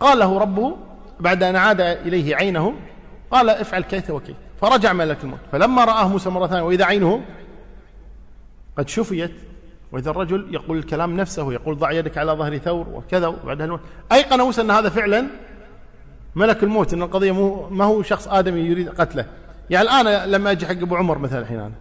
قال 0.00 0.18
له 0.18 0.38
ربه 0.38 0.76
بعد 1.20 1.42
أن 1.42 1.56
عاد 1.56 1.80
إليه 1.80 2.36
عينه 2.36 2.74
قال 3.30 3.50
افعل 3.50 3.82
كيف 3.82 4.10
وكيف. 4.10 4.36
فرجع 4.60 4.92
ملك 4.92 5.24
الموت. 5.24 5.38
فلما 5.52 5.84
رآه 5.84 6.08
موسى 6.08 6.30
مرة 6.30 6.46
ثانية 6.46 6.62
وإذا 6.62 6.84
عينه 6.84 7.22
قد 8.78 8.88
شفيت. 8.88 9.32
وإذا 9.92 10.10
الرجل 10.10 10.54
يقول 10.54 10.78
الكلام 10.78 11.16
نفسه 11.16 11.52
يقول 11.52 11.78
ضع 11.78 11.90
يدك 11.90 12.18
على 12.18 12.32
ظهر 12.32 12.58
ثور 12.58 12.88
وكذا 12.88 13.26
وبعدها 13.26 13.66
الموت 13.66 13.80
أيقن 14.12 14.40
موسى 14.40 14.60
أن 14.60 14.70
هذا 14.70 14.88
فعلا؟ 14.88 15.26
ملك 16.34 16.62
الموت 16.62 16.94
أن 16.94 17.02
القضية 17.02 17.32
مو 17.32 17.68
ما 17.68 17.84
هو 17.84 18.02
شخص 18.02 18.28
آدمي 18.28 18.60
يريد 18.60 18.88
قتله. 18.88 19.26
يعني 19.70 19.88
الآن 19.88 20.30
لما 20.30 20.50
أجي 20.50 20.66
حق 20.66 20.72
أبو 20.72 20.96
عمر 20.96 21.18
مثلا 21.18 21.38
الحين 21.38 21.58
أنا 21.58 21.72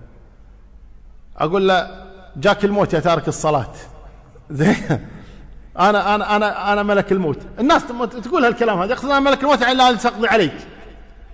أقول 1.37 1.67
له 1.67 2.05
جاك 2.37 2.65
الموت 2.65 2.93
يا 2.93 2.99
تارك 2.99 3.27
الصلاة. 3.27 3.73
زين. 4.51 4.75
أنا 5.79 6.15
أنا 6.15 6.35
أنا 6.35 6.73
أنا 6.73 6.83
ملك 6.83 7.11
الموت. 7.11 7.39
الناس 7.59 7.85
تقول 8.23 8.45
هالكلام 8.45 8.79
هذا. 8.79 8.91
يقصد 8.91 9.05
أنا 9.05 9.19
ملك 9.19 9.43
الموت 9.43 9.61
يعني 9.61 9.73
لا 9.73 9.95
سأقضي 9.95 10.27
عليك. 10.27 10.53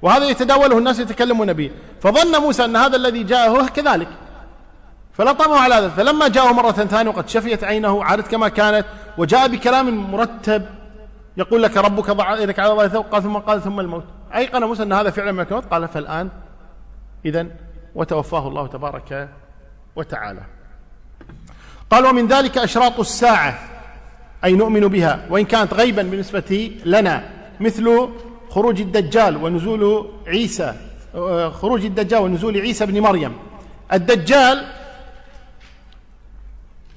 وهذا 0.02 0.26
يتداوله 0.26 0.78
الناس 0.78 1.00
يتكلمون 1.00 1.54
به. 1.54 1.72
فظن 2.02 2.42
موسى 2.42 2.66
أن 2.66 2.76
هذا 2.76 2.96
الذي 2.96 3.24
جاءه 3.24 3.68
كذلك. 3.68 4.08
فلطمه 5.14 5.60
على 5.60 5.76
هذا 5.76 5.90
فلما 5.90 6.28
جاءه 6.28 6.52
مرة 6.54 6.72
ثانية 6.72 7.10
وقد 7.10 7.30
شفيت 7.30 7.64
عينه 7.64 8.04
عادت 8.04 8.28
كما 8.28 8.48
كانت 8.50 8.86
وجاء 9.18 9.48
بكلام 9.48 10.12
مرتب 10.12 10.66
يقول 11.38 11.64
لك 11.64 11.78
ربك 11.78 12.12
ضع 12.12 12.40
يدك 12.40 12.60
على 12.60 12.72
الله 12.72 12.88
قال 12.88 13.24
ثم 13.24 13.38
قال 13.38 13.62
ثم 13.62 13.80
الموت. 13.80 14.04
أيقن 14.36 14.64
موسى 14.64 14.84
أن 14.84 14.94
هذا 14.94 15.10
فعلا 15.10 15.32
ملك 15.32 15.52
الموت؟ 15.52 15.66
قال 15.66 15.88
فالآن 15.88 16.30
إذا 17.26 17.48
وتوفاه 17.96 18.48
الله 18.48 18.68
تبارك 18.68 19.30
وتعالى. 19.96 20.42
قال 21.90 22.06
ومن 22.06 22.28
ذلك 22.28 22.58
أشراط 22.58 23.00
الساعة. 23.00 23.60
أي 24.46 24.54
نؤمن 24.54 24.88
بها 24.88 25.26
وإن 25.30 25.46
كانت 25.46 25.74
غيبا 25.74 26.02
بالنسبة 26.02 26.72
لنا 26.86 27.24
مثل 27.60 28.10
خروج 28.50 28.82
الدجال 28.82 29.38
ونزول 29.38 30.12
عيسى 30.28 30.74
خروج 31.54 31.86
الدجال 31.86 32.22
ونزول 32.22 32.58
عيسى 32.58 32.86
بن 32.86 33.00
مريم. 33.00 33.34
الدجال 33.93 34.66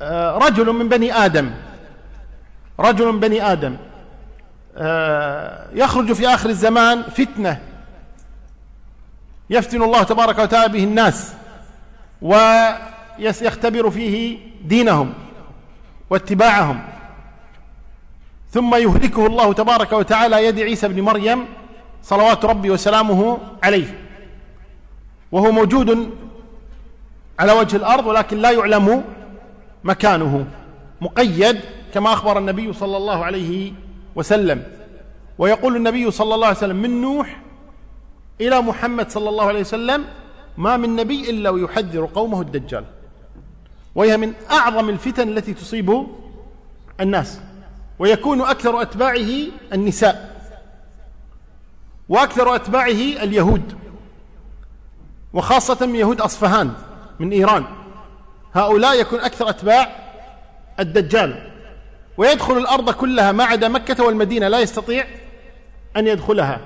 آه، 0.03 0.39
رجل 0.39 0.73
من 0.73 0.89
بني 0.89 1.13
آدم 1.13 1.51
رجل 2.81 3.13
من 3.13 3.21
بني 3.21 3.53
آدم 3.53 3.77
آه، 4.77 5.67
يخرج 5.75 6.13
في 6.13 6.29
آخر 6.29 6.49
الزمان 6.49 7.03
فتنة 7.03 7.61
يفتن 9.51 9.83
الله 9.83 10.03
تبارك 10.03 10.39
وتعالى 10.39 10.73
به 10.73 10.85
الناس 10.85 11.33
ويختبر 12.23 13.91
فيه 13.91 14.39
دينهم 14.65 15.15
واتباعهم. 16.11 16.98
ثم 18.51 18.75
يهلكه 18.75 19.27
الله 19.27 19.53
تبارك 19.53 19.93
وتعالى 19.93 20.47
يد 20.47 20.61
عيسى 20.61 20.89
بن 20.89 21.01
مريم 21.01 21.45
صلوات 22.03 22.45
ربي 22.45 22.71
وسلامه 22.71 23.39
عليه. 23.63 23.99
وهو 25.33 25.53
موجود 25.53 26.11
على 27.39 27.53
وجه 27.53 27.77
الأرض 27.77 28.07
ولكن 28.07 28.39
لا 28.39 28.51
يعلم 28.51 29.05
مكانه. 29.85 30.47
مقيد 31.01 31.61
كما 31.95 32.13
أخبر 32.13 32.39
النبي 32.39 32.73
صلى 32.73 32.97
الله 32.97 33.25
عليه 33.25 33.73
وسلم. 34.17 34.63
ويقول 35.39 35.77
النبي 35.77 36.11
صلى 36.11 36.35
الله 36.35 36.47
عليه 36.47 36.57
وسلم 36.57 36.77
من 36.77 37.01
نوح 37.01 37.41
إلى 38.41 38.61
محمد 38.61 39.11
صلى 39.11 39.29
الله 39.29 39.47
عليه 39.47 39.61
وسلم 39.61 40.05
ما 40.57 40.77
من 40.77 40.97
نبي 40.97 41.31
إلا 41.31 41.51
ويحذر 41.51 42.09
قومه 42.15 42.41
الدجال. 42.41 42.85
وهي 43.95 44.17
من 44.17 44.33
أعظم 44.51 44.89
الفتن 44.89 45.29
التي 45.29 45.55
تصيب 45.55 46.07
الناس. 47.01 47.41
ويكون 47.99 48.41
أكثر 48.41 48.83
أتباعه 48.83 49.29
النساء 49.73 50.39
وأكثر 52.09 52.55
أتباعه 52.55 52.91
اليهود 53.23 53.79
وخاصة 55.33 55.87
من 55.87 55.95
يهود 55.97 56.21
أصفهان 56.21 56.73
من 57.19 57.33
إيران. 57.33 57.65
هؤلاء 58.55 59.01
يكون 59.01 59.21
أكثر 59.21 59.49
أتباع 59.51 59.97
الدجال. 60.81 61.51
ويدخل 62.17 62.59
الأرض 62.59 62.91
كلها 62.91 63.33
ما 63.33 63.45
عدا 63.45 63.69
مكة 63.69 64.05
والمدينة 64.05 64.49
لا 64.49 64.61
يستطيع 64.61 65.07
أن 65.97 66.07
يدخلها. 66.07 66.61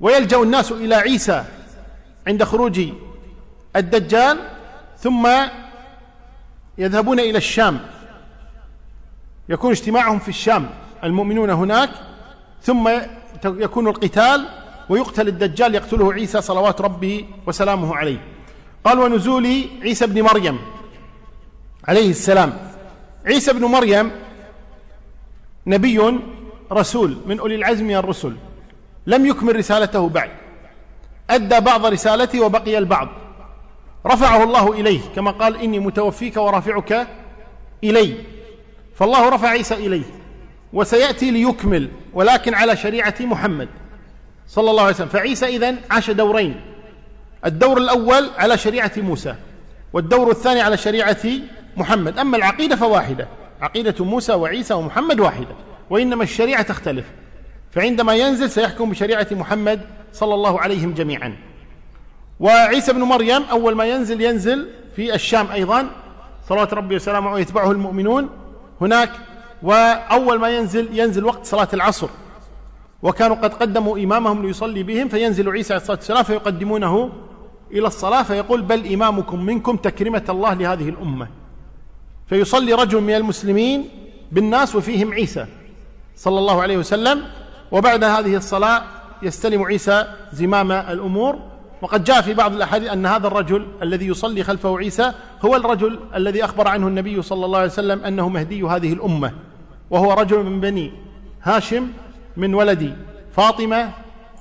ويلجأ 0.00 0.42
الناس 0.42 0.72
إلى 0.72 0.94
عيسى 0.94 1.44
عند 2.26 2.44
خروج 2.44 2.80
الدجال 3.76 4.38
ثم 4.98 5.28
يذهبون 6.78 7.20
إلى 7.20 7.38
الشام. 7.38 7.80
يكون 9.50 9.70
اجتماعهم 9.70 10.18
في 10.18 10.28
الشام 10.28 10.70
المؤمنون 11.04 11.50
هناك 11.50 11.90
ثم 12.62 12.90
يكون 13.44 13.88
القتال 13.88 14.48
ويقتل 14.88 15.28
الدجال 15.28 15.74
يقتله 15.74 16.12
عيسى 16.12 16.40
صلوات 16.40 16.80
ربه 16.80 17.24
وسلامه 17.46 17.96
عليه. 17.96 18.18
قال 18.84 18.98
ونزول 18.98 19.64
عيسى 19.82 20.06
بن 20.06 20.22
مريم 20.22 20.58
عليه 21.88 22.10
السلام. 22.10 22.52
عيسى 23.26 23.52
بن 23.52 23.64
مريم 23.64 24.10
نبي 25.66 26.18
رسول 26.72 27.16
من 27.26 27.38
أولي 27.38 27.54
العزم 27.54 27.84
من 27.84 27.96
الرسل 27.96 28.36
لم 29.06 29.26
يكمل 29.26 29.56
رسالته 29.56 30.08
بعد. 30.08 30.30
أدى 31.30 31.60
بعض 31.60 31.86
رسالته 31.86 32.40
وبقي 32.40 32.78
البعض. 32.78 33.08
رفعه 34.06 34.44
الله 34.44 34.72
إليه 34.72 35.00
كما 35.16 35.30
قال 35.30 35.56
إني 35.56 35.78
متوفيك 35.78 36.36
ورافعك 36.36 37.06
إلي. 37.84 38.39
فالله 39.00 39.28
رفع 39.28 39.48
عيسى 39.48 39.74
إليه 39.74 40.02
وسيأتي 40.72 41.30
ليكمل 41.30 41.88
ولكن 42.14 42.54
على 42.54 42.76
شريعة 42.76 43.14
محمد 43.20 43.68
صلى 44.46 44.70
الله 44.70 44.82
عليه 44.82 44.94
وسلم. 44.94 45.08
فعيسى 45.08 45.46
إذن 45.46 45.76
عاش 45.90 46.10
دورين 46.10 46.60
الدور 47.46 47.78
الأول 47.78 48.30
على 48.38 48.58
شريعة 48.58 48.92
موسى 48.96 49.34
والدور 49.92 50.30
الثاني 50.30 50.60
على 50.60 50.76
شريعة 50.76 51.26
محمد. 51.76 52.18
أما 52.18 52.36
العقيدة 52.36 52.76
فواحدة 52.76 53.28
عقيدة 53.60 54.04
موسى 54.04 54.32
وعيسى 54.32 54.74
ومحمد 54.74 55.20
واحدة 55.20 55.54
وإنما 55.90 56.22
الشريعة 56.22 56.62
تختلف. 56.62 57.04
فعندما 57.70 58.14
ينزل 58.14 58.50
سيحكم 58.50 58.90
بشريعة 58.90 59.26
محمد 59.30 59.80
صلى 60.12 60.34
الله 60.34 60.60
عليهم 60.60 60.94
جميعا. 60.94 61.36
وعيسى 62.40 62.92
بن 62.92 63.00
مريم 63.02 63.42
أول 63.42 63.74
ما 63.74 63.84
ينزل 63.84 64.20
ينزل 64.20 64.68
في 64.96 65.14
الشام 65.14 65.50
أيضا. 65.50 65.90
صلوات 66.48 66.74
ربي 66.74 66.96
وسلامه 66.96 67.32
ويتبعه 67.32 67.70
المؤمنون. 67.70 68.39
هناك 68.80 69.10
وأول 69.62 70.38
ما 70.38 70.48
ينزل 70.48 70.98
ينزل 70.98 71.24
وقت 71.24 71.46
صلاة 71.46 71.68
العصر. 71.72 72.08
وكانوا 73.02 73.36
قد 73.36 73.54
قدموا 73.54 73.98
إمامهم 73.98 74.46
ليصلي 74.46 74.82
بهم 74.82 75.08
فينزل 75.08 75.50
عيسى 75.50 75.74
عليه 75.74 75.82
الصلاة 75.82 75.96
والسلام 75.96 76.22
فيقدمونه 76.22 77.10
إلى 77.72 77.86
الصلاة 77.86 78.22
فيقول 78.22 78.62
بل 78.62 78.92
إمامكم 78.92 79.44
منكم 79.44 79.76
تكرمه 79.76 80.24
الله 80.28 80.54
لهذه 80.54 80.88
الأمة. 80.88 81.28
فيصلي 82.26 82.72
رجل 82.72 83.00
من 83.00 83.14
المسلمين 83.14 83.88
بالناس 84.32 84.76
وفيهم 84.76 85.12
عيسى 85.12 85.46
صلى 86.16 86.38
الله 86.38 86.62
عليه 86.62 86.76
وسلم. 86.76 87.22
وبعد 87.72 88.04
هذه 88.04 88.36
الصلاة 88.36 88.82
يستلم 89.22 89.62
عيسى 89.62 90.06
زمام 90.32 90.72
الأمور 90.72 91.49
وقد 91.82 92.04
جاء 92.04 92.20
في 92.20 92.34
بعض 92.34 92.52
الأحاديث 92.52 92.90
أن 92.90 93.06
هذا 93.06 93.26
الرجل 93.26 93.66
الذي 93.82 94.06
يصلي 94.06 94.44
خلفه 94.44 94.78
عيسى 94.78 95.12
هو 95.44 95.56
الرجل 95.56 95.98
الذي 96.14 96.44
أخبر 96.44 96.68
عنه 96.68 96.88
النبي 96.88 97.22
صلى 97.22 97.44
الله 97.44 97.58
عليه 97.58 97.68
وسلم 97.68 98.04
أنه 98.04 98.28
مهدي 98.28 98.62
هذه 98.62 98.92
الأمة 98.92 99.32
وهو 99.90 100.12
رجل 100.12 100.42
من 100.44 100.60
بني 100.60 100.92
هاشم 101.42 101.88
من 102.36 102.54
ولد 102.54 102.96
فاطمة 103.32 103.90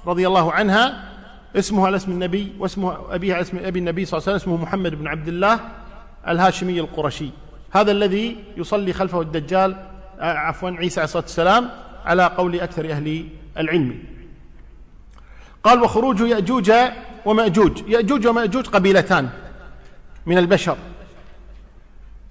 رضي 0.08 0.28
الله 0.28 0.52
عنها 0.52 1.10
اسمه 1.56 1.88
على 1.88 1.96
اسم 1.96 2.12
النبي 2.12 2.54
واسمه 2.60 3.16
ابيه 3.16 3.34
على 3.34 3.42
اسم 3.42 3.58
أبي 3.58 3.80
النبي 3.80 4.06
صلى 4.06 4.18
الله 4.18 4.30
عليه 4.30 4.36
وسلم 4.38 4.54
اسمه 4.54 4.64
محمد 4.64 4.96
بن 4.96 5.08
عبد 5.08 5.28
الله 5.28 5.60
الهاشمي 6.28 6.80
القرشي. 6.80 7.30
هذا 7.72 7.92
الذي 7.92 8.36
يصلي 8.58 8.94
خلفه 8.94 9.22
الدجال 9.22 9.76
آه، 10.20 10.34
عفوا 10.34 10.70
عيسى 10.70 11.00
عليه 11.00 11.06
الصلاة 11.06 11.24
والسلام 11.24 11.70
على 12.06 12.26
قول 12.26 12.60
أكثر 12.60 12.92
أهل 12.92 13.26
العلم. 13.58 14.04
قال 15.64 15.84
وخروج 15.84 16.20
يأجوج 16.20 16.72
ومأجوج 17.26 17.82
يأجوج 17.88 18.28
ومأجوج 18.28 18.68
قبيلتان 18.68 19.30
من 20.26 20.38
البشر. 20.38 20.78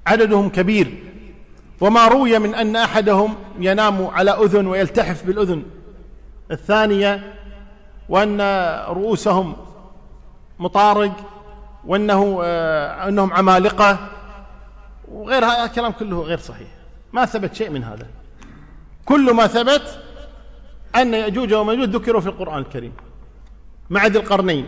عددهم 0.07 0.49
كبير. 0.49 1.05
وما 1.81 2.09
روي 2.09 2.39
من 2.39 2.55
أن 2.55 2.77
أحدهم 2.77 3.35
ينام 3.59 4.07
على 4.07 4.31
أذن 4.31 4.67
ويلتحف 4.67 5.25
بالأذن. 5.27 5.63
الثانية 6.51 7.35
وأن 8.09 8.41
رؤوسهم 8.89 9.57
مطارق 10.59 11.13
وأنه 11.87 12.41
آه، 12.45 13.09
أنهم 13.09 13.33
عمالقة. 13.33 13.99
وغير 15.09 15.45
هذا 15.45 15.65
الكلام 15.65 15.93
كله 15.93 16.23
غير 16.23 16.39
صحيح. 16.39 16.69
ما 17.13 17.25
ثبت 17.25 17.55
شيء 17.55 17.71
من 17.71 17.85
هذا. 17.85 18.07
كل 19.05 19.35
ما 19.35 19.47
ثبت 19.47 19.99
أن 20.97 21.15
يأجوج 21.15 21.55
ومأجوج 21.55 21.89
ذكروا 21.89 22.21
في 22.21 22.27
القرآن 22.27 22.59
الكريم. 22.59 22.93
مع 23.91 24.07
ذي 24.07 24.19
القرنين. 24.19 24.67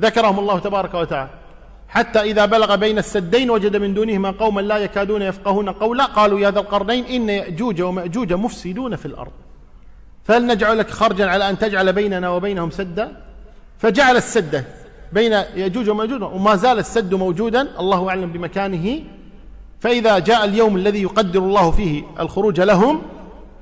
ذكرهم 0.00 0.38
الله 0.38 0.58
تبارك 0.58 0.94
وتعالى. 0.94 1.30
حتى 1.88 2.20
إذا 2.20 2.46
بلغ 2.46 2.76
بين 2.76 2.98
السدين 2.98 3.50
وجد 3.50 3.76
من 3.76 3.94
دونهما 3.94 4.30
قوما 4.30 4.60
لا 4.60 4.76
يكادون 4.76 5.22
يفقهون 5.22 5.68
قولا 5.68 6.04
قالوا 6.04 6.40
يا 6.40 6.50
ذا 6.50 6.60
القرنين 6.60 7.04
إن 7.04 7.28
يأجوج 7.28 7.82
ومأجوج 7.82 8.32
مفسدون 8.32 8.96
في 8.96 9.06
الأرض. 9.06 9.32
فهل 10.24 10.46
نجعل 10.46 10.78
لك 10.78 10.90
خرجا 10.90 11.26
على 11.26 11.50
أن 11.50 11.58
تجعل 11.58 11.92
بيننا 11.92 12.30
وبينهم 12.30 12.70
سدا؟ 12.70 13.16
فجعل 13.78 14.16
السد 14.16 14.64
بين 15.12 15.32
يأجوج 15.32 15.90
ومأجوج 15.90 16.22
وما 16.22 16.56
زال 16.56 16.78
السد 16.78 17.14
موجودا 17.14 17.68
الله 17.80 18.08
أعلم 18.08 18.32
بمكانه. 18.32 19.00
فإذا 19.80 20.18
جاء 20.18 20.44
اليوم 20.44 20.76
الذي 20.76 21.02
يقدر 21.02 21.40
الله 21.40 21.70
فيه 21.70 22.04
الخروج 22.20 22.60
لهم 22.60 23.02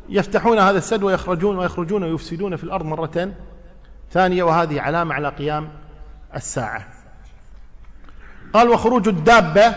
يفتحون 0.09 0.59
هذا 0.59 0.78
السد 0.78 1.03
ويخرجون 1.03 1.59
ويخرجون 1.59 2.03
ويفسدون 2.03 2.57
في 2.57 2.64
الأرض 2.64 2.84
مرة 2.84 3.32
ثانية 4.12 4.42
وهذه 4.42 4.80
علامة 4.80 5.14
على 5.14 5.28
قيام 5.28 5.68
الساعة. 6.36 6.86
قال 8.52 8.68
وخروج 8.68 9.09
الدابة. 9.09 9.74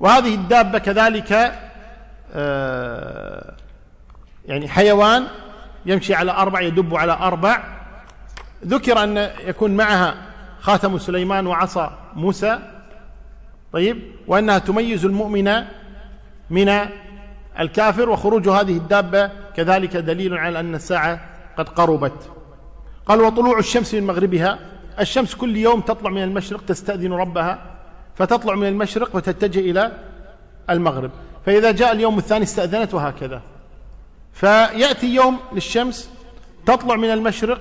وهذه 0.00 0.34
الدابة 0.34 0.78
كذلك 0.78 1.54
آه، 2.34 3.54
يعني 4.46 4.68
حيوان 4.68 5.26
يمشي 5.86 6.14
على 6.14 6.32
أربع 6.32 6.60
يدب 6.60 6.94
على 6.94 7.12
أربع. 7.12 7.64
ذكر 8.66 9.04
أن 9.04 9.30
يكون 9.46 9.76
معها 9.76 10.14
خاتم 10.60 10.98
سليمان 10.98 11.46
وعصا 11.46 11.98
موسى. 12.14 12.58
طيب 13.72 14.02
وأنها 14.26 14.58
تميز 14.58 15.04
المؤمن 15.04 15.64
من 16.50 16.88
الكافر. 17.60 18.10
وخروج 18.10 18.48
هذه 18.48 18.76
الدابة 18.76 19.30
كذلك 19.56 19.96
دليل 19.96 20.34
على 20.34 20.60
أن 20.60 20.74
الساعة 20.74 21.20
قد 21.56 21.68
قربت. 21.68 22.33
قال 23.06 23.20
وطلوع 23.20 23.58
الشمس 23.58 23.94
من 23.94 24.06
مغربها. 24.06 24.58
الشمس 25.00 25.34
كل 25.34 25.56
يوم 25.56 25.80
تطلع 25.80 26.10
من 26.10 26.22
المشرق 26.22 26.64
تستأذن 26.64 27.12
ربها 27.12 27.58
فتطلع 28.14 28.54
من 28.54 28.68
المشرق 28.68 29.16
وتتجه 29.16 29.60
إلى 29.60 29.92
المغرب. 30.70 31.10
فإذا 31.46 31.70
جاء 31.70 31.92
اليوم 31.92 32.18
الثاني 32.18 32.44
استأذنت 32.44 32.94
وهكذا. 32.94 33.42
فيأتي 34.32 35.14
يوم 35.14 35.38
للشمس 35.52 36.10
تطلع 36.66 36.96
من 36.96 37.10
المشرق 37.10 37.60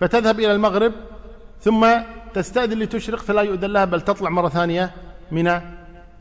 فتذهب 0.00 0.40
إلى 0.40 0.52
المغرب 0.52 0.92
ثم 1.60 1.86
تستأذن 2.34 2.78
لتشرق 2.78 3.18
فلا 3.18 3.42
يؤذن 3.42 3.70
لها 3.70 3.84
بل 3.84 4.00
تطلع 4.00 4.30
مرة 4.30 4.48
ثانية 4.48 4.90
من 5.30 5.60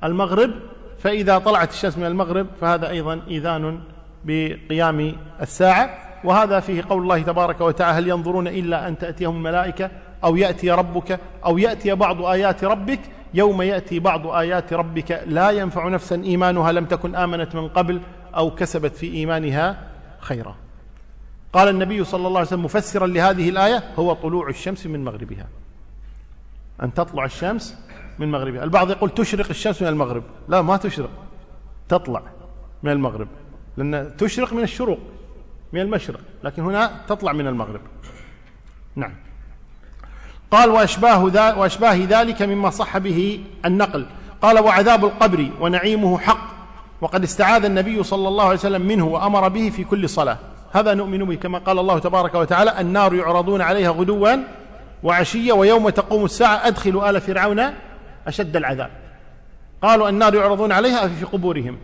المغرب. 0.04 0.52
فإذا 1.00 1.38
طلعت 1.38 1.74
الشمس 1.74 1.98
من 1.98 2.06
المغرب 2.06 2.48
فهذا 2.62 2.90
أيضا 2.90 3.22
إيذان 3.28 3.80
بقيام 4.26 5.16
الساعة. 5.42 6.03
وهذا 6.24 6.60
فيه 6.60 6.84
قول 6.90 7.02
الله 7.02 7.22
تبارك 7.22 7.62
وتعالى 7.62 7.98
هل 7.98 8.08
ينظرون 8.08 8.48
إلا 8.48 8.88
أن 8.88 8.98
تأتيهم 8.98 9.36
الملائكة 9.36 9.92
أو 10.24 10.36
يأتي 10.36 10.72
ربك 10.72 11.20
أو 11.46 11.58
يأتي 11.58 11.96
بعض 11.96 12.26
آيات 12.26 12.64
ربك؟ 12.64 13.00
يوم 13.34 13.62
يأتي 13.62 14.00
بعض 14.00 14.28
آيات 14.28 14.74
ربك 14.74 15.24
لا 15.28 15.52
ينفع 15.52 15.88
نفسا 15.88 16.16
إيمانها 16.16 16.72
لم 16.72 16.86
تكن 16.86 17.16
آمنت 17.16 17.56
من 17.56 17.68
قبل 17.68 18.02
أو 18.36 18.56
كسبت 18.56 18.96
في 18.96 19.14
إيمانها 19.14 19.88
خيرا. 20.20 20.56
قال 21.54 21.68
النبي 21.68 22.04
صلى 22.04 22.28
الله 22.28 22.40
عليه 22.40 22.48
وسلم 22.48 22.66
مفسرا 22.66 23.08
لهذه 23.08 23.50
الآية 23.50 23.84
هو 24.00 24.14
طلوع 24.14 24.50
الشمس 24.50 24.86
من 24.86 25.04
مغربها. 25.04 25.48
أن 26.84 26.94
تطلع 26.94 27.26
الشمس 27.26 27.78
من 28.20 28.32
مغربها. 28.32 28.64
البعض 28.64 28.92
يقول 28.92 29.10
تشرق 29.10 29.50
الشمس 29.50 29.82
من 29.82 29.88
المغرب. 29.88 30.24
لا 30.48 30.62
ما 30.62 30.78
تشرق 30.78 31.10
تطلع 31.90 32.22
من 32.84 32.92
المغرب 32.92 33.28
لأن 33.78 34.12
تشرق 34.18 34.54
من 34.54 34.64
الشروق. 34.64 35.00
من 35.74 35.82
المشرق 35.82 36.20
لكن 36.44 36.62
هنا 36.62 36.92
تطلع 37.08 37.32
من 37.34 37.48
المغرب. 37.48 37.82
نعم. 38.96 39.14
قال 40.52 40.70
وأشباه, 40.70 41.24
وأشباه 41.58 42.00
ذلك 42.10 42.42
مما 42.42 42.70
صح 42.70 42.98
به 42.98 43.44
النقل. 43.66 44.06
قال 44.42 44.60
وعذاب 44.60 45.06
القبر 45.06 45.50
ونعيمه 45.60 46.18
حق 46.18 46.48
وقد 47.02 47.24
استعاذ 47.24 47.66
النبي 47.66 48.04
صلى 48.04 48.28
الله 48.28 48.44
عليه 48.44 48.58
وسلم 48.58 48.82
منه 48.82 49.06
وأمر 49.06 49.48
به 49.48 49.70
في 49.70 49.84
كل 49.84 50.10
صلاة. 50.10 50.38
هذا 50.74 50.94
نؤمن 50.94 51.26
به 51.26 51.36
كما 51.36 51.58
قال 51.58 51.80
الله 51.80 52.00
تبارك 52.00 52.36
وتعالى 52.36 52.80
النار 52.82 53.14
يعرضون 53.14 53.62
عليها 53.62 53.90
غدوا 53.90 54.38
وعشية 55.04 55.54
ويوم 55.54 55.90
تقوم 55.90 56.26
الساعة 56.26 56.68
أدخلوا 56.68 57.10
آل 57.10 57.22
فرعون 57.22 57.74
أشد 58.28 58.56
العذاب. 58.56 58.90
قالوا 59.82 60.10
النار 60.10 60.36
يعرضون 60.36 60.72
عليها 60.72 61.08
في 61.08 61.26
قبورهم. 61.26 61.78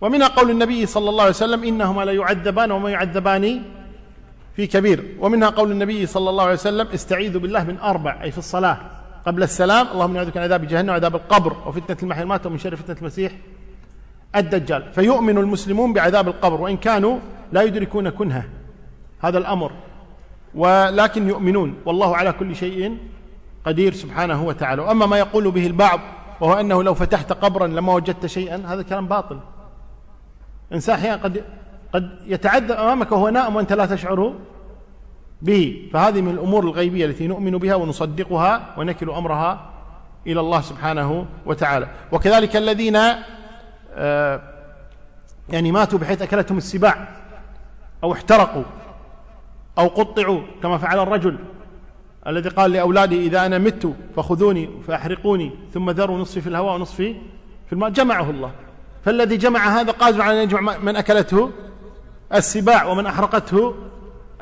ومنها 0.00 0.28
قول 0.28 0.50
النبي 0.50 0.86
صلى 0.86 1.10
الله 1.10 1.22
عليه 1.22 1.32
وسلم 1.34 1.64
إنهما 1.64 2.02
لا 2.04 2.12
يعذبان 2.12 2.70
وما 2.72 2.90
يعذبان 2.90 3.62
في 4.56 4.66
كبير. 4.66 5.04
ومنها 5.20 5.48
قول 5.48 5.70
النبي 5.70 6.06
صلى 6.06 6.30
الله 6.30 6.42
عليه 6.42 6.52
وسلم 6.52 6.86
استعيذوا 6.94 7.40
بالله 7.40 7.64
من 7.64 7.78
أربع 7.78 8.22
أي 8.22 8.30
في 8.30 8.38
الصلاة 8.38 8.78
قبل 9.26 9.42
السلام. 9.42 9.86
اللهم 9.92 10.14
نعوذ 10.14 10.30
من 10.34 10.42
عذاب 10.42 10.66
جهنم 10.66 10.88
وعذاب 10.88 11.14
القبر 11.14 11.56
وفتنة 11.66 11.96
المحيا 12.02 12.20
والممات 12.20 12.46
ومن 12.46 12.58
شر 12.58 12.76
فتنة 12.76 12.96
المسيح 13.00 13.32
الدجال. 14.36 14.92
فيؤمن 14.92 15.38
المسلمون 15.38 15.92
بعذاب 15.92 16.28
القبر 16.28 16.60
وإن 16.60 16.76
كانوا 16.76 17.18
لا 17.52 17.62
يدركون 17.62 18.08
كنهة. 18.08 18.44
هذا 19.20 19.38
الأمر. 19.38 19.72
ولكن 20.54 21.28
يؤمنون. 21.28 21.74
والله 21.86 22.16
على 22.16 22.32
كل 22.32 22.56
شيء 22.56 22.96
قدير 23.66 23.94
سبحانه 23.94 24.44
وتعالى. 24.44 24.82
وأما 24.82 25.06
ما 25.06 25.18
يقول 25.18 25.50
به 25.50 25.66
البعض 25.66 26.00
وهو 26.40 26.60
أنه 26.60 26.82
لو 26.82 26.94
فتحت 26.94 27.32
قبرا 27.32 27.66
لما 27.66 27.94
وجدت 27.94 28.26
شيئا 28.26 28.62
هذا 28.66 28.82
كلام 28.82 29.06
باطل. 29.06 29.40
إنسان 30.72 30.94
أحيانا 30.94 31.22
قد 31.22 31.44
قد 31.92 32.18
يتعذب 32.26 32.72
أمامك 32.72 33.12
وهو 33.12 33.28
نائم 33.28 33.56
وأنت 33.56 33.72
لا 33.72 33.86
تشعر 33.86 34.34
به. 35.42 35.88
فهذه 35.92 36.20
من 36.20 36.30
الأمور 36.30 36.64
الغيبية 36.64 37.06
التي 37.06 37.26
نؤمن 37.26 37.58
بها 37.58 37.74
ونصدقها 37.74 38.74
ونكل 38.78 39.10
أمرها 39.10 39.70
إلى 40.26 40.40
الله 40.40 40.60
سبحانه 40.60 41.26
وتعالى. 41.46 41.88
وكذلك 42.12 42.56
الذين 42.56 42.96
آه، 43.94 44.40
يعني 45.48 45.72
ماتوا 45.72 45.98
بحيث 45.98 46.22
أكلتهم 46.22 46.58
السباع 46.58 47.08
أو 48.04 48.12
احترقوا 48.12 48.62
أو 49.78 49.86
قطعوا 49.88 50.40
كما 50.62 50.78
فعل 50.78 50.98
الرجل 50.98 51.38
الذي 52.26 52.48
قال 52.48 52.72
لأولاده 52.72 53.16
إذا 53.16 53.46
أنا 53.46 53.58
مت 53.58 53.94
فخذوني 54.16 54.70
فأحرقوني 54.86 55.50
ثم 55.74 55.90
ذروا 55.90 56.18
نصفي 56.18 56.40
في 56.40 56.46
الهواء 56.46 56.74
ونصفي 56.74 57.14
في 57.66 57.72
الماء. 57.72 57.90
جمعه 57.90 58.30
الله. 58.30 58.50
فالذي 59.04 59.36
جمع 59.36 59.80
هذا 59.80 59.92
قادر 59.92 60.22
على 60.22 60.38
أن 60.38 60.44
يجمع 60.44 60.78
من 60.78 60.96
أكلته 60.96 61.50
السباع 62.34 62.84
ومن 62.84 63.06
أحرقته 63.06 63.74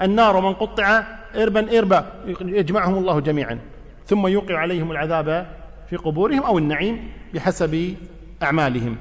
النار 0.02 0.36
ومن 0.36 0.54
قطع 0.54 1.02
إربا 1.36 1.78
إربا 1.78 2.06
يجمعهم 2.40 2.98
الله 2.98 3.20
جميعا. 3.20 3.58
ثم 4.06 4.26
يوقع 4.26 4.58
عليهم 4.58 4.90
العذاب 4.90 5.46
في 5.90 5.96
قبورهم 5.96 6.42
أو 6.42 6.58
النعيم 6.58 7.10
بحسب 7.34 7.96
أعمالهم. 8.42 8.96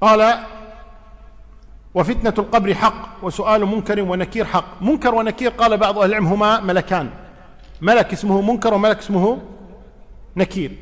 قال 0.00 0.38
وفتنة 1.94 2.34
القبر 2.38 2.74
حق 2.74 3.24
وسؤال 3.24 3.66
منكر 3.66 4.02
ونكير 4.02 4.44
حق. 4.44 4.82
منكر 4.82 5.14
ونكير 5.14 5.50
قال 5.50 5.76
بعض 5.76 5.98
أهل 5.98 6.10
العلم 6.10 6.26
هما 6.26 6.60
ملكان. 6.60 7.10
ملك 7.80 8.12
اسمه 8.12 8.40
منكر 8.40 8.74
وملك 8.74 8.98
اسمه 8.98 9.38
نكير. 10.36 10.72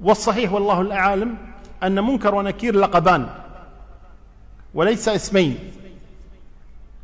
والصحيح 0.00 0.52
والله 0.52 0.80
الأعالم 0.80 1.36
أن 1.82 2.04
منكر 2.04 2.34
ونكير 2.34 2.74
لقبان 2.76 3.28
وليس 4.74 5.08
اسمين 5.08 5.58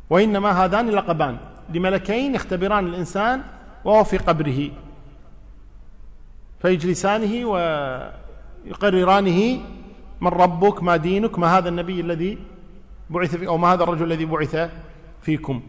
وإنما 0.09 0.51
هذان 0.65 0.89
لقبان 0.89 1.37
لملكين 1.73 2.35
يختبران 2.35 2.87
الإنسان 2.87 3.43
وهو 3.85 4.03
في 4.03 4.17
قبره 4.17 4.71
فيجلسانه 6.61 7.45
ويقررانه 8.65 9.59
من 10.21 10.27
ربك 10.27 10.83
ما 10.83 10.95
دينك 10.95 11.39
ما 11.39 11.57
هذا 11.57 11.69
النبي 11.69 12.01
الذي 12.01 12.37
بعث 13.09 13.35
فيكم 13.35 13.47
أو 13.47 13.57
ما 13.57 13.73
هذا 13.73 13.83
الرجل 13.83 14.03
الذي 14.03 14.25
بعث 14.25 14.69
فيكم. 15.21 15.61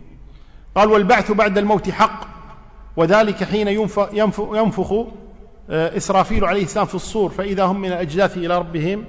قال 0.75 0.91
والبعث 0.91 1.33
بعد 1.33 1.59
الموت 1.59 1.91
حق 1.91 2.29
وذلك 2.97 3.45
حين 3.45 3.69
ينفخ, 3.69 4.09
ينفخ 4.53 5.07
إسرافيل 5.71 6.45
عليه 6.45 6.63
السلام 6.63 6.87
في 6.87 6.95
الصور 6.95 7.31
فإذا 7.31 7.65
هم 7.65 7.81
من 7.81 7.89
الأجداث 7.89 8.37
إلى 8.37 8.59
ربهم 8.59 9.05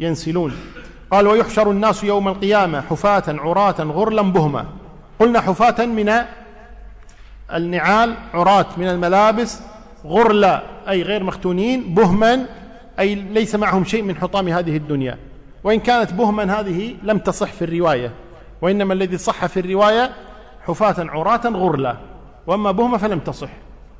ينسلون. 0.00 0.52
قال 1.10 1.26
ويحشر 1.26 1.70
الناس 1.70 2.04
يوم 2.04 2.28
القيامة 2.28 2.80
حفاة 2.80 3.22
عراة 3.28 3.82
غرلا 3.82 4.22
بهما. 4.22 4.66
قلنا 5.20 5.40
حفاة 5.40 5.86
من 5.86 6.12
النعال 7.54 8.14
عراة 8.34 8.66
من 8.76 8.88
الملابس 8.88 9.60
غرلا 10.04 10.62
أي 10.88 11.02
غير 11.02 11.24
مختونين 11.24 11.94
بهما 11.94 12.46
أي 12.98 13.14
ليس 13.14 13.54
معهم 13.54 13.84
شيء 13.84 14.02
من 14.02 14.16
حطام 14.16 14.48
هذه 14.48 14.76
الدنيا. 14.76 15.18
وإن 15.64 15.80
كانت 15.80 16.12
بهما 16.12 16.60
هذه 16.60 16.94
لم 17.02 17.18
تصح 17.18 17.52
في 17.52 17.64
الرواية 17.64 18.12
وإنما 18.62 18.94
الذي 18.94 19.18
صح 19.18 19.46
في 19.46 19.60
الرواية 19.60 20.10
حفاة 20.66 20.94
عراة 20.98 21.48
غرلا. 21.48 21.96
وأما 22.46 22.70
بهمة 22.70 22.98
فلم 22.98 23.18
تصح 23.18 23.48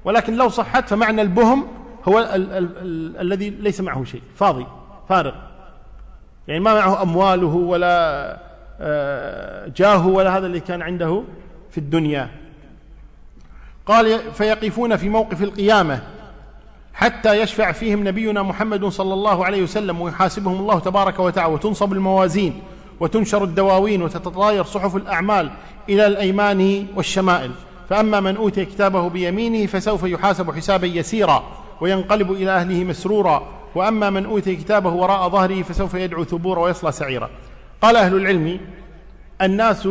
ولكن 0.04 0.36
لو 0.36 0.48
صحت 0.48 0.88
فمعنى 0.88 1.22
البهم 1.22 1.66
هو 2.08 2.18
ال 2.18 2.24
ال 2.24 2.52
ال 2.52 3.20
الذي 3.20 3.50
ليس 3.50 3.80
معه 3.80 4.04
شيء 4.04 4.22
فاضي 4.36 4.66
فارغ. 5.08 5.34
يعني 6.48 6.60
ما 6.60 6.74
معه 6.74 7.02
أمواله 7.02 7.46
ولا 7.46 8.38
آه، 8.80 9.72
جاهه 9.76 10.06
ولا 10.06 10.38
هذا 10.38 10.46
اللي 10.46 10.60
كان 10.60 10.82
عنده 10.82 11.22
في 11.70 11.78
الدنيا. 11.78 12.28
قال 13.86 14.18
فيقفون 14.32 14.96
في 14.96 15.08
موقف 15.08 15.42
القيامة 15.42 16.02
حتى 16.94 17.42
يشفع 17.42 17.72
فيهم 17.72 18.08
نبينا 18.08 18.42
محمد 18.42 18.84
صلى 18.84 19.14
الله 19.14 19.44
عليه 19.44 19.62
وسلم 19.62 20.00
ويحاسبهم 20.00 20.60
الله 20.60 20.78
تبارك 20.78 21.20
وتعالى 21.20 21.54
وتنصب 21.54 21.92
الموازين 21.92 22.62
وتنشر 23.00 23.44
الدواوين 23.44 24.02
وتتطاير 24.02 24.64
صحف 24.64 24.96
الأعمال 24.96 25.50
إلى 25.88 26.06
الأيمان 26.06 26.86
والشمائل. 26.96 27.50
فأما 27.88 28.20
من 28.20 28.36
أوتي 28.36 28.64
كتابه 28.64 29.08
بيمينه 29.08 29.66
فسوف 29.66 30.02
يحاسب 30.02 30.50
حسابا 30.50 30.86
يسيرا. 30.86 31.61
وينقلب 31.82 32.32
إلى 32.32 32.50
أهله 32.50 32.84
مسرورا 32.84 33.48
وأما 33.74 34.10
من 34.10 34.26
أوتي 34.26 34.56
كتابه 34.56 34.90
وراء 34.90 35.28
ظهره 35.28 35.62
فسوف 35.62 35.94
يدعو 35.94 36.24
ثبورا 36.24 36.60
ويصلى 36.60 36.92
سعيرا. 36.92 37.30
قال 37.82 37.96
أهل 37.96 38.16
العلم 38.16 38.60
الناس 39.42 39.88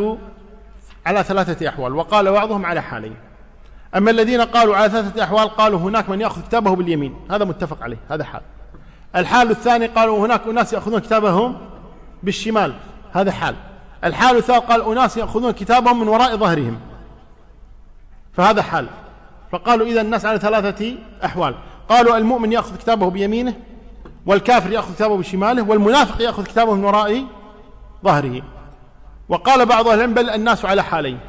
على 1.06 1.24
ثلاثة 1.24 1.70
أحوال 1.70 1.96
وقال 1.96 2.32
بعضهم 2.32 2.66
على 2.66 2.82
حالين. 2.82 3.16
أما 3.96 4.12
الذين 4.12 4.42
قالوا 4.42 4.76
على 4.76 4.90
ثلاثة 4.90 5.24
أحوال 5.24 5.50
قالوا 5.50 5.80
هناك 5.80 6.10
من 6.10 6.22
يأخذ 6.22 6.42
كتابه 6.42 6.76
باليمين. 6.76 7.16
هذا 7.32 7.46
متفق 7.46 7.84
عليه 7.84 7.98
هذا 8.10 8.24
حال. 8.24 8.42
الحال 9.16 9.52
الثاني 9.52 9.86
قالوا 9.86 10.26
هناك 10.26 10.42
أناس 10.48 10.74
يأخذون 10.74 11.00
كتابهم 11.00 11.58
بالشمال 12.24 12.74
هذا 13.14 13.32
حال. 13.32 13.56
الحال 14.04 14.38
الثالث 14.38 14.72
قال 14.72 14.82
أناس 14.82 15.18
يأخذون 15.18 15.52
كتابهم 15.52 16.00
من 16.00 16.08
وراء 16.08 16.38
ظهرهم 16.38 16.80
فهذا 18.34 18.62
حال. 18.62 18.88
فقالوا 19.52 19.88
إذا 19.88 20.02
الناس 20.02 20.26
على 20.26 20.40
ثلاثة 20.40 20.96
أحوال. 21.26 21.56
قالوا 21.90 22.18
المؤمن 22.18 22.52
يأخذ 22.52 22.78
كتابه 22.78 23.10
بيمينه 23.10 23.54
والكافر 24.26 24.72
يأخذ 24.72 24.94
كتابه 24.94 25.18
بشماله 25.18 25.64
والمنافق 25.64 26.22
يأخذ 26.22 26.44
كتابه 26.44 26.74
من 26.74 26.84
وراء 26.84 27.26
ظهره. 28.04 28.42
وقال 29.30 29.66
بعض 29.66 29.88
أهل 29.88 29.98
العلم 29.98 30.14
بل 30.14 30.30
الناس 30.30 30.66
على 30.66 30.84
حالين. 30.84 31.20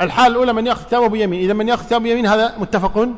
الحال 0.00 0.32
الأولى 0.32 0.52
من 0.52 0.66
يأخذ 0.66 0.84
كتابه 0.84 1.08
بيمين 1.08 1.40
إذا 1.40 1.52
من 1.52 1.68
يأخذ 1.68 1.86
كتابه 1.86 2.02
بيمين 2.02 2.26
هذا 2.26 2.58
متفق 2.58 3.08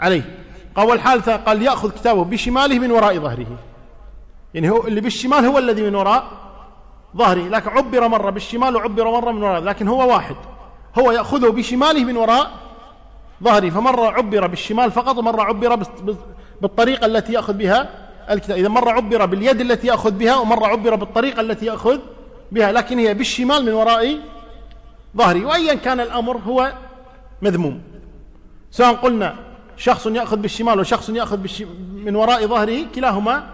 عليه. 0.00 0.38
قال 0.76 0.88
والحال 0.88 1.22
قال 1.22 1.62
يأخذ 1.62 1.90
كتابه 1.90 2.24
بشماله 2.24 2.78
من 2.78 2.90
وراء 2.90 3.18
ظهره. 3.18 3.46
يعني 4.54 4.70
هو 4.70 4.86
اللي 4.86 5.00
بالشمال 5.00 5.44
هو 5.44 5.58
الذي 5.58 5.82
من 5.82 5.94
وراء 5.94 6.24
ظهره. 7.16 7.48
لكن 7.48 7.70
عبر 7.70 8.08
مرة 8.08 8.30
بالشمال 8.30 8.76
وعبر 8.76 9.10
مرة 9.10 9.30
من 9.30 9.42
وراء 9.42 9.60
لكن 9.60 9.88
هو 9.88 10.08
واحد. 10.08 10.36
هو 10.98 11.12
يأخذه 11.12 11.50
بشماله 11.50 12.04
من 12.04 12.16
وراء 12.16 12.61
ظهره 13.42 13.70
فمرة 13.70 14.06
عبر 14.06 14.46
بالشمال 14.46 14.90
فقط 14.90 15.18
ومرة 15.18 15.42
عبر 15.42 15.84
بالطريقة 16.60 17.06
التي 17.06 17.32
يأخذ 17.32 17.52
بها 17.52 17.88
الكتاب. 18.30 18.58
إذا 18.58 18.68
مرة 18.68 18.90
عبر 18.90 19.26
باليد 19.26 19.60
التي 19.60 19.86
يأخذ 19.86 20.10
بها 20.10 20.36
ومرة 20.36 20.66
عبر 20.66 20.94
بالطريقة 20.94 21.40
التي 21.40 21.66
يأخذ 21.66 21.98
بها 22.52 22.72
لكن 22.72 22.98
هي 22.98 23.14
بالشمال 23.14 23.64
من 23.64 23.72
وراء 23.72 24.18
ظهري. 25.16 25.44
وأيا 25.44 25.74
كان 25.74 26.00
الأمر 26.00 26.36
هو 26.36 26.72
مذموم. 27.42 27.80
سواء 28.70 28.94
قلنا 28.94 29.34
شخص 29.76 30.06
يأخذ 30.06 30.36
بالشمال 30.36 30.80
وشخص 30.80 31.08
يأخذ 31.08 31.38
من 31.94 32.16
وراء 32.16 32.46
ظهره 32.46 32.86
كلاهما 32.94 33.46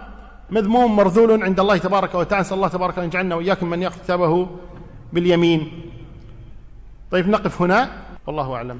مذموم 0.49 0.95
مرذول 0.95 1.43
عند 1.43 1.59
الله 1.59 1.77
تبارك 1.77 2.15
وتعالى. 2.15 2.41
نسأل 2.41 2.57
الله 2.57 2.67
تبارك 2.67 2.99
أن 2.99 3.05
يجعلنا 3.05 3.35
وإياكم 3.35 3.69
من 3.69 3.81
يأخذ 3.81 3.99
كتابه 3.99 4.47
باليمين. 5.13 5.71
طيب 7.11 7.29
نقف 7.29 7.61
هنا. 7.61 7.89
والله 8.27 8.55
أعلم. 8.55 8.79